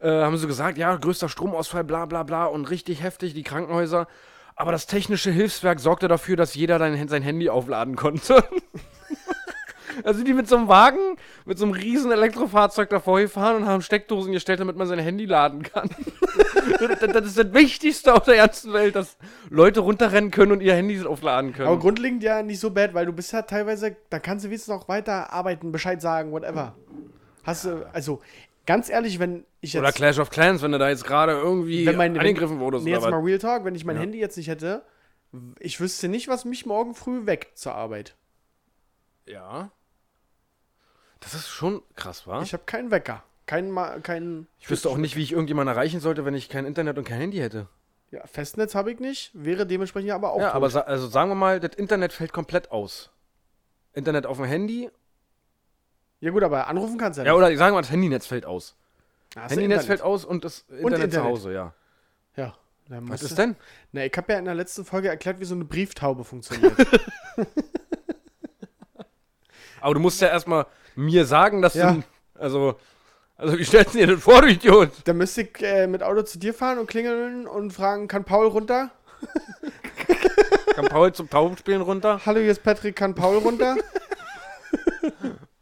Äh, 0.00 0.10
haben 0.10 0.36
sie 0.36 0.46
gesagt, 0.46 0.76
ja, 0.76 0.94
größter 0.94 1.30
Stromausfall, 1.30 1.82
bla 1.84 2.04
bla 2.04 2.24
bla 2.24 2.44
und 2.44 2.66
richtig 2.66 3.02
heftig, 3.02 3.32
die 3.32 3.42
Krankenhäuser. 3.42 4.06
Aber 4.58 4.72
das 4.72 4.88
technische 4.88 5.30
Hilfswerk 5.30 5.78
sorgte 5.78 6.08
dafür, 6.08 6.34
dass 6.34 6.56
jeder 6.56 6.80
sein 6.80 7.22
Handy 7.22 7.48
aufladen 7.48 7.94
konnte. 7.94 8.42
also 10.04 10.24
die 10.24 10.34
mit 10.34 10.48
so 10.48 10.56
einem 10.56 10.66
Wagen, 10.66 10.98
mit 11.44 11.58
so 11.58 11.64
einem 11.64 11.74
riesen 11.74 12.10
Elektrofahrzeug 12.10 12.90
davor 12.90 13.20
gefahren 13.20 13.54
und 13.54 13.66
haben 13.66 13.82
Steckdosen 13.82 14.32
gestellt, 14.32 14.58
damit 14.58 14.74
man 14.74 14.88
sein 14.88 14.98
Handy 14.98 15.26
laden 15.26 15.62
kann. 15.62 15.88
das, 16.80 16.98
das 16.98 17.26
ist 17.26 17.38
das 17.38 17.54
Wichtigste 17.54 18.12
auf 18.12 18.24
der 18.24 18.34
ganzen 18.34 18.72
Welt, 18.72 18.96
dass 18.96 19.16
Leute 19.48 19.78
runterrennen 19.78 20.32
können 20.32 20.50
und 20.50 20.60
ihr 20.60 20.74
Handy 20.74 21.00
aufladen 21.06 21.52
können. 21.52 21.68
Aber 21.68 21.78
grundlegend 21.78 22.24
ja 22.24 22.42
nicht 22.42 22.58
so 22.58 22.72
bad, 22.72 22.94
weil 22.94 23.06
du 23.06 23.12
bist 23.12 23.32
ja 23.32 23.42
teilweise, 23.42 23.94
da 24.10 24.18
kannst 24.18 24.44
du 24.44 24.48
wenigstens 24.48 24.74
noch 24.74 24.88
weiter 24.88 25.32
arbeiten, 25.32 25.70
Bescheid 25.70 26.02
sagen, 26.02 26.32
whatever. 26.32 26.74
Hast 27.44 27.64
du, 27.64 27.88
also 27.92 28.20
ganz 28.68 28.88
ehrlich, 28.88 29.18
wenn 29.18 29.44
ich 29.60 29.72
jetzt. 29.72 29.80
oder 29.80 29.90
Clash 29.92 30.18
of 30.18 30.30
Clans, 30.30 30.62
wenn 30.62 30.70
du 30.72 30.78
da 30.78 30.88
jetzt 30.90 31.04
gerade 31.04 31.32
irgendwie 31.32 31.86
wenn 31.86 31.96
mein, 31.96 32.16
angegriffen 32.18 32.60
wurdest 32.60 32.84
Nee, 32.84 32.92
jetzt 32.92 33.02
was. 33.02 33.10
mal 33.10 33.20
Real 33.20 33.38
Talk, 33.38 33.64
wenn 33.64 33.74
ich 33.74 33.84
mein 33.84 33.96
Ja. 33.96 34.02
Handy 34.02 34.18
jetzt 34.18 34.36
nicht 34.36 34.48
hätte, 34.48 34.82
ich 35.58 35.80
wüsste 35.80 36.08
nicht, 36.08 36.28
was 36.28 36.44
mich 36.44 36.66
morgen 36.66 36.94
früh 36.94 37.26
weckt 37.26 37.58
zur 37.58 37.74
Arbeit. 37.74 38.14
Ja. 39.26 39.70
Das 41.20 41.34
ist 41.34 41.48
schon 41.48 41.82
krass, 41.96 42.26
wa? 42.26 42.42
Ich 42.42 42.52
habe 42.52 42.62
keinen 42.66 42.90
Wecker. 42.90 43.24
Kein, 43.46 43.70
Ma- 43.70 43.98
kein 44.00 44.46
Ich 44.60 44.70
wüsste 44.70 44.88
auch 44.90 44.98
nicht, 44.98 45.16
wie 45.16 45.22
ich 45.22 45.32
irgendjemanden 45.32 45.74
erreichen 45.74 46.00
sollte, 46.00 46.24
wenn 46.24 46.34
ich 46.34 46.48
kein 46.48 46.64
Internet 46.66 46.98
und 46.98 47.04
kein 47.04 47.18
Handy 47.18 47.38
hätte. 47.38 47.66
ja, 48.10 48.26
Festnetz 48.26 48.74
habe 48.74 48.92
ich 48.92 49.00
nicht, 49.00 49.30
wäre 49.34 49.66
dementsprechend 49.66 50.10
aber 50.12 50.32
auch 50.32 50.40
ja, 50.40 50.52
tot. 50.52 50.56
aber 50.72 50.86
also 50.86 51.08
sagen 51.08 51.30
wir 51.30 51.34
mal, 51.34 51.58
das 51.60 51.74
Internet 51.76 52.12
fällt 52.12 52.32
komplett 52.32 52.70
aus. 52.70 53.10
Internet 53.94 54.26
auf 54.26 54.36
dem 54.36 54.46
Handy. 54.46 54.90
Ja 56.20 56.30
gut, 56.30 56.42
aber 56.42 56.66
anrufen 56.66 56.98
kannst 56.98 57.18
du 57.18 57.22
Ja, 57.24 57.34
oder 57.34 57.46
sagen 57.56 57.58
wir 57.58 57.72
mal, 57.76 57.82
das 57.82 57.90
Handynetz 57.90 58.26
fällt 58.26 58.44
aus. 58.46 58.74
Hast 59.36 59.50
du 59.50 59.60
Handynetz 59.60 59.82
Internet? 59.82 59.86
fällt 59.86 60.02
aus 60.02 60.24
und 60.24 60.44
das 60.44 60.60
Internet, 60.68 60.98
zu 60.98 61.04
Internet. 61.04 61.24
Hause, 61.24 61.52
ja. 61.52 61.74
Ja. 62.36 62.54
dann 62.88 63.04
Was 63.08 63.22
musst 63.22 63.32
ist 63.32 63.38
denn? 63.38 63.56
Na, 63.92 64.04
ich 64.04 64.12
habe 64.16 64.32
ja 64.32 64.38
in 64.38 64.44
der 64.46 64.54
letzten 64.54 64.84
Folge 64.84 65.08
erklärt, 65.08 65.38
wie 65.40 65.44
so 65.44 65.54
eine 65.54 65.64
Brieftaube 65.64 66.24
funktioniert. 66.24 66.72
Aber 69.80 69.94
du 69.94 70.00
musst 70.00 70.20
ja 70.20 70.28
erstmal 70.28 70.66
mir 70.96 71.24
sagen, 71.24 71.62
dass 71.62 71.74
Ja. 71.74 71.92
du. 71.92 72.02
Also. 72.34 72.74
Also, 73.36 73.56
wie 73.56 73.64
stellst 73.64 73.94
du 73.94 73.98
dir 73.98 74.08
das 74.08 74.20
vor, 74.20 74.42
du 74.42 74.48
Idiot? 74.48 74.90
Dann 75.04 75.16
müsste 75.16 75.42
ich 75.42 75.62
äh, 75.62 75.86
mit 75.86 76.02
Auto 76.02 76.22
zu 76.22 76.40
dir 76.40 76.52
fahren 76.52 76.80
und 76.80 76.88
klingeln 76.88 77.46
und 77.46 77.70
fragen, 77.72 78.08
kann 78.08 78.24
Paul 78.24 78.48
runter? 78.48 78.90
Kann 80.74 80.86
Paul 80.86 81.12
zum 81.12 81.30
Taubenspielen 81.30 81.82
runter? 81.82 82.20
Hallo, 82.26 82.40
hier 82.40 82.50
ist 82.50 82.64
Patrick, 82.64 82.96
kann 82.96 83.14
Paul 83.14 83.36
runter? 83.38 83.76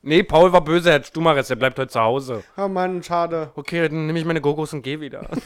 Nee, 0.07 0.23
Paul 0.23 0.53
war 0.53 0.63
böse, 0.63 0.91
Herr 0.93 1.03
Stumares, 1.03 1.49
der 1.49 1.57
bleibt 1.57 1.79
heute 1.81 1.91
zu 1.91 2.01
Hause. 2.01 2.45
oh 2.57 2.69
Mann, 2.69 3.03
schade. 3.03 3.51
Okay, 3.57 3.89
dann 3.89 4.07
nehme 4.07 4.19
ich 4.21 4.25
meine 4.25 4.41
Gogos 4.41 4.73
und 4.73 4.83
gehe 4.83 5.01
wieder. 5.01 5.29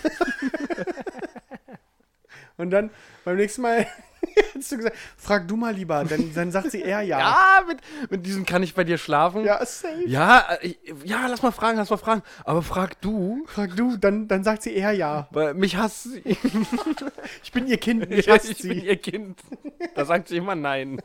Und 2.59 2.71
dann 2.71 2.91
beim 3.25 3.37
nächsten 3.37 3.63
Mal 3.63 3.87
hast 4.55 4.71
du 4.71 4.77
gesagt, 4.77 4.95
frag 5.17 5.49
du 5.49 5.57
mal 5.57 5.73
lieber, 5.73 6.05
denn 6.05 6.35
dann 6.35 6.53
sagt 6.53 6.73
sie 6.73 6.83
eher 6.83 7.01
ja. 7.01 7.19
Ja, 7.19 7.65
mit, 7.67 7.79
mit 8.11 8.27
diesem 8.27 8.45
kann 8.45 8.63
ich 8.63 8.75
bei 8.75 8.85
dir 8.85 8.99
schlafen. 8.99 9.47
Ja, 9.47 9.65
safe. 9.65 10.05
Ja, 10.07 10.41
äh, 10.61 10.67
ich- 10.67 10.79
ja, 11.05 11.27
lass 11.27 11.41
mal 11.41 11.53
fragen, 11.53 11.79
lass 11.79 11.89
mal 11.89 11.97
fragen. 11.97 12.23
Aber 12.45 12.61
frag 12.61 13.01
du, 13.01 13.45
Frag 13.47 13.75
du, 13.77 13.97
dann, 13.97 14.29
dann 14.29 14.45
sagt 14.45 14.61
sie 14.63 14.75
eher 14.75 14.93
ja. 14.93 15.27
weil 15.31 15.55
mich 15.55 15.77
hasst 15.79 16.03
sie. 16.03 16.23
Ich 17.43 17.51
bin 17.51 17.67
ihr 17.67 17.79
Kind, 17.79 18.11
mich 18.11 18.27
Ja, 18.27 18.35
hasst 18.35 18.51
ich 18.51 18.59
sie. 18.59 18.69
bin 18.69 18.83
ihr 18.85 18.97
Kind. 18.99 19.41
Da 19.95 20.05
sagt 20.05 20.29
sie 20.29 20.37
immer 20.37 20.55
nein. 20.55 21.01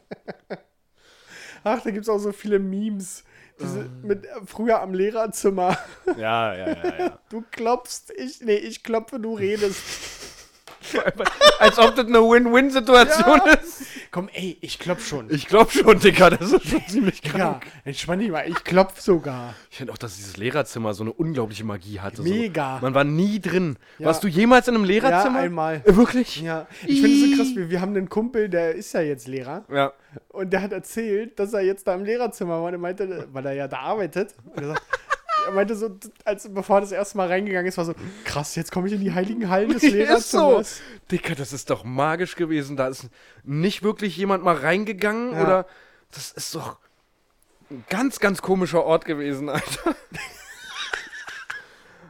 Ach, 1.63 1.82
da 1.82 1.89
gibt 1.91 2.03
es 2.03 2.09
auch 2.09 2.17
so 2.19 2.34
viele 2.34 2.59
Memes. 2.59 3.23
Diese, 3.60 3.89
mit, 4.03 4.26
äh, 4.26 4.30
früher 4.45 4.82
am 4.82 4.93
Lehrerzimmer. 4.93 5.78
Ja, 6.18 6.53
ja, 6.56 6.68
ja, 6.68 6.99
ja. 6.99 7.20
Du 7.30 7.43
klopfst, 7.51 8.12
ich, 8.16 8.41
nee, 8.41 8.56
ich 8.56 8.84
klopfe, 8.84 9.20
du 9.20 9.34
redest. 9.34 9.82
Als 11.59 11.77
ob 11.79 11.95
das 11.95 12.05
eine 12.07 12.19
Win-Win-Situation 12.19 13.41
Ja. 13.45 13.53
ist. 13.53 13.83
Komm, 14.11 14.29
ey, 14.33 14.57
ich 14.61 14.79
klopf 14.79 15.05
schon. 15.07 15.29
Ich 15.29 15.47
glaube 15.47 15.71
schon, 15.71 15.99
Digga, 15.99 16.29
das 16.29 16.51
ist 16.53 16.67
schon 16.69 16.81
ziemlich 16.88 17.21
ja, 17.25 17.31
krank. 17.31 17.65
entspann 17.83 18.19
dich 18.19 18.29
mal, 18.31 18.47
ich 18.47 18.63
klopf 18.63 18.99
sogar. 19.01 19.53
Ich 19.69 19.77
finde 19.77 19.91
auch, 19.91 19.97
dass 19.97 20.15
dieses 20.15 20.38
Lehrerzimmer 20.38 20.93
so 20.93 21.03
eine 21.03 21.11
unglaubliche 21.13 21.65
Magie 21.65 21.99
hatte. 21.99 22.21
Mega. 22.21 22.77
So. 22.79 22.86
Man 22.86 22.93
war 22.93 23.03
nie 23.03 23.39
drin. 23.39 23.77
Ja. 23.99 24.07
Warst 24.07 24.23
du 24.23 24.27
jemals 24.27 24.67
in 24.67 24.75
einem 24.75 24.86
Lehrerzimmer? 24.86 25.39
Ja, 25.39 25.45
einmal. 25.45 25.81
Äh, 25.86 25.95
Wirklich? 25.95 26.41
Ja, 26.41 26.67
ich 26.86 27.01
finde 27.01 27.17
es 27.17 27.29
so 27.31 27.38
krass, 27.43 27.55
wir, 27.55 27.69
wir 27.69 27.81
haben 27.81 27.95
einen 27.95 28.07
Kumpel, 28.09 28.47
der 28.49 28.73
ist 28.75 28.93
ja 28.93 29.01
jetzt 29.01 29.27
Lehrer. 29.27 29.65
Ja. 29.71 29.91
Und 30.29 30.53
der 30.53 30.61
hat 30.61 30.71
erzählt, 30.71 31.38
dass 31.39 31.53
er 31.53 31.61
jetzt 31.61 31.86
da 31.88 31.93
im 31.95 32.05
Lehrerzimmer 32.05 32.53
war. 32.61 32.63
Und 32.67 32.73
er 32.73 32.79
meinte, 32.79 33.27
weil 33.33 33.45
er 33.47 33.53
ja 33.53 33.67
da 33.67 33.79
arbeitet. 33.79 34.33
Und 34.55 34.61
er 34.63 34.67
sagt, 34.69 34.83
er 35.45 35.51
meinte 35.51 35.75
so, 35.75 35.89
als 36.23 36.51
bevor 36.53 36.77
er 36.77 36.81
das 36.81 36.91
erste 36.91 37.17
Mal 37.17 37.27
reingegangen 37.27 37.67
ist, 37.67 37.77
war 37.77 37.85
so, 37.85 37.93
krass, 38.23 38.55
jetzt 38.55 38.71
komme 38.71 38.87
ich 38.87 38.93
in 38.93 39.01
die 39.01 39.13
heiligen 39.13 39.49
Hallen 39.49 39.69
des 39.69 39.83
Ist 39.83 40.31
so. 40.31 40.61
Dicker, 41.11 41.35
das 41.35 41.53
ist 41.53 41.69
doch 41.69 41.83
magisch 41.83 42.35
gewesen. 42.35 42.75
Da 42.77 42.87
ist 42.87 43.09
nicht 43.43 43.83
wirklich 43.83 44.17
jemand 44.17 44.43
mal 44.43 44.55
reingegangen 44.55 45.33
Ja. 45.33 45.43
oder. 45.43 45.65
Das 46.11 46.31
ist 46.31 46.53
doch 46.55 46.77
ein 47.69 47.83
ganz, 47.89 48.19
ganz 48.19 48.41
komischer 48.41 48.83
Ort 48.85 49.05
gewesen, 49.05 49.49
Alter. 49.49 49.95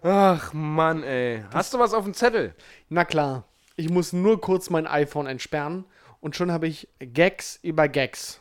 Ach 0.04 0.54
Mann, 0.54 1.04
ey. 1.04 1.44
Hast 1.54 1.74
du 1.74 1.80
was 1.80 1.94
auf 1.94 2.04
dem 2.04 2.14
Zettel? 2.14 2.54
Na 2.90 3.06
klar, 3.06 3.46
ich 3.76 3.90
muss 3.90 4.14
nur 4.14 4.40
kurz 4.40 4.70
mein 4.70 4.86
iPhone 4.86 5.26
entsperren 5.26 5.86
und 6.22 6.36
schon 6.36 6.52
habe 6.52 6.68
ich 6.68 6.88
Gags 7.00 7.60
über 7.64 7.88
Gags. 7.88 8.40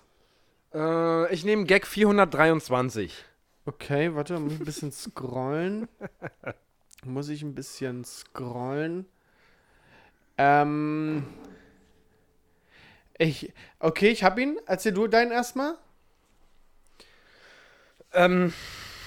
Äh, 0.74 1.32
ich 1.32 1.44
nehme 1.44 1.64
Gag 1.64 1.86
423. 1.86 3.24
Okay, 3.66 4.14
warte, 4.14 4.38
muss 4.38 4.52
ich 4.52 4.60
ein 4.60 4.64
bisschen 4.64 4.92
scrollen. 4.92 5.88
muss 7.04 7.28
ich 7.28 7.42
ein 7.42 7.54
bisschen 7.54 8.04
scrollen. 8.04 9.06
Ähm. 10.36 11.24
Ich. 13.18 13.52
Okay, 13.78 14.08
ich 14.08 14.24
hab 14.24 14.38
ihn. 14.38 14.58
Erzähl 14.66 14.92
du 14.92 15.06
deinen 15.06 15.32
erstmal. 15.32 15.76
Ähm. 18.12 18.52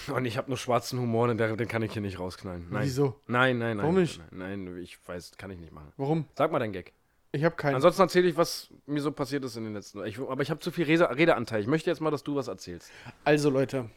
Und 0.07 0.25
ich 0.25 0.37
habe 0.37 0.49
nur 0.49 0.57
schwarzen 0.57 0.99
Humor, 0.99 1.27
den, 1.27 1.37
den 1.57 1.67
kann 1.67 1.83
ich 1.83 1.91
hier 1.91 2.01
nicht 2.01 2.17
rausknallen. 2.17 2.67
Nein. 2.69 2.83
Wieso? 2.83 3.19
Nein, 3.27 3.57
nein, 3.57 3.77
nein. 3.77 3.83
Warum 3.83 3.99
nicht? 3.99 4.21
Nein, 4.31 4.63
nein, 4.63 4.77
ich 4.77 4.97
weiß, 5.05 5.33
kann 5.37 5.51
ich 5.51 5.59
nicht 5.59 5.73
machen. 5.73 5.91
Warum? 5.97 6.25
Sag 6.35 6.51
mal 6.51 6.59
deinen 6.59 6.71
Gag. 6.71 6.93
Ich 7.33 7.43
habe 7.43 7.55
keinen. 7.55 7.75
Ansonsten 7.75 8.03
erzähle 8.03 8.29
ich, 8.29 8.37
was 8.37 8.69
mir 8.85 9.01
so 9.01 9.11
passiert 9.11 9.43
ist 9.43 9.57
in 9.57 9.65
den 9.65 9.73
letzten. 9.73 10.03
Ich, 10.05 10.17
aber 10.17 10.41
ich 10.41 10.49
habe 10.49 10.61
zu 10.61 10.71
viel 10.71 10.85
Rede, 10.85 11.09
Redeanteil. 11.09 11.61
Ich 11.61 11.67
möchte 11.67 11.89
jetzt 11.89 11.99
mal, 11.99 12.09
dass 12.09 12.23
du 12.23 12.35
was 12.35 12.47
erzählst. 12.47 12.89
Also, 13.25 13.49
Leute. 13.49 13.89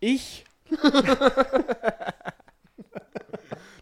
Ich. 0.00 0.44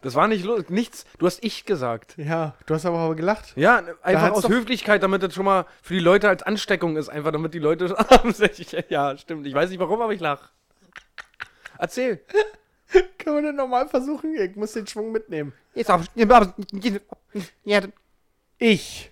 Das 0.02 0.14
war 0.14 0.28
nicht 0.28 0.46
nichts. 0.70 1.04
Du 1.18 1.26
hast 1.26 1.42
ich 1.42 1.64
gesagt. 1.64 2.14
Ja, 2.16 2.54
du 2.66 2.74
hast 2.74 2.86
aber, 2.86 2.98
aber 2.98 3.16
gelacht. 3.16 3.54
Ja, 3.56 3.82
einfach 4.02 4.30
aus 4.30 4.48
Höflichkeit, 4.48 5.02
damit 5.02 5.20
das 5.24 5.34
schon 5.34 5.44
mal 5.44 5.66
für 5.82 5.94
die 5.94 6.00
Leute 6.00 6.28
als 6.28 6.44
Ansteckung 6.44 6.96
ist. 6.96 7.08
Einfach 7.08 7.32
damit 7.32 7.54
die 7.54 7.58
Leute. 7.58 7.86
ja, 8.88 9.18
stimmt. 9.18 9.48
Ich 9.48 9.54
weiß 9.54 9.68
nicht 9.68 9.80
warum, 9.80 10.00
aber 10.00 10.12
ich 10.12 10.20
lach. 10.20 10.50
Erzähl. 11.76 12.20
Können 13.18 13.36
wir 13.36 13.42
denn 13.42 13.56
nochmal 13.56 13.88
versuchen? 13.88 14.32
Ich 14.36 14.54
muss 14.54 14.74
den 14.74 14.86
Schwung 14.86 15.10
mitnehmen. 15.10 15.52
Jetzt 15.74 15.90
auch. 15.90 16.04
Ja, 16.14 16.24
Ich. 18.58 19.10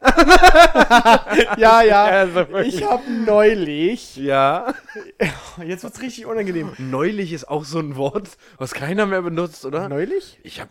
ja, 1.58 1.82
ja. 1.82 2.04
also. 2.04 2.46
Ich 2.58 2.82
habe 2.84 3.10
neulich. 3.10 4.16
ja. 4.16 4.74
Jetzt 5.64 5.82
wird's 5.84 6.00
richtig 6.00 6.26
unangenehm. 6.26 6.72
Neulich 6.78 7.32
ist 7.32 7.48
auch 7.48 7.64
so 7.64 7.78
ein 7.80 7.96
Wort, 7.96 8.38
was 8.58 8.72
keiner 8.72 9.06
mehr 9.06 9.22
benutzt, 9.22 9.64
oder? 9.64 9.88
Neulich? 9.88 10.38
Ich 10.42 10.60
hab. 10.60 10.70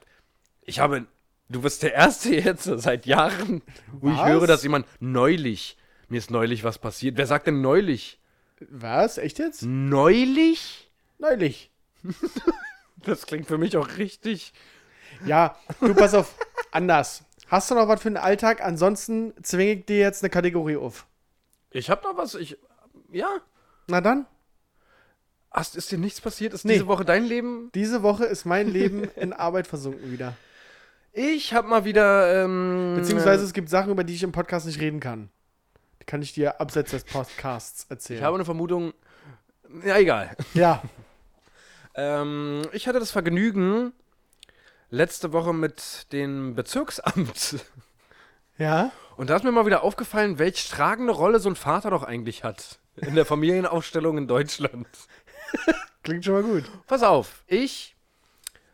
Ich 0.62 0.80
habe. 0.80 1.06
Du 1.50 1.62
bist 1.62 1.82
der 1.84 1.94
Erste 1.94 2.36
jetzt 2.36 2.64
seit 2.66 3.06
Jahren, 3.06 3.62
wo 3.94 4.10
ich 4.10 4.18
Was? 4.18 4.28
höre, 4.28 4.48
dass 4.48 4.64
jemand 4.64 4.86
neulich. 5.00 5.78
Mir 6.10 6.18
ist 6.18 6.30
neulich 6.30 6.64
was 6.64 6.78
passiert. 6.78 7.18
Wer 7.18 7.26
sagt 7.26 7.48
denn 7.48 7.62
neulich? 7.62 8.20
Was? 8.70 9.18
Echt 9.18 9.40
jetzt? 9.40 9.64
Neulich? 9.64 10.90
Neulich. 11.20 11.72
Das 13.06 13.26
klingt 13.26 13.48
für 13.48 13.58
mich 13.58 13.78
auch 13.78 13.88
richtig. 13.98 14.52
Ja, 15.26 15.56
du 15.80 15.94
pass 15.96 16.14
auf. 16.14 16.36
Anders. 16.72 17.24
Hast 17.48 17.72
du 17.72 17.76
noch 17.76 17.88
was 17.88 18.02
für 18.02 18.10
den 18.10 18.18
Alltag? 18.18 18.62
Ansonsten 18.64 19.34
zwinge 19.42 19.74
ich 19.74 19.86
dir 19.86 19.98
jetzt 20.00 20.24
eine 20.24 20.30
Kategorie 20.30 20.78
auf. 20.78 21.06
Ich 21.72 21.90
hab 21.90 22.04
noch 22.04 22.18
was. 22.18 22.36
Ich. 22.36 22.58
Ja. 23.12 23.30
Na 23.88 24.02
dann. 24.02 24.26
Hast, 25.52 25.76
ist 25.76 25.92
dir 25.92 25.98
nichts 25.98 26.20
passiert? 26.22 26.54
Ist 26.54 26.66
Nee. 26.66 26.74
diese 26.74 26.88
Woche 26.88 27.06
dein 27.06 27.24
Leben? 27.24 27.72
Diese 27.74 28.04
Woche 28.04 28.26
ist 28.26 28.46
mein 28.46 28.68
Leben 28.68 29.06
in 29.16 29.34
Arbeit 29.34 29.66
versunken 29.68 30.12
wieder. 30.12 30.34
Ich 31.14 31.54
hab 31.54 31.66
mal 31.68 31.86
wieder. 31.86 32.44
Ähm, 32.44 32.96
Beziehungsweise 32.98 33.44
es 33.46 33.54
gibt 33.54 33.70
Sachen, 33.70 33.92
über 33.92 34.04
die 34.04 34.14
ich 34.14 34.24
im 34.24 34.32
Podcast 34.34 34.66
nicht 34.68 34.80
reden 34.80 35.00
kann. 35.00 35.30
Die 36.02 36.06
kann 36.06 36.22
ich 36.22 36.34
dir 36.34 36.60
abseits 36.62 36.92
des 36.92 37.06
Podcasts 37.06 37.86
erzählen. 37.90 38.20
Ich 38.20 38.24
habe 38.26 38.36
eine 38.36 38.46
Vermutung. 38.46 38.94
Ja, 39.86 39.98
egal. 39.98 40.36
ja. 40.54 40.82
Ähm, 42.00 42.62
ich 42.74 42.88
hatte 42.88 43.00
das 43.00 43.10
Vergnügen, 43.10 43.92
letzte 44.90 45.34
Woche 45.34 45.54
mit 45.54 46.12
dem 46.12 46.56
Bezirksamt. 46.56 47.66
Ja? 48.60 48.92
Und 49.18 49.30
da 49.30 49.36
ist 49.36 49.44
mir 49.44 49.52
mal 49.52 49.68
wieder 49.68 49.84
aufgefallen, 49.84 50.40
welche 50.40 50.68
tragende 50.74 51.14
Rolle 51.14 51.40
so 51.40 51.48
ein 51.48 51.56
Vater 51.56 51.92
doch 51.92 52.02
eigentlich 52.02 52.44
hat 52.44 52.80
in 52.96 53.14
der 53.14 53.24
Familienaufstellung 53.24 54.18
in 54.18 54.28
Deutschland. 54.28 54.88
Klingt 56.04 56.26
schon 56.26 56.34
mal 56.34 56.42
gut. 56.42 56.64
Pass 56.88 57.04
auf, 57.04 57.44
ich 57.46 57.96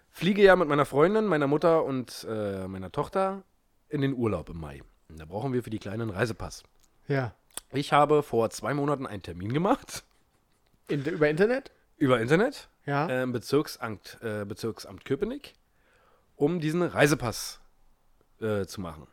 fliege 0.10 0.42
ja 0.42 0.56
mit 0.56 0.70
meiner 0.70 0.86
Freundin, 0.86 1.26
meiner 1.26 1.48
Mutter 1.48 1.84
und 1.84 2.26
äh, 2.30 2.66
meiner 2.70 2.94
Tochter 2.94 3.44
in 3.90 4.00
den 4.00 4.14
Urlaub 4.14 4.48
im 4.48 4.58
Mai. 4.62 4.82
Und 5.10 5.20
da 5.20 5.26
brauchen 5.26 5.52
wir 5.52 5.62
für 5.64 5.70
die 5.70 5.80
Kleinen 5.80 6.04
einen 6.04 6.12
Reisepass. 6.12 6.64
Ja. 7.10 7.34
Ich 7.74 7.92
habe 7.92 8.24
vor 8.24 8.50
zwei 8.52 8.74
Monaten 8.74 9.06
einen 9.06 9.22
Termin 9.22 9.52
gemacht 9.52 10.06
In, 10.88 11.04
über 11.04 11.30
Internet? 11.30 11.72
über 11.98 12.22
Internet 12.22 12.70
Ja. 12.86 13.08
äh, 13.10 13.24
im 13.24 13.34
Bezirksamt, 13.34 14.18
äh, 14.22 14.46
Bezirksamt 14.46 15.04
Köpenick, 15.04 15.56
um 16.44 16.60
diesen 16.60 16.82
Reisepass 16.82 17.62
äh, 18.42 18.66
zu 18.66 18.82
machen. 18.82 19.08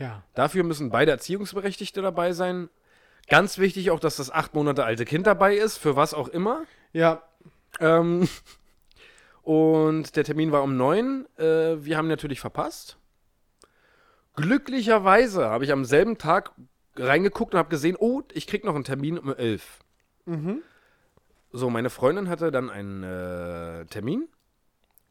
Ja. 0.00 0.24
Dafür 0.34 0.64
müssen 0.64 0.90
beide 0.90 1.12
Erziehungsberechtigte 1.12 2.02
dabei 2.02 2.32
sein. 2.32 2.68
Ganz 3.28 3.58
wichtig 3.58 3.92
auch, 3.92 4.00
dass 4.00 4.16
das 4.16 4.32
acht 4.32 4.52
Monate 4.54 4.84
alte 4.84 5.04
Kind 5.04 5.28
dabei 5.28 5.54
ist, 5.54 5.78
für 5.78 5.94
was 5.94 6.12
auch 6.12 6.26
immer. 6.26 6.64
Ja. 6.92 7.22
Ähm, 7.78 8.28
und 9.42 10.16
der 10.16 10.24
Termin 10.24 10.50
war 10.50 10.64
um 10.64 10.76
neun. 10.76 11.26
Äh, 11.38 11.84
wir 11.84 11.96
haben 11.96 12.06
ihn 12.06 12.10
natürlich 12.10 12.40
verpasst. 12.40 12.98
Glücklicherweise 14.34 15.46
habe 15.46 15.64
ich 15.64 15.70
am 15.70 15.84
selben 15.84 16.18
Tag 16.18 16.50
reingeguckt 16.96 17.54
und 17.54 17.58
habe 17.58 17.70
gesehen, 17.70 17.96
oh, 17.96 18.22
ich 18.32 18.48
krieg 18.48 18.64
noch 18.64 18.74
einen 18.74 18.82
Termin 18.82 19.18
um 19.18 19.32
elf. 19.32 19.78
Mhm. 20.24 20.62
So, 21.52 21.70
meine 21.70 21.90
Freundin 21.90 22.28
hatte 22.28 22.50
dann 22.50 22.70
einen 22.70 23.04
äh, 23.04 23.86
Termin 23.86 24.26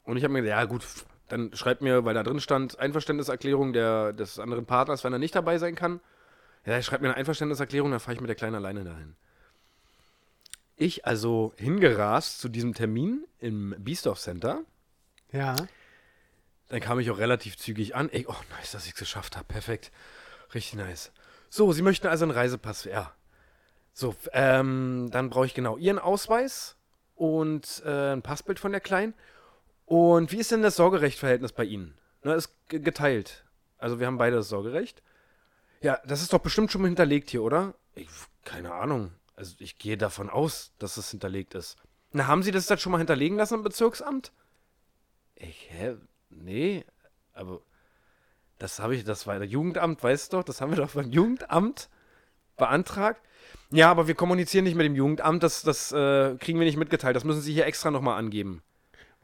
und 0.03 0.17
ich 0.17 0.25
habe 0.25 0.33
mir 0.33 0.41
gedacht, 0.41 0.59
ja 0.59 0.65
gut, 0.65 0.85
dann 1.33 1.55
schreibt 1.55 1.81
mir, 1.81 2.05
weil 2.05 2.13
da 2.13 2.23
drin 2.23 2.39
stand, 2.39 2.79
Einverständniserklärung 2.79 3.73
der, 3.73 4.13
des 4.13 4.39
anderen 4.39 4.65
Partners, 4.65 5.03
wenn 5.03 5.13
er 5.13 5.19
nicht 5.19 5.35
dabei 5.35 5.57
sein 5.57 5.75
kann. 5.75 5.99
Ja, 6.65 6.81
schreibt 6.81 7.01
mir 7.01 7.09
eine 7.09 7.17
Einverständniserklärung, 7.17 7.91
dann 7.91 7.99
fahre 7.99 8.13
ich 8.13 8.21
mit 8.21 8.29
der 8.29 8.35
Kleinen 8.35 8.55
alleine 8.55 8.83
dahin. 8.83 9.15
Ich 10.75 11.05
also 11.05 11.53
hingerast 11.57 12.39
zu 12.39 12.49
diesem 12.49 12.73
Termin 12.73 13.25
im 13.39 13.75
Biesdorf 13.79 14.19
Center. 14.19 14.63
Ja. 15.31 15.55
Dann 16.69 16.79
kam 16.79 16.99
ich 16.99 17.11
auch 17.11 17.17
relativ 17.17 17.57
zügig 17.57 17.95
an. 17.95 18.09
Ey, 18.09 18.25
oh, 18.27 18.35
nice, 18.57 18.71
dass 18.71 18.85
ich 18.85 18.93
es 18.93 18.99
geschafft 18.99 19.35
habe. 19.35 19.45
Perfekt. 19.45 19.91
Richtig 20.53 20.75
nice. 20.75 21.11
So, 21.49 21.71
Sie 21.71 21.81
möchten 21.81 22.07
also 22.07 22.25
einen 22.25 22.31
Reisepass. 22.31 22.85
Ja. 22.85 23.13
So, 23.93 24.15
ähm, 24.31 25.09
dann 25.11 25.29
brauche 25.29 25.45
ich 25.45 25.53
genau 25.53 25.77
Ihren 25.77 25.99
Ausweis 25.99 26.75
und 27.15 27.83
äh, 27.85 28.13
ein 28.13 28.21
Passbild 28.21 28.59
von 28.59 28.71
der 28.71 28.81
Kleinen. 28.81 29.13
Und 29.85 30.31
wie 30.31 30.37
ist 30.37 30.51
denn 30.51 30.61
das 30.63 30.75
Sorgerechtverhältnis 30.75 31.51
bei 31.51 31.65
Ihnen? 31.65 31.97
Ne, 32.23 32.33
ist 32.33 32.53
ge- 32.69 32.79
geteilt. 32.79 33.45
Also 33.77 33.99
wir 33.99 34.07
haben 34.07 34.17
beide 34.17 34.37
das 34.37 34.49
Sorgerecht. 34.49 35.03
Ja, 35.81 35.99
das 36.05 36.21
ist 36.21 36.31
doch 36.31 36.39
bestimmt 36.39 36.71
schon 36.71 36.81
mal 36.81 36.87
hinterlegt 36.87 37.29
hier, 37.29 37.43
oder? 37.43 37.73
Ich, 37.95 38.07
keine 38.45 38.73
Ahnung. 38.73 39.11
Also 39.35 39.55
ich 39.59 39.77
gehe 39.77 39.97
davon 39.97 40.29
aus, 40.29 40.71
dass 40.79 40.95
es 40.97 41.11
hinterlegt 41.11 41.53
ist. 41.55 41.75
Na, 42.11 42.27
haben 42.27 42.43
Sie 42.43 42.51
das 42.51 42.67
dann 42.67 42.77
schon 42.77 42.91
mal 42.91 42.99
hinterlegen 42.99 43.37
lassen 43.37 43.55
im 43.55 43.63
Bezirksamt? 43.63 44.31
Ich, 45.35 45.67
hä? 45.71 45.97
Nee, 46.29 46.85
aber 47.33 47.61
das 48.59 48.79
habe 48.79 48.95
ich, 48.95 49.03
das 49.03 49.27
war 49.27 49.39
das 49.39 49.51
Jugendamt, 49.51 50.01
weißt 50.01 50.31
du 50.31 50.37
doch, 50.37 50.43
das 50.43 50.61
haben 50.61 50.71
wir 50.71 50.77
doch 50.77 50.91
beim 50.91 51.11
Jugendamt 51.11 51.89
beantragt. 52.55 53.21
Ja, 53.71 53.91
aber 53.91 54.07
wir 54.07 54.15
kommunizieren 54.15 54.63
nicht 54.63 54.75
mit 54.75 54.85
dem 54.85 54.95
Jugendamt, 54.95 55.43
das, 55.43 55.63
das 55.63 55.91
äh, 55.91 56.35
kriegen 56.37 56.59
wir 56.59 56.65
nicht 56.65 56.77
mitgeteilt, 56.77 57.15
das 57.15 57.23
müssen 57.23 57.41
Sie 57.41 57.53
hier 57.53 57.65
extra 57.65 57.91
nochmal 57.91 58.17
angeben. 58.17 58.61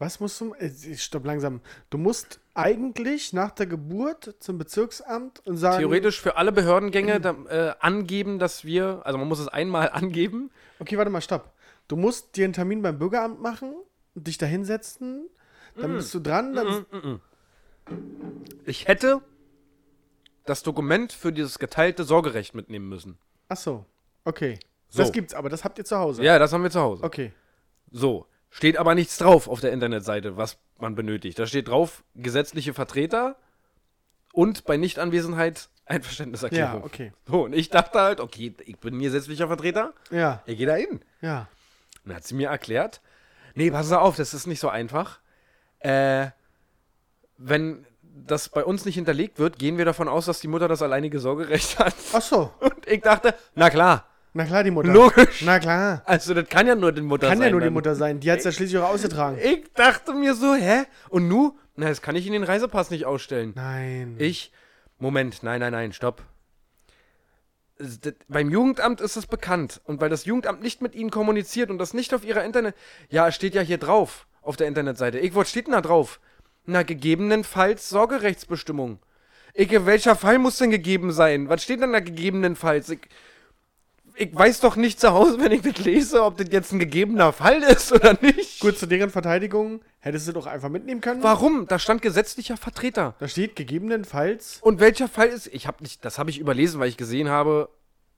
Was 0.00 0.18
musst 0.18 0.40
du. 0.40 0.54
Äh, 0.54 0.96
stopp 0.96 1.26
langsam. 1.26 1.60
Du 1.90 1.98
musst 1.98 2.40
eigentlich 2.54 3.34
nach 3.34 3.50
der 3.50 3.66
Geburt 3.66 4.34
zum 4.40 4.56
Bezirksamt 4.56 5.46
und 5.46 5.58
sagen. 5.58 5.78
Theoretisch 5.78 6.20
für 6.22 6.36
alle 6.36 6.52
Behördengänge 6.52 7.20
da, 7.20 7.36
äh, 7.50 7.74
angeben, 7.80 8.38
dass 8.38 8.64
wir, 8.64 9.02
also 9.04 9.18
man 9.18 9.28
muss 9.28 9.38
es 9.40 9.48
einmal 9.48 9.90
angeben. 9.92 10.50
Okay, 10.78 10.96
warte 10.96 11.10
mal, 11.10 11.20
stopp. 11.20 11.52
Du 11.86 11.96
musst 11.96 12.36
dir 12.36 12.44
einen 12.44 12.54
Termin 12.54 12.80
beim 12.80 12.98
Bürgeramt 12.98 13.42
machen, 13.42 13.74
dich 14.14 14.38
da 14.38 14.46
hinsetzen, 14.46 15.28
Dann 15.76 15.92
bist 15.94 16.14
du 16.14 16.20
dran, 16.20 16.54
dann. 16.54 17.20
Ich 18.64 18.88
hätte 18.88 19.20
das 20.46 20.62
Dokument 20.62 21.12
für 21.12 21.32
dieses 21.32 21.58
geteilte 21.58 22.04
Sorgerecht 22.04 22.54
mitnehmen 22.54 22.88
müssen. 22.88 23.18
Ach 23.48 23.56
so, 23.56 23.84
okay. 24.24 24.58
So. 24.88 25.02
Das 25.02 25.12
gibt's, 25.12 25.34
aber 25.34 25.50
das 25.50 25.62
habt 25.62 25.76
ihr 25.78 25.84
zu 25.84 25.98
Hause. 25.98 26.22
Ja, 26.24 26.38
das 26.38 26.52
haben 26.52 26.62
wir 26.62 26.70
zu 26.70 26.80
Hause. 26.80 27.04
Okay. 27.04 27.32
So. 27.92 28.26
Steht 28.50 28.76
aber 28.76 28.94
nichts 28.94 29.16
drauf 29.18 29.48
auf 29.48 29.60
der 29.60 29.72
Internetseite, 29.72 30.36
was 30.36 30.58
man 30.78 30.94
benötigt. 30.94 31.38
Da 31.38 31.46
steht 31.46 31.68
drauf, 31.68 32.02
gesetzliche 32.16 32.74
Vertreter 32.74 33.36
und 34.32 34.64
bei 34.64 34.76
Nichtanwesenheit 34.76 35.68
Einverständniserklärung. 35.86 36.80
Ja, 36.80 36.84
okay. 36.86 37.12
So, 37.26 37.44
und 37.44 37.52
ich 37.52 37.68
dachte 37.70 38.00
halt, 38.00 38.20
okay, 38.20 38.54
ich 38.64 38.78
bin 38.78 38.98
gesetzlicher 39.00 39.48
Vertreter, 39.48 39.92
Ja, 40.10 40.42
ich 40.46 40.56
gehe 40.58 40.66
da 40.66 40.74
hin. 40.74 41.00
ja. 41.20 41.48
Und 42.04 42.10
dann 42.10 42.16
hat 42.16 42.24
sie 42.24 42.34
mir 42.34 42.48
erklärt, 42.48 43.00
nee, 43.54 43.70
pass 43.70 43.92
auf, 43.92 44.16
das 44.16 44.32
ist 44.32 44.46
nicht 44.46 44.60
so 44.60 44.68
einfach. 44.70 45.18
Äh, 45.80 46.28
wenn 47.36 47.84
das 48.02 48.48
bei 48.48 48.64
uns 48.64 48.84
nicht 48.84 48.94
hinterlegt 48.94 49.38
wird, 49.38 49.58
gehen 49.58 49.76
wir 49.78 49.84
davon 49.84 50.08
aus, 50.08 50.24
dass 50.26 50.40
die 50.40 50.48
Mutter 50.48 50.66
das 50.68 50.80
alleinige 50.82 51.18
Sorgerecht 51.20 51.78
hat. 51.78 51.94
Ach 52.12 52.22
so. 52.22 52.52
Und 52.60 52.86
ich 52.86 53.02
dachte, 53.02 53.34
na 53.54 53.68
klar, 53.68 54.06
Na 54.32 54.44
klar, 54.44 54.62
die 54.62 54.70
Mutter. 54.70 54.92
logisch. 54.92 55.42
Na 55.44 55.58
klar. 55.58 56.02
Also 56.06 56.34
das 56.34 56.48
kann 56.48 56.66
ja 56.66 56.74
nur 56.76 56.92
die 56.92 57.00
Mutter 57.02 57.28
Kann 57.28 57.38
sein. 57.38 57.46
ja 57.46 57.50
nur 57.50 57.60
die 57.60 57.66
dann. 57.66 57.72
Mutter 57.74 57.94
sein. 57.96 58.20
Die 58.20 58.30
hat's 58.30 58.44
ja 58.44 58.52
schließlich 58.52 58.80
auch 58.80 58.88
ausgetragen. 58.90 59.38
Ich 59.42 59.64
dachte 59.74 60.14
mir 60.14 60.34
so, 60.34 60.54
hä? 60.54 60.84
Und 61.08 61.26
nu? 61.28 61.56
Na, 61.74 61.88
das 61.88 62.00
kann 62.02 62.14
ich 62.14 62.26
in 62.26 62.32
den 62.32 62.44
Reisepass 62.44 62.90
nicht 62.90 63.06
ausstellen. 63.06 63.52
Nein. 63.56 64.14
Ich, 64.18 64.52
Moment, 64.98 65.42
nein, 65.42 65.60
nein, 65.60 65.72
nein, 65.72 65.92
stopp. 65.92 66.22
Es- 67.76 68.00
das- 68.00 68.14
Beim 68.28 68.50
Jugendamt 68.50 69.00
ist 69.00 69.16
es 69.16 69.26
bekannt. 69.26 69.80
Und 69.84 70.00
weil 70.00 70.10
das 70.10 70.24
Jugendamt 70.26 70.62
nicht 70.62 70.80
mit 70.82 70.94
ihnen 70.94 71.10
kommuniziert 71.10 71.70
und 71.70 71.78
das 71.78 71.94
nicht 71.94 72.14
auf 72.14 72.24
ihrer 72.24 72.44
Internet. 72.44 72.74
Ja, 73.08 73.26
es 73.28 73.34
steht 73.34 73.54
ja 73.54 73.62
hier 73.62 73.78
drauf, 73.78 74.26
auf 74.42 74.56
der 74.56 74.68
Internetseite. 74.68 75.18
Ich, 75.18 75.34
was 75.34 75.50
steht 75.50 75.66
denn 75.66 75.72
da 75.72 75.80
drauf? 75.80 76.20
Na, 76.66 76.82
gegebenenfalls 76.82 77.88
Sorgerechtsbestimmung. 77.88 79.00
Ich, 79.54 79.70
welcher 79.86 80.14
Fall 80.14 80.38
muss 80.38 80.58
denn 80.58 80.70
gegeben 80.70 81.10
sein? 81.10 81.48
Was 81.48 81.64
steht 81.64 81.80
denn 81.80 81.92
da 81.92 82.00
gegebenenfalls? 82.00 82.90
Ich, 82.90 83.00
ich 84.20 84.34
weiß 84.34 84.60
doch 84.60 84.76
nicht 84.76 85.00
zu 85.00 85.12
Hause, 85.12 85.40
wenn 85.40 85.50
ich 85.52 85.62
das 85.62 85.78
lese, 85.78 86.22
ob 86.22 86.36
das 86.36 86.48
jetzt 86.50 86.72
ein 86.72 86.78
gegebener 86.78 87.32
Fall 87.32 87.62
ist 87.62 87.90
oder 87.92 88.16
nicht. 88.20 88.60
Gut, 88.60 88.78
zu 88.78 88.86
deren 88.86 89.10
Verteidigung 89.10 89.80
hättest 89.98 90.28
du 90.28 90.32
doch 90.32 90.46
einfach 90.46 90.68
mitnehmen 90.68 91.00
können. 91.00 91.22
Warum? 91.22 91.66
Da 91.66 91.78
stand 91.78 92.02
gesetzlicher 92.02 92.56
Vertreter. 92.56 93.14
Da 93.18 93.28
steht 93.28 93.56
gegebenenfalls. 93.56 94.58
Und 94.62 94.78
welcher 94.80 95.08
Fall 95.08 95.28
ist? 95.28 95.46
Ich 95.48 95.66
habe 95.66 95.82
nicht, 95.82 96.04
das 96.04 96.18
habe 96.18 96.30
ich 96.30 96.38
überlesen, 96.38 96.78
weil 96.80 96.88
ich 96.88 96.96
gesehen 96.96 97.28
habe, 97.28 97.70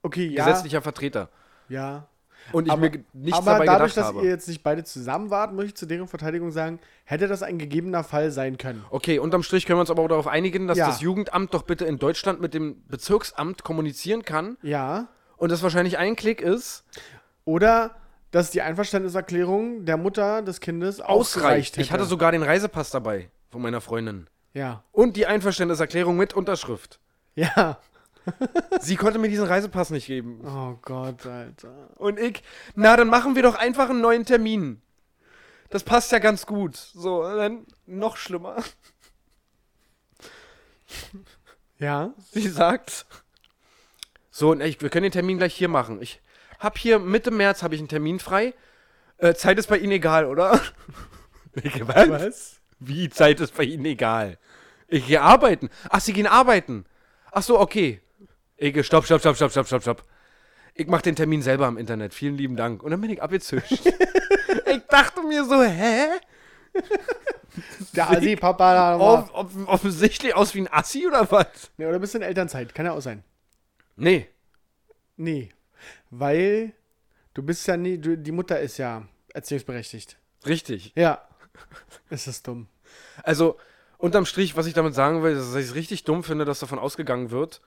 Okay, 0.02 0.26
ja. 0.26 0.44
gesetzlicher 0.44 0.82
Vertreter. 0.82 1.28
Ja. 1.68 2.08
Und 2.50 2.66
ich 2.66 2.72
aber, 2.72 2.80
mir 2.90 3.04
nichts 3.12 3.38
aber 3.38 3.52
dabei 3.52 3.66
dadurch, 3.66 3.94
dass 3.94 4.06
habe. 4.06 4.22
ihr 4.22 4.30
jetzt 4.30 4.48
nicht 4.48 4.64
beide 4.64 4.82
zusammen 4.82 5.30
wart, 5.30 5.52
möchte 5.52 5.68
ich 5.68 5.74
zu 5.76 5.86
deren 5.86 6.08
Verteidigung 6.08 6.50
sagen, 6.50 6.80
hätte 7.04 7.28
das 7.28 7.44
ein 7.44 7.56
gegebener 7.56 8.02
Fall 8.02 8.32
sein 8.32 8.58
können. 8.58 8.84
Okay, 8.90 9.20
unterm 9.20 9.44
Strich 9.44 9.64
können 9.64 9.76
wir 9.76 9.82
uns 9.82 9.90
aber 9.92 10.02
auch 10.02 10.08
darauf 10.08 10.26
einigen, 10.26 10.66
dass 10.66 10.76
Ja. 10.76 10.88
das 10.88 11.00
Jugendamt 11.00 11.54
doch 11.54 11.62
bitte 11.62 11.84
in 11.84 12.00
Deutschland 12.00 12.40
mit 12.40 12.52
dem 12.52 12.82
Bezirksamt 12.88 13.62
kommunizieren 13.62 14.24
kann 14.24 14.56
Ja. 14.62 15.06
Und 15.42 15.50
das 15.50 15.60
wahrscheinlich 15.64 15.98
ein 15.98 16.14
Klick 16.14 16.40
ist, 16.40 16.84
Oder 17.44 17.96
dass 18.30 18.52
die 18.52 18.62
Einverständniserklärung 18.62 19.84
der 19.84 19.96
Mutter 19.96 20.40
des 20.40 20.60
Kindes 20.60 21.00
ausreicht. 21.00 21.78
Ich 21.78 21.90
hatte 21.90 22.04
sogar 22.04 22.30
den 22.30 22.44
Reisepass 22.44 22.90
dabei 22.90 23.28
von 23.50 23.60
meiner 23.60 23.80
Freundin. 23.80 24.30
Ja. 24.54 24.84
Und 24.92 25.16
die 25.16 25.26
Einverständniserklärung 25.26 26.16
mit 26.16 26.32
Unterschrift. 26.32 27.00
Ja. 27.34 27.80
Sie 28.80 28.94
konnte 28.94 29.18
mir 29.18 29.28
diesen 29.28 29.46
Reisepass 29.46 29.90
nicht 29.90 30.06
geben. 30.06 30.42
Oh 30.46 30.78
Gott, 30.80 31.26
Alter. 31.26 31.90
Und 31.96 32.20
ich, 32.20 32.44
na, 32.76 32.96
dann 32.96 33.08
machen 33.08 33.34
wir 33.34 33.42
doch 33.42 33.56
einfach 33.56 33.90
einen 33.90 34.00
neuen 34.00 34.24
Termin. 34.24 34.80
Das 35.70 35.82
passt 35.82 36.12
ja 36.12 36.20
ganz 36.20 36.46
gut. 36.46 36.76
So, 36.76 37.24
dann 37.24 37.66
noch 37.86 38.16
schlimmer. 38.16 38.62
Ja. 41.80 42.14
Sie 42.30 42.48
sagt, 42.48 43.06
so, 44.34 44.50
und 44.50 44.62
ich, 44.62 44.80
wir 44.80 44.88
können 44.88 45.04
den 45.04 45.12
Termin 45.12 45.36
gleich 45.36 45.54
hier 45.54 45.68
machen. 45.68 46.00
Ich 46.00 46.20
hab 46.58 46.78
hier 46.78 46.98
Mitte 46.98 47.30
März 47.30 47.62
habe 47.62 47.74
ich 47.74 47.80
einen 47.80 47.88
Termin 47.88 48.18
frei. 48.18 48.54
Äh, 49.18 49.34
Zeit 49.34 49.58
ist 49.58 49.68
bei 49.68 49.76
Ihnen 49.76 49.92
egal, 49.92 50.24
oder? 50.24 50.58
Ich, 51.62 51.86
was? 51.86 52.08
Was? 52.08 52.60
Wie 52.80 53.10
Zeit 53.10 53.40
ist 53.40 53.54
bei 53.54 53.64
Ihnen 53.64 53.84
egal? 53.84 54.38
Ich 54.88 55.06
gehe 55.06 55.20
arbeiten. 55.20 55.68
Ach, 55.90 56.00
Sie 56.00 56.14
gehen 56.14 56.26
arbeiten. 56.26 56.86
Ach 57.30 57.42
so, 57.42 57.60
okay. 57.60 58.00
Ich 58.56 58.74
stopp, 58.86 59.04
stopp, 59.04 59.20
stopp, 59.20 59.36
stopp, 59.36 59.50
stopp, 59.50 59.66
stopp, 59.66 59.82
stopp. 59.82 60.04
Ich 60.74 60.86
mache 60.86 61.02
den 61.02 61.14
Termin 61.14 61.42
selber 61.42 61.68
im 61.68 61.76
Internet. 61.76 62.14
Vielen 62.14 62.38
lieben 62.38 62.56
Dank. 62.56 62.82
Und 62.82 62.90
dann 62.90 63.02
bin 63.02 63.10
ich 63.10 63.22
abgezischt. 63.22 63.70
ich 64.66 64.82
dachte 64.88 65.22
mir 65.24 65.44
so, 65.44 65.62
hä? 65.62 66.06
Der 67.94 68.10
Assi-Papa 68.10 68.74
da 68.74 68.98
off 68.98 69.30
offensichtlich 69.66 70.34
aus 70.34 70.54
wie 70.54 70.62
ein 70.62 70.72
Assi 70.72 71.06
oder 71.06 71.30
was? 71.30 71.70
Nee, 71.76 71.84
oder 71.84 71.98
bist 71.98 72.14
du 72.14 72.18
in 72.18 72.24
Elternzeit? 72.24 72.74
Kann 72.74 72.86
ja 72.86 72.92
auch 72.92 73.02
sein. 73.02 73.22
Nee. 73.96 74.28
Nee. 75.16 75.50
Weil 76.10 76.72
du 77.34 77.42
bist 77.42 77.66
ja 77.66 77.76
nie, 77.76 77.98
du, 77.98 78.16
die 78.16 78.32
Mutter 78.32 78.60
ist 78.60 78.78
ja 78.78 79.06
erziehungsberechtigt. 79.34 80.18
Richtig. 80.46 80.92
Ja. 80.96 81.26
Es 82.10 82.26
ist 82.26 82.46
dumm. 82.46 82.68
Also, 83.22 83.58
unterm 83.98 84.26
Strich, 84.26 84.56
was 84.56 84.66
ich 84.66 84.74
damit 84.74 84.94
sagen 84.94 85.22
will, 85.22 85.32
ist, 85.32 85.48
dass 85.52 85.54
ich 85.62 85.68
es 85.68 85.74
richtig 85.74 86.04
dumm 86.04 86.24
finde, 86.24 86.44
dass 86.44 86.60
davon 86.60 86.78
ausgegangen 86.78 87.30
wird. 87.30 87.60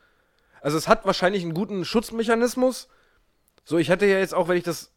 Also, 0.61 0.77
es 0.77 0.87
hat 0.87 1.05
wahrscheinlich 1.05 1.43
einen 1.43 1.53
guten 1.53 1.85
Schutzmechanismus. 1.85 2.89
So, 3.63 3.77
ich 3.77 3.89
hätte 3.89 4.05
ja 4.05 4.17
jetzt 4.19 4.33
auch, 4.33 4.47
wenn 4.47 4.57
ich 4.57 4.63
das, 4.63 4.91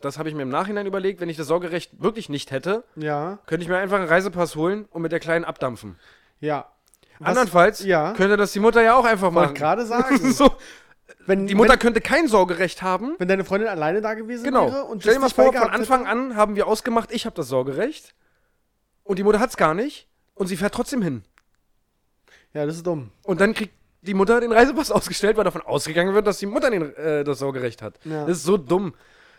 das 0.00 0.18
habe 0.18 0.28
ich 0.28 0.34
mir 0.34 0.42
im 0.42 0.48
Nachhinein 0.48 0.86
überlegt, 0.86 1.20
wenn 1.20 1.28
ich 1.28 1.36
das 1.36 1.46
Sorgerecht 1.48 2.00
wirklich 2.02 2.28
nicht 2.28 2.50
hätte, 2.50 2.84
Ja. 2.96 3.38
könnte 3.46 3.62
ich 3.64 3.68
mir 3.68 3.78
einfach 3.78 3.96
einen 3.98 4.08
Reisepass 4.08 4.54
holen 4.56 4.84
und 4.86 5.02
mit 5.02 5.12
der 5.12 5.20
Kleinen 5.20 5.44
abdampfen. 5.44 5.98
Ja. 6.40 6.70
Was- 7.18 7.28
Andernfalls 7.28 7.84
ja. 7.84 8.12
könnte 8.14 8.36
das 8.36 8.52
die 8.52 8.60
Mutter 8.60 8.82
ja 8.82 8.94
auch 8.96 9.04
einfach 9.04 9.32
Wollte 9.32 9.40
machen. 9.52 9.54
gerade 9.54 9.86
sagen. 9.86 10.32
so, 10.32 10.50
Wenn, 11.26 11.46
die 11.46 11.54
Mutter 11.54 11.72
wenn, 11.74 11.78
könnte 11.78 12.00
kein 12.00 12.26
Sorgerecht 12.28 12.82
haben. 12.82 13.14
wenn 13.18 13.28
deine 13.28 13.44
Freundin 13.44 13.68
alleine 13.68 14.00
da 14.00 14.14
gewesen 14.14 14.44
Genau. 14.44 14.66
wäre 14.72 14.84
und 14.84 15.02
Stell 15.02 15.14
dir 15.14 15.20
mal 15.20 15.30
vor, 15.30 15.52
von 15.52 15.70
Anfang 15.70 16.06
an 16.06 16.36
haben 16.36 16.56
wir 16.56 16.66
ausgemacht, 16.66 17.12
ich 17.12 17.26
habe 17.26 17.36
das 17.36 17.48
Sorgerecht. 17.48 18.14
Und 19.04 19.18
die 19.18 19.24
Mutter 19.24 19.40
hat 19.40 19.50
es 19.50 19.56
gar 19.56 19.74
nicht. 19.74 20.08
Und 20.34 20.46
sie 20.46 20.56
fährt 20.56 20.74
trotzdem 20.74 21.02
hin. 21.02 21.22
Ja, 22.54 22.66
das 22.66 22.76
ist 22.76 22.86
dumm. 22.86 23.10
Und 23.24 23.40
dann 23.40 23.54
kriegt 23.54 23.74
die 24.02 24.14
Mutter 24.14 24.40
den 24.40 24.52
Reisepass 24.52 24.90
ausgestellt, 24.90 25.36
weil 25.36 25.44
davon 25.44 25.62
ausgegangen 25.62 26.14
wird, 26.14 26.26
dass 26.26 26.38
die 26.38 26.46
Mutter 26.46 26.70
den, 26.70 26.94
äh, 26.96 27.22
das 27.24 27.38
Sorgerecht 27.38 27.82
hat. 27.82 27.98
Ja. 28.04 28.26
Das 28.26 28.38
ist 28.38 28.44
so 28.44 28.56
dumm. 28.56 28.94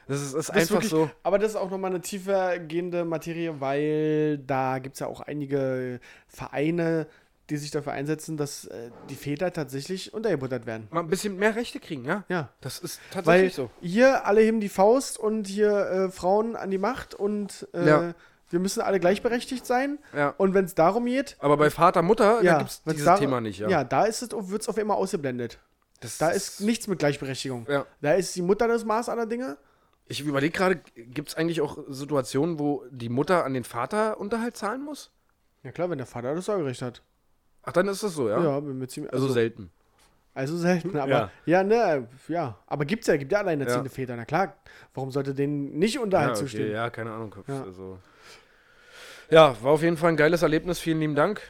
Das 0.07 0.17
ist, 0.21 0.27
ist 0.33 0.35
Das 0.35 0.49
einfach 0.51 0.75
wirklich, 0.75 0.89
so. 0.89 1.09
Aber 1.23 1.39
das 1.39 1.51
ist 1.51 1.55
auch 1.55 1.69
nochmal 1.69 1.91
eine 1.91 2.01
tiefer 2.01 2.59
gehende 2.59 3.05
Materie, 3.05 3.59
weil 3.61 4.37
da 4.39 4.79
gibt 4.79 4.95
es 4.95 4.99
ja 4.99 5.07
auch 5.07 5.21
einige 5.21 5.99
Vereine, 6.27 7.07
die 7.49 7.57
sich 7.57 7.71
dafür 7.71 7.91
einsetzen, 7.91 8.37
dass 8.37 8.65
äh, 8.65 8.89
die 9.09 9.15
Väter 9.15 9.51
tatsächlich 9.51 10.13
untergebuttert 10.13 10.65
werden. 10.65 10.87
Mal 10.91 11.01
ein 11.01 11.07
bisschen 11.09 11.35
mehr 11.37 11.55
Rechte 11.55 11.79
kriegen, 11.79 12.05
ja? 12.05 12.23
Ja. 12.29 12.49
Das 12.61 12.79
ist 12.79 12.99
Weil 13.11 13.23
tatsächlich 13.23 13.53
so. 13.55 13.69
hier 13.81 14.25
alle 14.25 14.41
heben 14.41 14.61
die 14.61 14.69
Faust 14.69 15.19
und 15.19 15.47
hier 15.47 15.71
äh, 15.87 16.09
Frauen 16.09 16.55
an 16.55 16.71
die 16.71 16.77
Macht 16.77 17.13
und 17.15 17.67
äh, 17.73 17.85
Ja. 17.87 18.13
wir 18.49 18.59
müssen 18.59 18.81
alle 18.81 18.99
gleichberechtigt 18.99 19.65
sein. 19.65 19.99
Ja. 20.15 20.29
Und 20.37 20.53
wenn 20.53 20.65
es 20.65 20.73
darum 20.75 21.05
geht, 21.05 21.35
Aber 21.39 21.57
bei 21.57 21.69
Vater, 21.69 22.01
Mutter, 22.01 22.41
da 22.41 22.57
gibt 22.59 22.69
es 22.69 22.81
dieses 22.83 23.19
Thema 23.19 23.41
nicht, 23.41 23.59
ja. 23.59 23.67
Ja, 23.67 23.83
da 23.83 24.05
ist 24.05 24.21
es, 24.21 24.29
wird 24.31 24.61
es 24.61 24.69
auf 24.69 24.77
einmal 24.77 24.95
ausgeblendet. 24.97 25.59
das 25.99 26.17
Da 26.17 26.29
ist 26.29 26.61
nichts 26.61 26.87
mit 26.87 26.99
Gleichberechtigung. 26.99 27.65
Ja. 27.69 27.85
Da 28.01 28.13
ist 28.13 28.33
die 28.37 28.41
Mutter 28.41 28.67
das 28.69 28.85
Maß 28.85 29.09
aller 29.09 29.25
Dinge. 29.25 29.57
Ich 30.05 30.21
überlege 30.21 30.51
gerade, 30.57 30.81
gibt 30.95 31.29
es 31.29 31.35
eigentlich 31.35 31.61
auch 31.61 31.77
Situationen, 31.89 32.59
wo 32.59 32.83
die 32.91 33.09
Mutter 33.09 33.43
an 33.45 33.53
den 33.53 33.63
Vater 33.63 34.19
Unterhalt 34.19 34.55
zahlen 34.57 34.81
muss? 34.83 35.11
Ja 35.63 35.71
klar, 35.71 35.89
wenn 35.89 35.97
der 35.97 36.07
Vater 36.07 36.35
das 36.35 36.45
Sorgerecht 36.45 36.81
hat. 36.81 37.01
Ach, 37.63 37.71
dann 37.71 37.87
ist 37.87 38.03
das 38.03 38.13
so, 38.13 38.29
ja? 38.29 38.41
Ja, 38.43 38.59
bin 38.59 38.77
mir 38.77 38.87
ziemlich. 38.87 39.11
Also 39.13 39.25
Also, 39.25 39.33
selten. 39.33 39.71
also 40.33 40.57
selten, 40.57 40.97
aber. 40.97 41.09
Ja. 41.11 41.31
Ja, 41.45 41.63
ne, 41.63 42.07
ja. 42.27 42.57
Aber 42.67 42.85
gibt's 42.85 43.07
ja, 43.07 43.15
gibt 43.17 43.31
ja 43.31 43.39
alleinerziehende 43.39 43.89
Ja. 43.89 43.93
Väter. 43.93 44.15
Na 44.15 44.25
klar, 44.25 44.55
warum 44.93 45.11
sollte 45.11 45.33
denen 45.33 45.77
nicht 45.79 45.97
Unterhalt 45.99 46.29
ja, 46.29 46.33
okay, 46.35 46.41
zustehen? 46.43 46.71
ja, 46.71 46.89
keine 46.89 47.11
Ahnung. 47.11 47.35
Ja. 47.47 47.63
Also. 47.63 47.97
ja, 49.29 49.55
war 49.61 49.71
auf 49.71 49.81
jeden 49.81 49.97
Fall 49.97 50.09
ein 50.09 50.17
geiles 50.17 50.41
Erlebnis. 50.41 50.79
Vielen 50.79 50.99
lieben 50.99 51.15
Dank. 51.15 51.41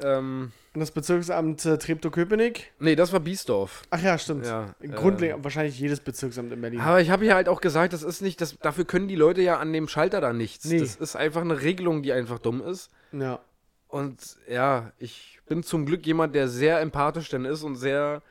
Ähm, 0.00 0.52
Und 0.74 0.80
das 0.80 0.92
Bezirksamt 0.92 1.64
äh, 1.66 1.76
Treptow-Köpenick. 1.76 2.72
nee, 2.78 2.94
das 2.94 3.12
war 3.12 3.18
Biesdorf. 3.18 3.82
Ach 3.90 4.00
ja, 4.00 4.16
stimmt. 4.16 4.46
Ja, 4.46 4.74
Grundlegend, 4.94 5.42
wahrscheinlich 5.42 5.76
jedes 5.80 5.98
Bezirksamt 5.98 6.52
in 6.52 6.60
Berlin. 6.60 6.80
Aber 6.80 7.00
ich 7.00 7.10
habe 7.10 7.24
ja 7.26 7.34
halt 7.34 7.48
auch 7.48 7.60
gesagt, 7.60 7.92
das 7.92 8.04
ist 8.04 8.20
nicht, 8.22 8.40
das, 8.40 8.56
dafür 8.60 8.84
können 8.84 9.08
die 9.08 9.16
Leute 9.16 9.42
ja 9.42 9.58
an 9.58 9.72
dem 9.72 9.88
Schalter 9.88 10.20
da 10.20 10.32
nichts. 10.32 10.66
Nee. 10.66 10.78
Das 10.78 10.94
ist 10.94 11.16
einfach 11.16 11.40
eine 11.40 11.62
Regelung, 11.62 12.02
die 12.04 12.12
einfach 12.12 12.38
dumm 12.38 12.62
ist. 12.62 12.90
Ja. 13.10 13.40
Und 13.88 14.36
ja, 14.48 14.92
ich 14.98 15.38
bin 15.46 15.62
zum 15.62 15.86
Glück 15.86 16.06
jemand, 16.06 16.34
der 16.34 16.48
sehr 16.48 16.80
empathisch 16.80 17.28
dann 17.30 17.44
ist 17.44 17.62
und 17.62 17.76
sehr. 17.76 18.22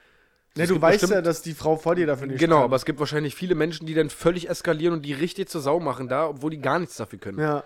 Ne, 0.55 0.65
du 0.67 0.81
weißt 0.81 1.01
ja, 1.03 1.07
bestimmt- 1.07 1.27
dass 1.27 1.41
die 1.41 1.53
Frau 1.53 1.75
vor 1.77 1.95
dir 1.95 2.07
dafür 2.07 2.27
nicht 2.27 2.39
Genau, 2.39 2.57
kann. 2.57 2.63
aber 2.65 2.75
es 2.75 2.85
gibt 2.85 2.99
wahrscheinlich 2.99 3.35
viele 3.35 3.53
Menschen, 3.55 3.85
die 3.85 3.93
dann 3.93 4.09
völlig 4.09 4.49
eskalieren 4.49 4.93
und 4.93 5.01
die 5.03 5.13
richtig 5.13 5.49
zur 5.49 5.61
Sau 5.61 5.79
machen 5.79 6.07
da, 6.07 6.27
obwohl 6.29 6.49
die 6.51 6.59
gar 6.61 6.79
nichts 6.79 6.95
dafür 6.95 7.19
können. 7.19 7.39
Ja. 7.39 7.63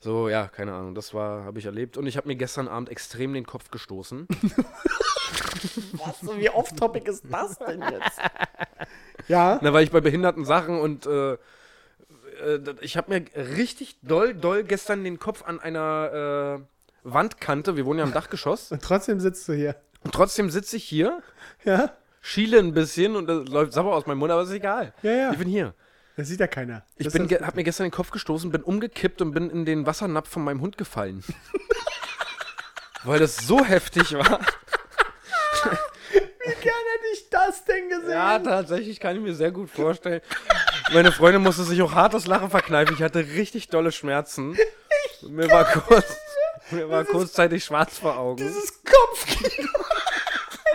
So, 0.00 0.28
ja, 0.28 0.46
keine 0.48 0.72
Ahnung, 0.72 0.94
das 0.94 1.12
war, 1.12 1.44
habe 1.44 1.58
ich 1.58 1.66
erlebt. 1.66 1.96
Und 1.96 2.06
ich 2.06 2.16
habe 2.16 2.26
mir 2.28 2.36
gestern 2.36 2.68
Abend 2.68 2.88
extrem 2.88 3.32
den 3.34 3.44
Kopf 3.46 3.70
gestoßen. 3.70 4.26
Was? 5.92 6.22
Wie 6.38 6.50
off-topic 6.50 7.08
ist 7.10 7.24
das 7.30 7.58
denn 7.58 7.82
jetzt? 7.82 8.18
ja. 9.28 9.58
Na, 9.62 9.72
weil 9.72 9.84
ich 9.84 9.90
bei 9.90 10.00
behinderten 10.00 10.44
Sachen 10.44 10.78
und 10.80 11.06
äh, 11.06 11.32
äh, 11.34 11.38
ich 12.80 12.96
habe 12.96 13.12
mir 13.12 13.24
richtig 13.56 13.96
doll, 14.02 14.34
doll 14.34 14.64
gestern 14.64 15.04
den 15.04 15.18
Kopf 15.18 15.42
an 15.44 15.60
einer 15.60 16.58
äh, 16.60 16.64
Wandkante, 17.02 17.76
wir 17.76 17.86
wohnen 17.86 17.98
ja 18.00 18.04
im 18.04 18.12
Dachgeschoss, 18.12 18.70
Und 18.72 18.82
trotzdem 18.82 19.20
sitzt 19.20 19.48
du 19.48 19.52
hier. 19.54 19.76
und 20.04 20.12
trotzdem 20.14 20.50
sitze 20.50 20.76
ich 20.76 20.84
hier, 20.84 21.22
Ja? 21.64 21.92
schiele 22.20 22.58
ein 22.58 22.74
bisschen 22.74 23.16
und 23.16 23.26
das 23.26 23.48
läuft 23.48 23.72
sauber 23.72 23.94
aus 23.94 24.06
meinem 24.06 24.18
Mund, 24.18 24.30
aber 24.30 24.42
ist 24.42 24.50
egal. 24.50 24.92
Ja, 25.02 25.10
ja. 25.12 25.32
Ich 25.32 25.38
bin 25.38 25.48
hier. 25.48 25.74
Das 26.16 26.28
sieht 26.28 26.40
ja 26.40 26.46
keiner. 26.46 26.82
Ich 26.96 27.04
Das 27.04 27.14
bin, 27.14 27.28
hab 27.30 27.56
mir 27.56 27.64
gestern 27.64 27.84
den 27.86 27.92
Kopf 27.92 28.10
gestoßen, 28.10 28.50
bin 28.50 28.62
umgekippt 28.62 29.22
und 29.22 29.32
bin 29.32 29.48
in 29.48 29.64
den 29.64 29.86
Wassernapf 29.86 30.28
von 30.28 30.44
meinem 30.44 30.60
Hund 30.60 30.76
gefallen. 30.76 31.24
Weil 33.04 33.18
das 33.18 33.38
so 33.38 33.64
heftig 33.64 34.12
war. 34.12 34.40
Wie 36.12 36.18
gern 36.62 36.74
hätte 36.74 37.06
ich 37.14 37.30
das 37.30 37.64
denn 37.64 37.88
gesehen? 37.88 38.10
Ja, 38.10 38.38
tatsächlich 38.38 39.00
kann 39.00 39.16
ich 39.16 39.22
mir 39.22 39.34
sehr 39.34 39.50
gut 39.52 39.70
vorstellen. 39.70 40.20
Meine 40.92 41.12
Freundin 41.12 41.40
musste 41.42 41.62
sich 41.64 41.80
auch 41.80 41.94
hart 41.94 42.12
das 42.12 42.26
Lachen 42.26 42.50
verkneifen. 42.50 42.94
Ich 42.94 43.02
hatte 43.02 43.20
richtig 43.20 43.68
dolle 43.68 43.92
Schmerzen. 43.92 44.58
Mir 45.22 45.50
war, 45.50 45.64
kurz, 45.64 46.16
mir 46.72 46.88
war 46.88 47.04
kurzzeitig 47.04 47.64
schwarz 47.64 47.98
vor 47.98 48.16
Augen. 48.16 48.36
Dieses 48.36 48.82
Kopfkino. 48.84 49.68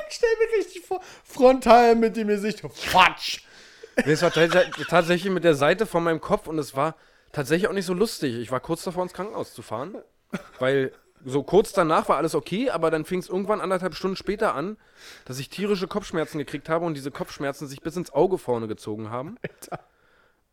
ich 0.10 0.16
stell 0.16 0.30
mir 0.40 0.58
richtig 0.58 0.86
vor. 0.86 1.02
Frontal 1.24 1.96
mit 1.96 2.16
dem 2.16 2.28
Gesicht. 2.28 2.62
Quatsch. 2.62 3.42
Nee, 4.06 4.12
es 4.12 4.22
war 4.22 4.32
tats- 4.32 4.88
tatsächlich 4.90 5.32
mit 5.32 5.44
der 5.44 5.56
Seite 5.56 5.86
von 5.86 6.04
meinem 6.04 6.20
Kopf 6.22 6.48
und 6.48 6.60
es 6.60 6.76
war 6.76 6.96
tatsächlich 7.32 7.68
auch 7.70 7.74
nicht 7.74 7.86
so 7.86 7.94
lustig. 7.94 8.36
Ich 8.36 8.52
war 8.52 8.60
kurz 8.60 8.84
davor, 8.84 9.04
ins 9.04 9.14
Krankenhaus 9.14 9.54
zu 9.54 9.62
fahren, 9.62 9.96
weil 10.60 10.92
so 11.24 11.44
kurz 11.44 11.72
danach 11.72 12.08
war 12.10 12.18
alles 12.18 12.36
okay, 12.36 12.70
aber 12.70 12.92
dann 12.92 13.06
fing 13.06 13.20
es 13.20 13.30
irgendwann 13.30 13.62
anderthalb 13.62 13.96
Stunden 13.96 14.16
später 14.18 14.54
an, 14.54 14.78
dass 15.26 15.40
ich 15.40 15.50
tierische 15.50 15.88
Kopfschmerzen 15.88 16.38
gekriegt 16.38 16.70
habe 16.70 16.86
und 16.86 16.94
diese 16.96 17.10
Kopfschmerzen 17.10 17.68
sich 17.68 17.82
bis 17.82 17.96
ins 17.96 18.14
Auge 18.14 18.38
vorne 18.38 18.68
gezogen 18.68 19.10
haben. 19.10 19.38
Alter. 19.42 19.84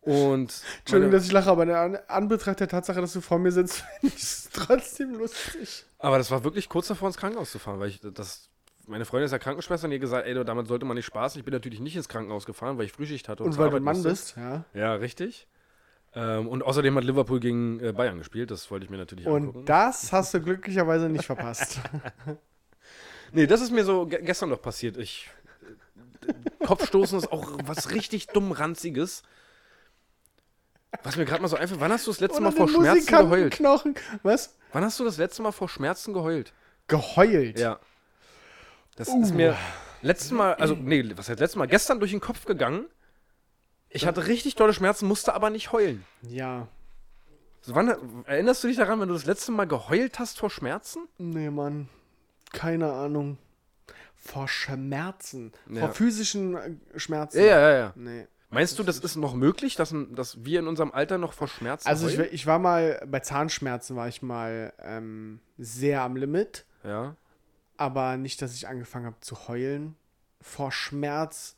Und 0.03 0.63
Entschuldigung, 0.81 1.13
dass 1.13 1.25
ich 1.25 1.33
lache, 1.33 1.49
aber 1.51 1.63
in 1.63 1.71
An 1.71 1.97
Anbetracht 2.09 2.59
der 2.61 2.69
Tatsache, 2.69 3.01
dass 3.01 3.13
du 3.13 3.21
vor 3.21 3.39
mir 3.39 3.53
sitzt, 3.53 3.85
finde 4.01 4.17
ich 4.17 4.23
es 4.23 4.51
trotzdem 4.53 5.15
lustig. 5.15 5.85
aber 5.99 6.19
das 6.19 6.31
war 6.31 6.43
wirklich 6.45 6.69
kurz 6.69 6.89
davor, 6.89 7.09
ins 7.09 7.17
Krankenhaus 7.17 7.51
zu 7.53 7.59
fahren, 7.59 7.79
weil 7.81 7.89
ich 7.89 8.01
das. 8.03 8.49
Meine 8.89 9.05
Freundin 9.05 9.27
ist 9.27 9.33
ja 9.33 9.39
Krankenschwester 9.39 9.87
und 9.87 9.93
ihr 9.93 10.01
gesagt, 10.01 10.27
ey, 10.27 10.45
damit 10.45 10.67
sollte 10.67 10.85
man 10.85 10.97
nicht 10.97 11.07
spaßen. 11.07 11.39
Ich 11.39 11.45
bin 11.45 11.55
natürlich 11.55 11.79
nicht 11.79 11.95
ins 11.95 12.09
Krankenhaus 12.09 12.47
gefahren, 12.47 12.79
weil 12.79 12.87
ich 12.87 12.93
Frühschicht 12.93 13.29
hatte 13.29 13.45
und, 13.45 13.51
Und 13.51 13.59
weil 13.59 13.71
du 13.71 13.79
Mann 13.79 13.95
musste. 13.95 14.09
bist, 14.11 14.37
ja. 14.37 14.65
Ja, 14.75 14.95
richtig. 14.95 15.47
Ähm, 16.15 16.49
und 16.49 16.63
außerdem 16.65 16.97
hat 16.97 17.05
Liverpool 17.05 17.39
gegen 17.39 17.79
äh, 17.79 17.93
Bayern 17.93 18.19
gespielt, 18.19 18.51
das 18.51 18.71
wollte 18.73 18.85
ich 18.85 18.91
mir 18.91 18.97
natürlich 18.99 19.27
angucken. 19.27 19.61
Und 19.61 19.69
das 19.69 20.13
hast 20.13 20.35
du 20.35 20.41
glücklicherweise 20.43 21.09
nicht 21.09 21.25
verpasst. 21.25 21.81
Nee, 23.35 23.47
das 23.47 23.63
ist 23.63 23.71
mir 23.71 23.85
so 23.85 24.07
ge 24.07 24.21
gestern 24.23 24.51
noch 24.51 24.61
passiert. 24.61 24.99
Ich. 24.99 25.31
äh, 26.27 26.67
Kopfstoßen 26.67 27.19
ist 27.19 27.33
auch 27.33 27.57
was 27.65 27.91
richtig 27.93 28.27
dumm 28.27 28.53
Ranziges. 28.53 29.23
Was 31.03 31.17
mir 31.17 31.25
gerade 31.25 31.43
mal 31.43 31.49
so 31.49 31.57
einfällt, 31.57 31.81
wann 31.81 31.93
hast 31.93 32.07
du 32.07 32.11
das 32.11 32.21
letzte 32.21 32.41
Mal 32.41 32.53
vor 32.53 32.69
Schmerzen 32.69 33.07
geheult? 33.07 33.55
Knochen. 33.55 33.95
Was? 34.23 34.57
Wann 34.73 34.85
hast 34.85 34.99
du 35.01 35.05
das 35.05 35.17
letzte 35.17 35.43
Mal 35.43 35.53
vor 35.53 35.69
Schmerzen 35.69 36.13
geheult? 36.13 36.53
Geheult. 36.89 37.59
Ja. 37.59 37.79
Das 38.97 39.09
Uh. 39.09 39.23
ist 39.23 39.35
mir 39.35 39.57
letztes 40.03 40.31
Mal, 40.31 40.55
also, 40.55 40.75
nee, 40.75 41.03
was 41.17 41.29
heißt 41.29 41.41
letztes 41.41 41.57
Mal? 41.57 41.67
Gestern 41.67 41.99
durch 41.99 42.11
den 42.11 42.21
Kopf 42.21 42.45
gegangen. 42.45 42.87
Ich 43.89 44.07
hatte 44.07 44.27
richtig 44.27 44.55
tolle 44.55 44.73
Schmerzen, 44.75 45.07
musste 45.07 45.35
aber 45.35 45.51
nicht 45.51 45.73
heulen. 45.73 46.05
Ja. 46.23 46.69
So, 47.61 47.75
Wann, 47.75 48.25
erinnerst 48.27 48.65
du 48.65 48.69
dich 48.69 48.77
daran, 48.77 49.01
wenn 49.01 49.09
du 49.09 49.15
das 49.15 49.25
letzte 49.27 49.53
Mal 49.53 49.67
geheult 49.67 50.19
hast 50.19 50.39
vor 50.39 50.51
Schmerzen? 50.51 51.09
Nee, 51.19 51.51
Mann. 51.51 51.89
Keine 52.53 52.93
Ahnung. 52.93 53.39
Vor 54.17 54.49
Schmerzen. 54.49 55.53
Ja. 55.69 55.81
Vor 55.81 55.95
physischen 55.95 56.57
äh, 56.57 56.99
Schmerzen. 56.99 57.39
Ja, 57.39 57.45
ja, 57.45 57.71
ja. 57.77 57.93
Nee. 57.97 58.27
Meinst 58.53 58.79
du, 58.79 58.83
das 58.83 58.99
ist 58.99 59.17
noch 59.17 59.35
möglich, 59.35 59.77
dass, 59.77 59.95
dass 60.11 60.45
wir 60.45 60.61
in 60.61 60.67
unserem 60.69 60.93
Alter 60.93 61.19
noch 61.19 61.33
vor 61.33 61.49
Schmerzen 61.49 61.89
Also 61.89 62.07
ich, 62.09 62.19
ich 62.19 62.47
war 62.47 62.59
mal, 62.59 63.03
bei 63.09 63.21
Zahnschmerzen 63.21 63.97
war 63.97 64.09
ich 64.09 64.23
mal 64.23 64.73
ähm, 64.79 65.41
sehr 65.59 66.03
am 66.03 66.17
Limit, 66.17 66.65
Ja. 66.85 67.17
aber 67.79 68.17
nicht, 68.19 68.43
dass 68.43 68.55
ich 68.55 68.69
angefangen 68.69 69.07
habe 69.07 69.17
zu 69.21 69.49
heulen 69.49 69.97
vor 70.41 70.71
Schmerz, 70.71 71.57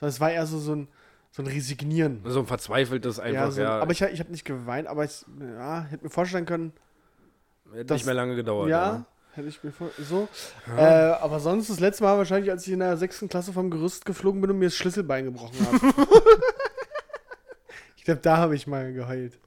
sondern 0.00 0.10
es 0.10 0.20
war 0.20 0.30
eher 0.32 0.46
so, 0.46 0.58
so, 0.58 0.74
ein, 0.74 0.88
so 1.30 1.42
ein 1.42 1.46
Resignieren. 1.46 2.22
So 2.24 2.40
ein 2.40 2.46
verzweifeltes 2.46 3.18
einfach, 3.20 3.34
ja, 3.34 3.44
ja. 3.44 3.50
so, 3.50 3.64
Aber 3.64 3.92
ich, 3.92 4.02
ich 4.02 4.18
habe 4.20 4.30
nicht 4.32 4.44
geweint, 4.44 4.88
aber 4.88 5.04
ich 5.04 5.24
ja, 5.40 5.82
hätte 5.84 6.02
mir 6.04 6.10
vorstellen 6.10 6.44
können, 6.46 6.72
hätte 7.72 7.84
das- 7.86 7.98
nicht 7.98 8.06
mehr 8.06 8.14
lange 8.14 8.34
gedauert. 8.34 8.68
ja, 8.68 9.04
hätte 9.32 9.48
ich 9.48 9.62
mir 9.62 9.72
vor, 9.72 9.90
so. 9.98 10.28
Äh, 10.76 10.80
aber 10.80 11.40
sonst 11.40 11.70
das 11.70 11.80
letzte 11.80 12.04
Mal 12.04 12.16
wahrscheinlich, 12.18 12.50
als 12.50 12.66
ich 12.66 12.72
in 12.72 12.80
der 12.80 12.96
sechsten 12.96 13.28
Klasse 13.28 13.52
vom 13.52 13.70
Gerüst 13.70 14.04
geflogen 14.04 14.40
bin 14.40 14.50
und 14.50 14.58
mir 14.58 14.66
das 14.66 14.76
Schlüsselbein 14.76 15.24
gebrochen 15.24 15.66
habe. 15.66 15.86
ich 17.96 18.04
glaube, 18.04 18.20
da 18.20 18.36
habe 18.36 18.54
ich 18.54 18.66
mal 18.66 18.92
geheult. 18.92 19.38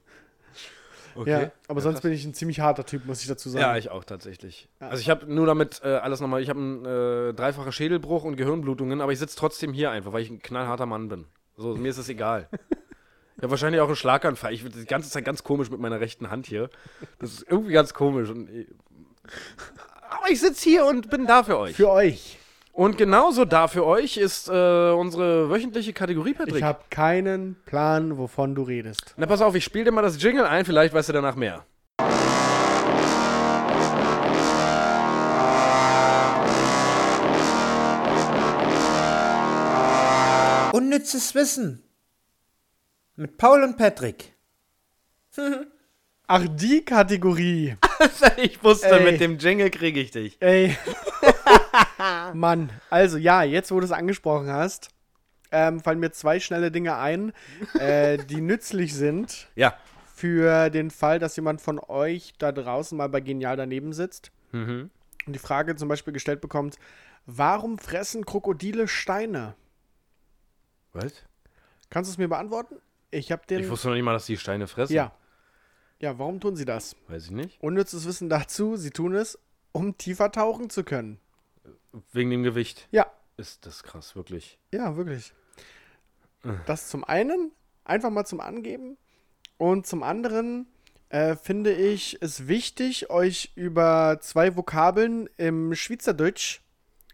Okay. 1.16 1.30
Ja, 1.30 1.52
aber 1.70 1.80
sonst 1.80 2.02
bin 2.02 2.12
ich 2.12 2.26
ein 2.26 2.34
ziemlich 2.34 2.60
harter 2.60 2.86
Typ, 2.86 3.06
muss 3.06 3.22
ich 3.22 3.28
dazu 3.28 3.50
sagen. 3.50 3.62
Ja, 3.62 3.78
ich 3.78 3.90
auch 3.90 4.04
tatsächlich. 4.04 4.68
Ja. 4.82 4.90
Also 4.90 5.00
ich 5.00 5.10
habe 5.10 5.34
nur 5.34 5.46
damit 5.46 5.82
äh, 5.84 5.88
alles 5.88 6.20
nochmal, 6.20 6.42
ich 6.42 6.50
habe 6.50 6.60
einen 6.60 6.86
äh, 6.86 7.34
dreifachen 7.34 7.72
Schädelbruch 7.72 8.26
und 8.26 8.36
Gehirnblutungen, 8.36 9.00
aber 9.00 9.14
ich 9.14 9.20
sitze 9.20 9.38
trotzdem 9.38 9.72
hier 9.72 9.92
einfach, 9.92 10.12
weil 10.12 10.24
ich 10.24 10.30
ein 10.30 10.42
knallharter 10.42 10.86
Mann 10.86 11.08
bin. 11.08 11.26
So, 11.56 11.76
mir 11.76 11.90
ist 11.90 11.98
es 11.98 12.10
egal. 12.10 12.50
Ich 13.38 13.44
habe 13.44 13.52
wahrscheinlich 13.52 13.82
auch 13.82 13.88
einen 13.88 13.98
Schlaganfall. 13.98 14.54
Ich 14.54 14.64
bin 14.64 14.72
die 14.72 14.86
ganze 14.86 15.10
Zeit 15.10 15.26
ganz 15.26 15.44
komisch 15.44 15.70
mit 15.70 15.80
meiner 15.82 16.00
rechten 16.00 16.30
Hand 16.30 16.48
hier. 16.48 16.70
Das 17.20 17.34
ist 17.34 17.46
irgendwie 17.50 17.74
ganz 17.74 17.94
komisch. 17.94 18.30
Und, 18.30 18.50
äh, 18.50 18.66
aber 20.10 20.30
ich 20.30 20.40
sitze 20.40 20.70
hier 20.70 20.86
und 20.86 21.10
bin 21.10 21.26
da 21.26 21.44
für 21.44 21.58
euch. 21.58 21.76
Für 21.76 21.90
euch. 21.90 22.38
Und 22.72 22.98
genauso 22.98 23.46
da 23.46 23.70
für 23.70 23.86
euch 23.86 24.18
ist 24.18 24.50
äh, 24.50 24.92
unsere 24.92 25.50
wöchentliche 25.50 25.94
Kategorie, 25.94 26.34
Patrick. 26.34 26.58
Ich 26.58 26.64
habe 26.64 26.82
keinen 26.90 27.56
Plan, 27.66 28.18
wovon 28.18 28.54
du 28.54 28.64
redest. 28.64 29.14
Na, 29.16 29.28
pass 29.28 29.42
auf, 29.42 29.56
ich 29.56 29.64
spiele 29.64 29.86
dir 29.86 29.92
mal 29.92 30.02
das 30.02 30.22
Jingle 30.22 30.46
ein, 30.46 30.66
vielleicht 30.66 30.94
weißt 30.94 31.08
du 31.08 31.14
danach 31.14 31.36
mehr. 31.36 31.66
Unnützes 40.74 41.34
Wissen. 41.34 41.82
Mit 43.16 43.38
Paul 43.38 43.64
und 43.64 43.78
Patrick. 43.78 44.34
Ach, 46.28 46.46
die 46.58 46.84
Kategorie. 46.84 47.78
ich 48.38 48.64
wusste, 48.64 48.88
Ey. 49.00 49.12
mit 49.12 49.22
dem 49.22 49.38
Jingle 49.38 49.70
kriege 49.70 50.00
ich 50.00 50.12
dich. 50.12 50.38
Ey. 50.42 50.76
Mann, 52.34 52.72
also 52.90 53.18
ja, 53.18 53.44
jetzt 53.44 53.72
wo 53.72 53.80
du 53.80 53.86
es 53.86 53.92
angesprochen 53.92 54.50
hast, 54.50 54.90
ähm, 55.52 55.80
fallen 55.82 56.00
mir 56.00 56.12
zwei 56.12 56.40
schnelle 56.40 56.72
Dinge 56.72 56.98
ein, 56.98 57.34
äh, 57.80 58.18
die 58.18 58.42
nützlich 58.42 58.94
sind 58.94 59.48
Ja. 59.56 59.76
für 60.14 60.70
den 60.70 60.92
Fall, 60.92 61.20
dass 61.20 61.36
jemand 61.36 61.62
von 61.62 61.80
euch 61.80 62.34
da 62.38 62.52
draußen 62.52 62.98
mal 62.98 63.10
bei 63.10 63.22
Genial 63.22 63.58
daneben 63.58 63.94
sitzt 63.94 64.32
Mhm. 64.52 64.90
und 65.28 65.34
die 65.34 65.40
Frage 65.40 65.76
zum 65.76 65.90
Beispiel 65.90 66.14
gestellt 66.14 66.40
bekommt, 66.42 66.76
warum 67.26 67.78
fressen 67.78 68.26
Krokodile 68.26 68.88
Steine? 68.88 69.56
Was? 70.94 71.14
Kannst 71.90 72.10
du 72.10 72.14
es 72.14 72.18
mir 72.18 72.28
beantworten? 72.30 72.76
Ich 73.12 73.32
habe 73.32 73.44
den... 73.50 73.60
Ich 73.62 73.70
wusste 73.70 73.88
noch 73.90 73.96
nicht 73.96 74.04
mal, 74.04 74.14
dass 74.14 74.26
die 74.26 74.38
Steine 74.38 74.68
fressen. 74.68 74.94
ja. 74.94 75.12
Ja, 76.00 76.20
warum 76.20 76.40
tun 76.40 76.56
sie 76.56 76.66
das? 76.66 76.96
Weiß 77.08 77.26
ich 77.26 77.32
nicht. 77.32 77.62
Unnützes 77.62 78.06
Wissen 78.06 78.30
dazu, 78.30 78.76
sie 78.76 78.90
tun 78.92 79.16
es, 79.16 79.40
um 79.72 79.98
tiefer 79.98 80.32
tauchen 80.32 80.70
zu 80.70 80.84
können. 80.84 81.20
Wegen 82.12 82.30
dem 82.30 82.44
Gewicht. 82.44 82.88
Ja, 82.92 83.08
Ist 83.38 83.66
das 83.66 83.84
krass, 83.84 84.16
wirklich. 84.16 84.60
Ja, 84.72 84.96
wirklich. 84.98 85.34
Das 86.66 86.90
zum 86.90 87.04
einen, 87.04 87.52
einfach 87.84 88.10
mal 88.10 88.26
zum 88.26 88.40
Angeben. 88.40 88.98
Und 89.58 89.88
zum 89.88 90.04
anderen 90.04 90.68
äh, 91.10 91.36
finde 91.36 91.74
ich 91.74 92.18
es 92.22 92.48
wichtig, 92.48 93.10
euch 93.10 93.52
über 93.56 94.20
zwei 94.22 94.56
Vokabeln 94.56 95.30
im 95.38 95.74
Schweizerdeutsch 95.76 96.62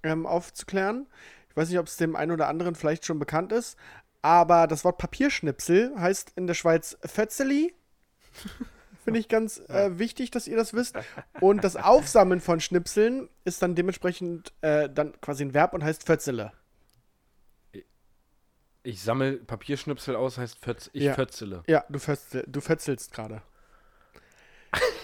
ähm, 0.04 0.26
aufzuklären. 0.26 1.08
Ich 1.50 1.56
weiß 1.58 1.70
nicht, 1.70 1.80
ob 1.80 1.88
es 1.88 1.98
dem 1.98 2.16
einen 2.16 2.32
oder 2.32 2.48
anderen 2.48 2.76
vielleicht 2.76 3.06
schon 3.06 3.20
bekannt 3.20 3.52
ist, 3.52 3.78
aber 4.22 4.68
das 4.68 4.84
Wort 4.84 4.98
Papierschnipsel 4.98 5.94
heißt 5.98 6.34
in 6.36 6.48
der 6.48 6.54
Schweiz 6.54 6.98
Fötzeli. 7.06 7.74
Finde 9.04 9.20
ich 9.20 9.28
ganz 9.28 9.58
äh, 9.70 9.98
wichtig, 9.98 10.30
dass 10.32 10.48
ihr 10.48 10.56
das 10.58 10.74
wisst. 10.74 10.96
Und 11.40 11.64
das 11.64 11.76
Aufsammeln 11.76 12.40
von 12.40 12.60
Schnipseln 12.60 13.30
ist 13.46 13.62
dann 13.62 13.74
dementsprechend 13.76 14.54
äh, 14.62 14.90
dann 14.90 15.20
quasi 15.22 15.44
ein 15.44 15.54
Verb 15.54 15.74
und 15.74 15.84
heißt 15.84 16.04
Fötzele. 16.06 16.52
Ich 18.84 19.02
sammle 19.04 19.34
Papierschnipsel 19.38 20.16
aus, 20.16 20.38
heißt 20.38 20.58
Fötz, 20.60 20.90
ich 20.94 21.04
Ja. 21.04 21.14
fötzele. 21.14 21.64
Ja, 21.68 21.84
du, 21.90 22.00
fötzel, 22.00 22.44
du 22.48 22.62
fötzelst 22.62 23.12
gerade. 23.14 23.42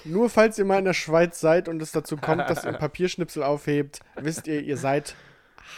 Nur 0.04 0.30
falls 0.30 0.58
ihr 0.58 0.66
mal 0.66 0.80
in 0.80 0.86
der 0.86 0.94
Schweiz 0.94 1.40
seid 1.40 1.68
und 1.68 1.82
es 1.82 1.92
dazu 1.92 2.18
kommt, 2.18 2.50
dass 2.50 2.64
ihr 2.66 2.74
Papierschnipsel 2.80 3.44
aufhebt, 3.44 4.00
wisst 4.16 4.48
ihr, 4.48 4.62
ihr 4.62 4.78
seid 4.78 5.16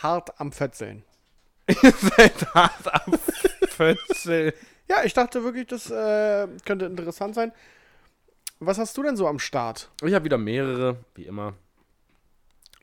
hart 0.02 0.40
am 0.40 0.52
Fötzeln. 0.52 1.04
Ihr 1.84 1.92
seid 1.92 2.54
hart 2.56 3.06
am 3.06 3.14
Fötzeln. 3.70 4.54
Ja, 4.90 5.04
ich 5.04 5.14
dachte 5.14 5.44
wirklich, 5.44 5.68
das 5.68 5.92
äh, 5.92 6.48
könnte 6.66 6.86
interessant 6.86 7.36
sein. 7.36 7.52
Was 8.60 8.78
hast 8.78 8.98
du 8.98 9.04
denn 9.04 9.16
so 9.16 9.28
am 9.28 9.40
Start? 9.40 9.90
Ich 10.04 10.14
habe 10.14 10.26
wieder 10.26 10.38
mehrere, 10.38 10.98
wie 11.16 11.26
immer. 11.26 11.54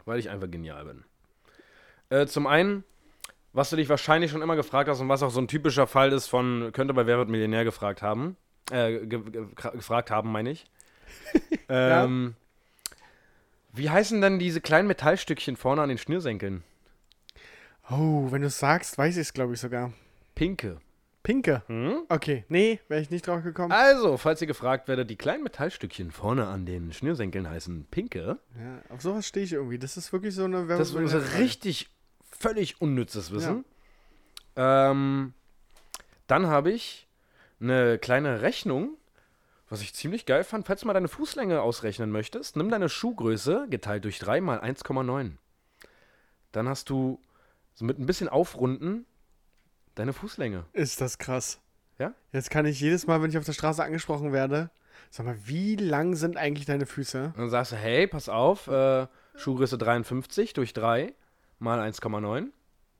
Weil 0.04 0.18
ich 0.18 0.30
einfach 0.30 0.50
genial 0.50 0.84
bin. 0.84 1.04
Äh, 2.08 2.26
zum 2.26 2.46
einen, 2.46 2.84
was 3.52 3.70
du 3.70 3.76
dich 3.76 3.88
wahrscheinlich 3.88 4.30
schon 4.30 4.42
immer 4.42 4.56
gefragt 4.56 4.88
hast 4.88 5.00
und 5.00 5.08
was 5.08 5.22
auch 5.22 5.30
so 5.30 5.40
ein 5.40 5.48
typischer 5.48 5.86
Fall 5.86 6.12
ist 6.12 6.28
von, 6.28 6.70
könnte 6.72 6.94
bei 6.94 7.06
Wer 7.06 7.18
wird 7.18 7.28
Millionär 7.28 7.64
gefragt 7.64 8.02
haben. 8.02 8.36
Äh, 8.70 9.06
ge 9.06 9.20
ge 9.20 9.46
gefragt 9.72 10.10
haben, 10.10 10.32
meine 10.32 10.50
ich. 10.50 10.66
ähm, 11.68 12.34
Wie 13.72 13.90
heißen 13.90 14.20
denn 14.20 14.38
diese 14.38 14.60
kleinen 14.60 14.88
Metallstückchen 14.88 15.56
vorne 15.56 15.82
an 15.82 15.88
den 15.88 15.98
Schnürsenkeln? 15.98 16.64
Oh, 17.90 18.28
wenn 18.30 18.40
du 18.40 18.48
es 18.48 18.58
sagst, 18.58 18.98
weiß 18.98 19.16
ich 19.16 19.22
es, 19.22 19.32
glaube 19.32 19.54
ich, 19.54 19.60
sogar. 19.60 19.92
Pinke. 20.34 20.78
Pinke. 21.26 21.64
Hm? 21.66 22.04
Okay, 22.08 22.44
nee, 22.48 22.78
wäre 22.86 23.00
ich 23.00 23.10
nicht 23.10 23.26
drauf 23.26 23.42
gekommen. 23.42 23.72
Also, 23.72 24.16
falls 24.16 24.40
ihr 24.40 24.46
gefragt 24.46 24.86
werdet, 24.86 25.10
die 25.10 25.16
kleinen 25.16 25.42
Metallstückchen 25.42 26.12
vorne 26.12 26.46
an 26.46 26.66
den 26.66 26.92
Schnürsenkeln 26.92 27.50
heißen 27.50 27.88
Pinke. 27.90 28.38
Ja, 28.56 28.94
auf 28.94 29.02
sowas 29.02 29.26
stehe 29.26 29.44
ich 29.44 29.52
irgendwie. 29.52 29.76
Das 29.76 29.96
ist 29.96 30.12
wirklich 30.12 30.36
so 30.36 30.44
eine 30.44 30.64
Das 30.68 30.92
ist 30.92 31.10
so 31.10 31.18
richtig 31.38 31.90
völlig 32.30 32.80
unnützes 32.80 33.32
Wissen. 33.32 33.64
Ähm, 34.54 35.34
dann 36.28 36.46
habe 36.46 36.70
ich 36.70 37.08
eine 37.58 37.98
kleine 37.98 38.42
Rechnung, 38.42 38.96
was 39.68 39.82
ich 39.82 39.94
ziemlich 39.94 40.26
geil 40.26 40.44
fand. 40.44 40.68
Falls 40.68 40.82
du 40.82 40.86
mal 40.86 40.92
deine 40.92 41.08
Fußlänge 41.08 41.60
ausrechnen 41.60 42.12
möchtest, 42.12 42.54
nimm 42.54 42.70
deine 42.70 42.88
Schuhgröße 42.88 43.66
geteilt 43.68 44.04
durch 44.04 44.20
3 44.20 44.40
mal 44.40 44.60
1,9. 44.60 45.32
Dann 46.52 46.68
hast 46.68 46.88
du 46.88 47.20
so 47.74 47.84
mit 47.84 47.98
ein 47.98 48.06
bisschen 48.06 48.28
Aufrunden 48.28 49.06
deine 49.96 50.12
Fußlänge. 50.12 50.64
Ist 50.72 51.00
das 51.00 51.18
krass. 51.18 51.60
Ja? 51.98 52.14
Jetzt 52.32 52.50
kann 52.50 52.64
ich 52.66 52.80
jedes 52.80 53.06
Mal, 53.06 53.20
wenn 53.22 53.30
ich 53.30 53.38
auf 53.38 53.44
der 53.44 53.52
Straße 53.52 53.82
angesprochen 53.82 54.32
werde, 54.32 54.70
sag 55.10 55.26
mal, 55.26 55.36
wie 55.44 55.74
lang 55.76 56.14
sind 56.14 56.36
eigentlich 56.36 56.66
deine 56.66 56.86
Füße? 56.86 57.32
Und 57.34 57.38
dann 57.38 57.50
sagst 57.50 57.72
du, 57.72 57.76
hey, 57.76 58.06
pass 58.06 58.28
auf, 58.28 58.68
äh, 58.68 59.06
Schuhgröße 59.34 59.76
53 59.78 60.52
durch 60.52 60.72
3 60.72 61.12
mal 61.58 61.80
1,9. 61.80 62.48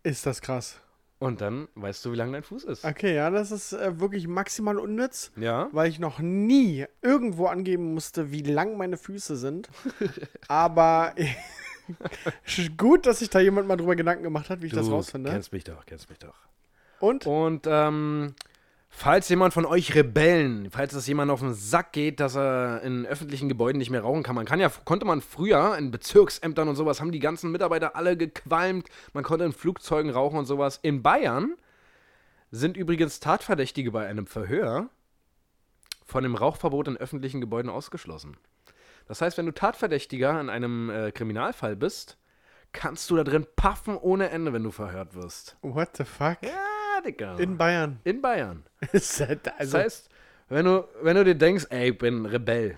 Ist 0.03 0.27
das 0.27 0.41
krass. 0.41 0.81
Und 1.19 1.41
dann 1.41 1.69
weißt 1.75 2.05
du, 2.05 2.13
wie 2.13 2.17
lang 2.17 2.31
dein 2.33 2.43
Fuß 2.43 2.65
ist. 2.65 2.85
Okay, 2.85 3.15
ja, 3.15 3.31
das 3.31 3.51
ist 3.51 3.73
äh, 3.73 3.99
wirklich 4.01 4.29
maximal 4.29 4.79
unnütz, 4.79 5.33
Ja. 5.37 5.69
weil 5.73 5.89
ich 5.89 5.99
noch 5.99 6.19
nie 6.19 6.85
irgendwo 7.01 7.47
angeben 7.47 7.95
musste, 7.95 8.31
wie 8.33 8.43
lang 8.43 8.77
meine 8.77 8.99
Füße 8.99 9.37
sind. 9.37 9.71
Aber 10.49 11.15
gut, 12.77 13.07
dass 13.07 13.21
sich 13.21 13.31
da 13.31 13.41
jemand 13.41 13.67
mal 13.67 13.77
drüber 13.77 13.97
Gedanken 13.97 14.25
gemacht 14.25 14.51
hat, 14.51 14.61
wie 14.63 14.67
ich 14.67 14.73
das 14.73 14.87
Du 14.87 14.93
rausfinde. 14.93 15.31
kennst 15.31 15.53
mich 15.53 15.65
doch, 15.65 15.87
kennst 15.87 16.09
mich 16.11 16.19
doch. 16.19 16.35
Und? 17.01 17.27
Und 17.27 17.67
ähm, 17.67 18.35
falls 18.89 19.29
jemand 19.29 19.53
von 19.53 19.67
euch 19.67 19.95
Rebellen, 19.95 20.71
falls 20.71 20.95
es 20.95 21.07
jemand 21.07 21.31
auf 21.31 21.41
den 21.41 21.55
Sack 21.55 21.93
geht, 21.93 22.21
dass 22.21 22.37
er 22.37 22.83
in 22.83 23.05
öffentlichen 23.07 23.49
Gebäuden 23.49 23.79
nicht 23.79 23.91
mehr 23.91 24.01
rauchen 24.01 24.23
kann, 24.23 24.35
man 24.35 24.47
kann 24.47 24.61
ja, 24.61 24.71
konnte 24.85 25.05
man 25.05 25.21
früher 25.21 25.77
in 25.77 25.91
Bezirksämtern 25.91 26.69
und 26.69 26.77
sowas, 26.77 27.01
haben 27.01 27.13
die 27.13 27.19
ganzen 27.19 27.53
Mitarbeiter 27.53 27.95
alle 27.97 28.17
gequalmt, 28.17 28.89
man 29.13 29.25
konnte 29.25 29.45
in 29.45 29.53
Flugzeugen 29.53 30.11
rauchen 30.11 30.39
und 30.39 30.47
sowas. 30.47 30.79
In 30.83 31.03
Bayern 31.03 31.57
sind 32.51 32.77
übrigens 32.77 33.21
Tatverdächtige 33.21 33.91
bei 33.91 34.07
einem 34.07 34.27
Verhör 34.27 34.89
von 36.07 36.23
dem 36.23 36.37
Rauchverbot 36.37 36.89
in 36.89 36.97
öffentlichen 36.97 37.41
Gebäuden 37.41 37.71
ausgeschlossen. 37.71 38.37
Das 39.09 39.21
heißt, 39.21 39.37
wenn 39.39 39.47
du 39.47 39.53
Tatverdächtiger 39.53 40.41
in 40.41 40.49
einem 40.49 40.91
äh, 40.91 41.13
Kriminalfall 41.13 41.77
bist, 41.77 42.17
kannst 42.73 43.11
du 43.11 43.17
da 43.17 43.25
drin 43.25 43.47
paffen 43.57 43.97
ohne 43.97 44.31
Ende, 44.31 44.53
wenn 44.53 44.63
du 44.63 44.71
verhört 44.71 45.15
wirst. 45.15 45.57
What 45.63 45.97
the 45.97 46.05
fuck? 46.05 46.39
Ja, 46.43 46.76
Digga. 47.07 47.37
In 47.39 47.57
Bayern. 47.57 48.01
In 48.05 48.21
Bayern. 48.21 48.65
Also, 48.93 49.25
Das 49.59 49.75
heißt, 49.75 50.09
wenn 50.49 50.65
du, 50.65 50.85
wenn 51.03 51.17
du 51.17 51.25
dir 51.25 51.35
denkst, 51.35 51.67
ey, 51.71 51.91
ich 51.91 51.99
bin 51.99 52.27
Rebell, 52.27 52.77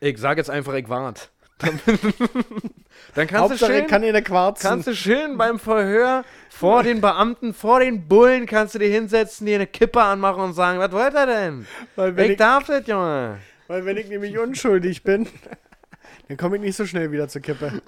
ich 0.00 0.18
sag 0.18 0.38
jetzt 0.38 0.50
einfach, 0.50 0.74
ich 0.74 0.88
wart, 0.88 1.30
dann, 1.58 1.80
dann 3.14 3.26
kannst, 3.26 3.32
du 3.32 3.36
Hauptsache, 3.38 3.72
schön, 3.72 3.84
ich 3.84 3.88
kann 3.88 4.54
kannst 4.60 4.86
du 4.86 4.94
schön 4.94 5.36
beim 5.38 5.58
Verhör 5.58 6.24
vor 6.48 6.82
den 6.82 7.00
Beamten, 7.00 7.54
vor 7.54 7.80
den 7.80 8.08
Bullen, 8.08 8.46
kannst 8.46 8.74
du 8.74 8.78
dir 8.78 8.88
hinsetzen, 8.88 9.46
dir 9.46 9.56
eine 9.56 9.66
Kippe 9.66 10.00
anmachen 10.02 10.42
und 10.42 10.52
sagen, 10.54 10.78
was 10.78 10.92
wollt 10.92 11.14
ihr 11.14 11.26
denn? 11.26 11.66
weil, 11.96 12.16
wenn 12.16 12.24
Ich 12.26 12.30
ich, 12.32 12.36
darf 12.38 12.64
das, 12.66 12.86
Junge. 12.86 13.38
weil 13.68 13.84
wenn 13.84 13.96
ich 13.96 14.08
nämlich 14.08 14.38
unschuldig 14.38 15.02
bin, 15.02 15.28
dann 16.28 16.36
komme 16.36 16.56
ich 16.56 16.62
nicht 16.62 16.76
so 16.76 16.86
schnell 16.86 17.12
wieder 17.12 17.28
zur 17.28 17.42
Kippe. 17.42 17.82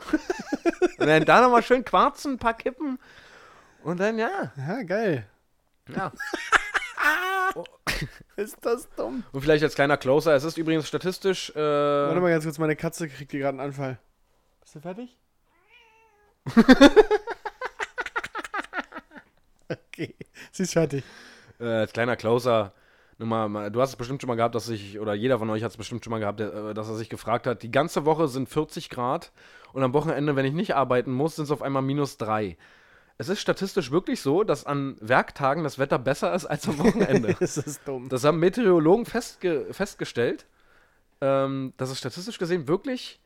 Und 0.99 1.07
dann 1.07 1.25
da 1.25 1.41
nochmal 1.41 1.63
schön 1.63 1.85
quarzen, 1.85 2.35
ein 2.35 2.39
paar 2.39 2.55
Kippen 2.55 2.99
und 3.83 3.99
dann, 4.01 4.19
ja. 4.19 4.53
Ja, 4.57 4.83
geil. 4.83 5.27
Ja. 5.97 6.13
Ist 8.37 8.57
das 8.63 8.89
dumm. 8.97 9.25
Und 9.33 9.43
vielleicht 9.43 9.63
als 9.63 9.75
kleiner 9.75 9.97
Closer, 9.99 10.35
es 10.35 10.45
ist 10.45 10.57
übrigens 10.57 10.89
statistisch, 10.89 11.51
äh, 11.51 11.59
Warte 11.61 12.21
mal 12.21 12.31
ganz 12.31 12.45
kurz, 12.45 12.59
meine 12.59 12.77
Katze 12.77 13.09
kriegt 13.09 13.31
hier 13.31 13.41
gerade 13.41 13.59
einen 13.59 13.69
Anfall. 13.69 13.99
Bist 14.63 14.75
du 14.75 14.81
fertig? 14.81 15.17
okay, 19.69 20.15
sie 20.51 20.63
ist 20.65 20.73
fertig. 20.73 21.05
äh, 21.61 21.65
als 21.67 21.93
kleiner 21.93 22.17
Closer, 22.17 22.73
mal- 23.19 23.71
du 23.71 23.81
hast 23.81 23.91
es 23.91 23.97
bestimmt 23.97 24.21
schon 24.23 24.29
mal 24.29 24.35
gehabt, 24.37 24.55
dass 24.55 24.67
sich, 24.67 24.99
oder 24.99 25.15
jeder 25.15 25.39
von 25.39 25.49
euch 25.51 25.63
hat 25.63 25.71
es 25.71 25.77
bestimmt 25.77 26.05
schon 26.05 26.11
mal 26.11 26.19
gehabt, 26.21 26.41
äh, 26.41 26.75
dass 26.75 26.89
er 26.89 26.97
sich 26.97 27.09
gefragt 27.11 27.47
hat, 27.47 27.63
die 27.63 27.71
ganze 27.71 28.05
Woche 28.05 28.29
sind 28.29 28.49
40 28.49 28.91
Grad 28.91 29.33
und 29.73 29.83
am 29.83 29.93
Wochenende, 29.93 30.37
wenn 30.37 30.47
ich 30.47 30.55
nicht 30.55 30.75
arbeiten 30.75 31.13
muss, 31.13 31.37
sind 31.37 31.45
es 31.45 31.51
auf 31.51 31.63
einmal 31.63 31.83
minus 31.83 32.17
3. 32.17 32.57
Es 33.23 33.29
ist 33.29 33.41
statistisch 33.41 33.93
wirklich 33.93 34.21
so, 34.21 34.43
dass 34.43 34.67
an 34.67 34.97
Werktagen 35.01 35.63
das 35.63 35.79
Wetter 35.79 35.97
besser 36.01 36.35
ist 36.35 36.45
als 36.45 36.67
am 36.67 36.77
Wochenende. 36.81 37.37
ist 37.39 37.57
das 37.57 37.81
dumm. 37.85 38.09
das 38.09 38.25
haben 38.25 38.41
Meteorologen 38.41 39.07
festge 39.07 39.69
festgestellt, 39.71 40.45
ähm, 41.21 41.73
dass 41.77 41.91
es 41.91 41.99
statistisch 41.99 42.37
gesehen 42.37 42.67
wirklich 42.67 43.21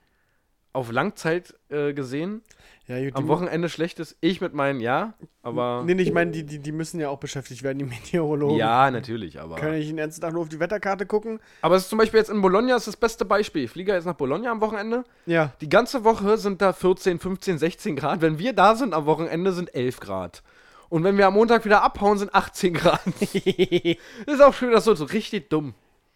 auf 0.76 0.92
Langzeit 0.92 1.54
äh, 1.70 1.94
gesehen 1.94 2.42
Ja, 2.86 3.02
gut, 3.02 3.16
am 3.16 3.28
Wochenende 3.28 3.68
schlecht 3.68 3.98
ist. 3.98 4.16
Ich 4.20 4.40
mit 4.40 4.52
meinen, 4.52 4.80
ja, 4.80 5.14
aber. 5.42 5.82
Nee, 5.84 5.94
nee, 5.94 6.02
ich 6.02 6.12
meine, 6.12 6.30
die, 6.30 6.44
die, 6.44 6.58
die 6.58 6.72
müssen 6.72 7.00
ja 7.00 7.08
auch 7.08 7.18
beschäftigt 7.18 7.62
werden, 7.62 7.78
die 7.78 7.84
Meteorologen. 7.86 8.58
Ja, 8.58 8.90
natürlich, 8.90 9.40
aber. 9.40 9.56
Kann 9.56 9.74
ich 9.74 9.86
den 9.86 9.96
ganzen 9.96 10.20
Tag 10.20 10.34
nur 10.34 10.42
auf 10.42 10.48
die 10.48 10.60
Wetterkarte 10.60 11.06
gucken? 11.06 11.40
Aber 11.62 11.76
es 11.76 11.84
ist 11.84 11.88
zum 11.88 11.98
Beispiel 11.98 12.18
jetzt 12.18 12.28
in 12.28 12.42
Bologna 12.42 12.76
ist 12.76 12.86
das 12.86 12.96
beste 12.96 13.24
Beispiel. 13.24 13.64
Ich 13.64 13.70
fliege 13.70 13.92
jetzt 13.92 14.04
nach 14.04 14.14
Bologna 14.14 14.50
am 14.50 14.60
Wochenende. 14.60 15.04
Ja. 15.24 15.52
Die 15.60 15.68
ganze 15.68 16.04
Woche 16.04 16.36
sind 16.36 16.60
da 16.60 16.72
14, 16.72 17.18
15, 17.18 17.58
16 17.58 17.96
Grad. 17.96 18.20
Wenn 18.20 18.38
wir 18.38 18.52
da 18.52 18.76
sind 18.76 18.92
am 18.92 19.06
Wochenende 19.06 19.52
sind 19.52 19.74
11 19.74 20.00
Grad. 20.00 20.42
Und 20.88 21.02
wenn 21.02 21.16
wir 21.16 21.26
am 21.26 21.34
Montag 21.34 21.64
wieder 21.64 21.82
abhauen, 21.82 22.18
sind 22.18 22.34
18 22.34 22.74
Grad. 22.74 23.00
das 23.06 24.34
ist 24.34 24.42
auch 24.42 24.52
schon 24.52 24.68
wieder 24.68 24.80
so, 24.80 24.94
so 24.94 25.06
richtig 25.06 25.48
dumm. 25.48 25.74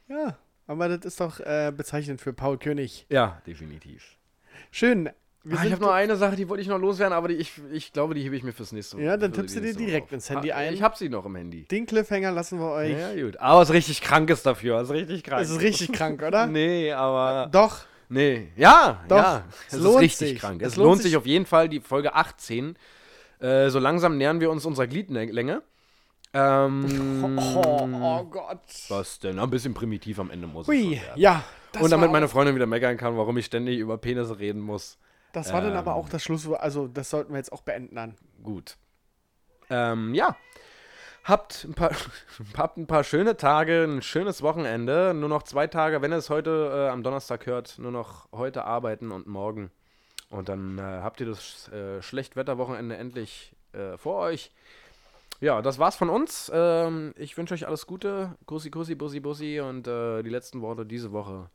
Ja, 0.08 0.36
aber 0.66 0.88
das 0.88 1.04
ist 1.04 1.20
doch 1.20 1.40
äh, 1.40 1.72
bezeichnend 1.74 2.20
für 2.20 2.32
Paul 2.32 2.58
König. 2.58 3.06
Ja, 3.08 3.40
definitiv. 3.46 4.19
Schön. 4.70 5.10
Wir 5.42 5.58
Ah, 5.58 5.64
ich 5.64 5.72
habe 5.72 5.80
noch 5.82 5.92
eine 5.92 6.16
Sache, 6.16 6.36
die 6.36 6.48
wollte 6.50 6.60
ich 6.60 6.68
noch 6.68 6.78
loswerden, 6.78 7.14
aber 7.14 7.28
die, 7.28 7.34
ich, 7.36 7.52
ich 7.72 7.94
glaube, 7.94 8.12
die 8.14 8.22
hebe 8.22 8.36
ich 8.36 8.42
mir 8.42 8.52
fürs 8.52 8.72
nächste 8.72 8.96
Mal. 8.98 9.04
Ja, 9.06 9.16
dann 9.16 9.32
tippst 9.32 9.56
du 9.56 9.60
dir 9.62 9.72
direkt 9.74 10.12
ins 10.12 10.28
Handy 10.28 10.52
Ah, 10.52 10.56
ein. 10.56 10.74
Ich 10.74 10.82
habe 10.82 10.94
sie 10.98 11.08
noch 11.08 11.24
im 11.24 11.34
Handy. 11.34 11.64
Den 11.64 11.86
Cliffhanger 11.86 12.30
lassen 12.30 12.58
wir 12.60 12.70
euch. 12.72 12.90
Ja, 12.92 13.14
gut. 13.14 13.38
Aber 13.38 13.62
es 13.62 13.70
ist 13.70 13.74
richtig 13.74 14.02
krank 14.02 14.28
ist 14.28 14.44
dafür. 14.44 14.76
Es 14.80 14.90
ist 14.90 14.94
richtig 14.94 15.24
krank. 15.24 15.42
Es 15.42 15.48
ist 15.50 15.60
richtig 15.62 15.92
krank, 15.92 16.22
oder? 16.22 16.46
Nee, 16.46 16.92
aber. 16.92 17.48
Doch. 17.50 17.78
Nee, 18.10 18.48
ja, 18.56 19.02
Doch, 19.08 19.16
ja. 19.16 19.44
es 19.68 19.74
Es, 19.74 19.80
lohnt 19.80 19.94
ist 19.96 20.00
richtig 20.02 20.28
sich. 20.30 20.38
krank. 20.40 20.60
Es 20.62 20.72
Es, 20.72 20.76
lohnt 20.76 21.00
sich- 21.00 21.16
auf 21.16 21.24
jeden 21.26 21.46
Fall, 21.46 21.68
die 21.70 21.80
Folge 21.80 22.14
18. 22.14 22.76
Äh, 23.38 23.70
so 23.70 23.78
langsam 23.78 24.18
nähern 24.18 24.40
wir 24.40 24.50
uns 24.50 24.66
unserer 24.66 24.88
Gliedlänge. 24.88 25.62
Ähm, 26.34 27.38
Oh, 27.56 27.88
oh 28.02 28.24
Gott. 28.24 28.60
Was 28.88 29.18
denn? 29.20 29.38
Ein 29.38 29.48
bisschen 29.50 29.72
primitiv 29.74 30.18
am 30.18 30.30
Ende 30.30 30.46
muss 30.46 30.68
es 30.68 30.68
Hui, 30.68 30.92
werden. 31.00 31.20
ja. 31.20 31.42
Das 31.72 31.82
Und 31.82 31.90
damit 31.90 32.10
meine 32.10 32.28
Freundin 32.28 32.54
wieder 32.54 32.66
meckern 32.66 32.96
kann, 32.96 33.16
warum 33.16 33.36
ich 33.36 33.46
ständig 33.46 33.78
über 33.78 33.98
Penisse 33.98 34.38
reden 34.38 34.60
muss. 34.60 34.98
Das 35.32 35.52
war 35.52 35.60
dann 35.60 35.76
aber 35.76 35.92
ähm, 35.92 35.96
auch 35.96 36.08
das 36.08 36.22
Schlusswort. 36.22 36.60
Also, 36.60 36.88
das 36.88 37.10
sollten 37.10 37.32
wir 37.32 37.38
jetzt 37.38 37.52
auch 37.52 37.62
beenden 37.62 37.94
dann. 37.94 38.16
Gut. 38.42 38.76
Ähm, 39.68 40.14
ja. 40.14 40.36
Habt 41.22 41.64
ein, 41.64 41.74
paar, 41.74 41.90
habt 42.56 42.76
ein 42.78 42.86
paar 42.86 43.04
schöne 43.04 43.36
Tage, 43.36 43.84
ein 43.84 44.02
schönes 44.02 44.42
Wochenende. 44.42 45.14
Nur 45.14 45.28
noch 45.28 45.44
zwei 45.44 45.66
Tage, 45.66 46.02
wenn 46.02 46.12
ihr 46.12 46.18
es 46.18 46.30
heute 46.30 46.86
äh, 46.88 46.88
am 46.88 47.02
Donnerstag 47.02 47.46
hört, 47.46 47.78
nur 47.78 47.92
noch 47.92 48.28
heute 48.32 48.64
arbeiten 48.64 49.12
und 49.12 49.26
morgen. 49.26 49.70
Und 50.30 50.48
dann 50.48 50.78
äh, 50.78 50.82
habt 50.82 51.20
ihr 51.20 51.26
das 51.26 51.68
äh, 51.68 52.02
Schlechtwetterwochenende 52.02 52.96
endlich 52.96 53.52
äh, 53.72 53.96
vor 53.96 54.16
euch. 54.16 54.50
Ja, 55.40 55.62
das 55.62 55.78
war's 55.78 55.96
von 55.96 56.10
uns. 56.10 56.50
Ähm, 56.52 57.14
ich 57.16 57.36
wünsche 57.36 57.54
euch 57.54 57.66
alles 57.66 57.86
Gute. 57.86 58.36
Kussi, 58.46 58.70
Kussi, 58.70 58.94
Bussi, 58.94 59.20
Bussi. 59.20 59.60
Und 59.60 59.86
äh, 59.86 60.22
die 60.22 60.30
letzten 60.30 60.60
Worte 60.60 60.84
diese 60.84 61.12
Woche 61.12 61.48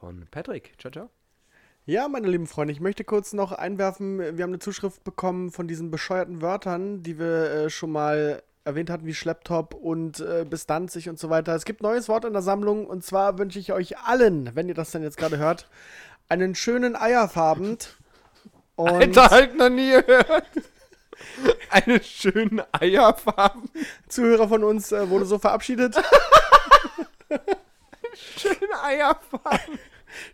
von 0.00 0.26
Patrick. 0.30 0.72
Ciao, 0.78 0.90
ciao. 0.90 1.10
Ja, 1.86 2.08
meine 2.08 2.28
lieben 2.28 2.46
Freunde, 2.46 2.72
ich 2.72 2.80
möchte 2.80 3.04
kurz 3.04 3.32
noch 3.32 3.52
einwerfen, 3.52 4.18
wir 4.18 4.42
haben 4.42 4.50
eine 4.50 4.58
Zuschrift 4.58 5.02
bekommen 5.04 5.50
von 5.50 5.66
diesen 5.66 5.90
bescheuerten 5.90 6.42
Wörtern, 6.42 7.02
die 7.02 7.18
wir 7.18 7.50
äh, 7.50 7.70
schon 7.70 7.90
mal 7.90 8.42
erwähnt 8.64 8.90
hatten, 8.90 9.06
wie 9.06 9.14
Schlepptop 9.14 9.74
und 9.74 10.20
äh, 10.20 10.44
bestanzig 10.48 11.08
und 11.08 11.18
so 11.18 11.30
weiter. 11.30 11.54
Es 11.54 11.64
gibt 11.64 11.82
neues 11.82 12.08
Wort 12.08 12.24
in 12.24 12.32
der 12.32 12.42
Sammlung 12.42 12.86
und 12.86 13.04
zwar 13.04 13.38
wünsche 13.38 13.58
ich 13.58 13.72
euch 13.72 13.98
allen, 13.98 14.54
wenn 14.54 14.68
ihr 14.68 14.74
das 14.74 14.90
dann 14.90 15.02
jetzt 15.02 15.16
gerade 15.16 15.38
hört, 15.38 15.68
einen 16.28 16.54
schönen 16.54 16.96
Eierfabend. 16.96 17.96
Und 18.76 18.88
Alter, 18.88 19.28
halt 19.30 19.56
noch 19.58 19.68
nie 19.68 19.90
gehört. 19.90 20.46
Eine 21.70 22.02
schöne 22.02 22.66
Eierfarben. 22.72 23.68
Zuhörer 24.08 24.48
von 24.48 24.64
uns 24.64 24.90
äh, 24.90 25.10
wurde 25.10 25.26
so 25.26 25.38
verabschiedet. 25.38 25.96
Schöne 28.14 28.82
Eierfarben. 28.82 29.78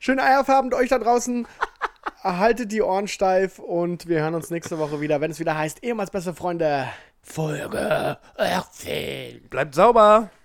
Schönen 0.00 0.20
Eierfabend 0.20 0.74
euch 0.74 0.88
da 0.88 0.98
draußen. 0.98 1.46
Haltet 2.22 2.72
die 2.72 2.82
Ohren 2.82 3.08
steif 3.08 3.58
und 3.58 4.08
wir 4.08 4.20
hören 4.20 4.34
uns 4.34 4.50
nächste 4.50 4.78
Woche 4.78 5.00
wieder, 5.00 5.20
wenn 5.20 5.30
es 5.30 5.38
wieder 5.40 5.56
heißt, 5.56 5.84
ehemals 5.84 6.10
beste 6.10 6.34
Freunde, 6.34 6.88
Folge 7.22 8.18
18. 8.36 9.48
Bleibt 9.48 9.74
sauber. 9.74 10.30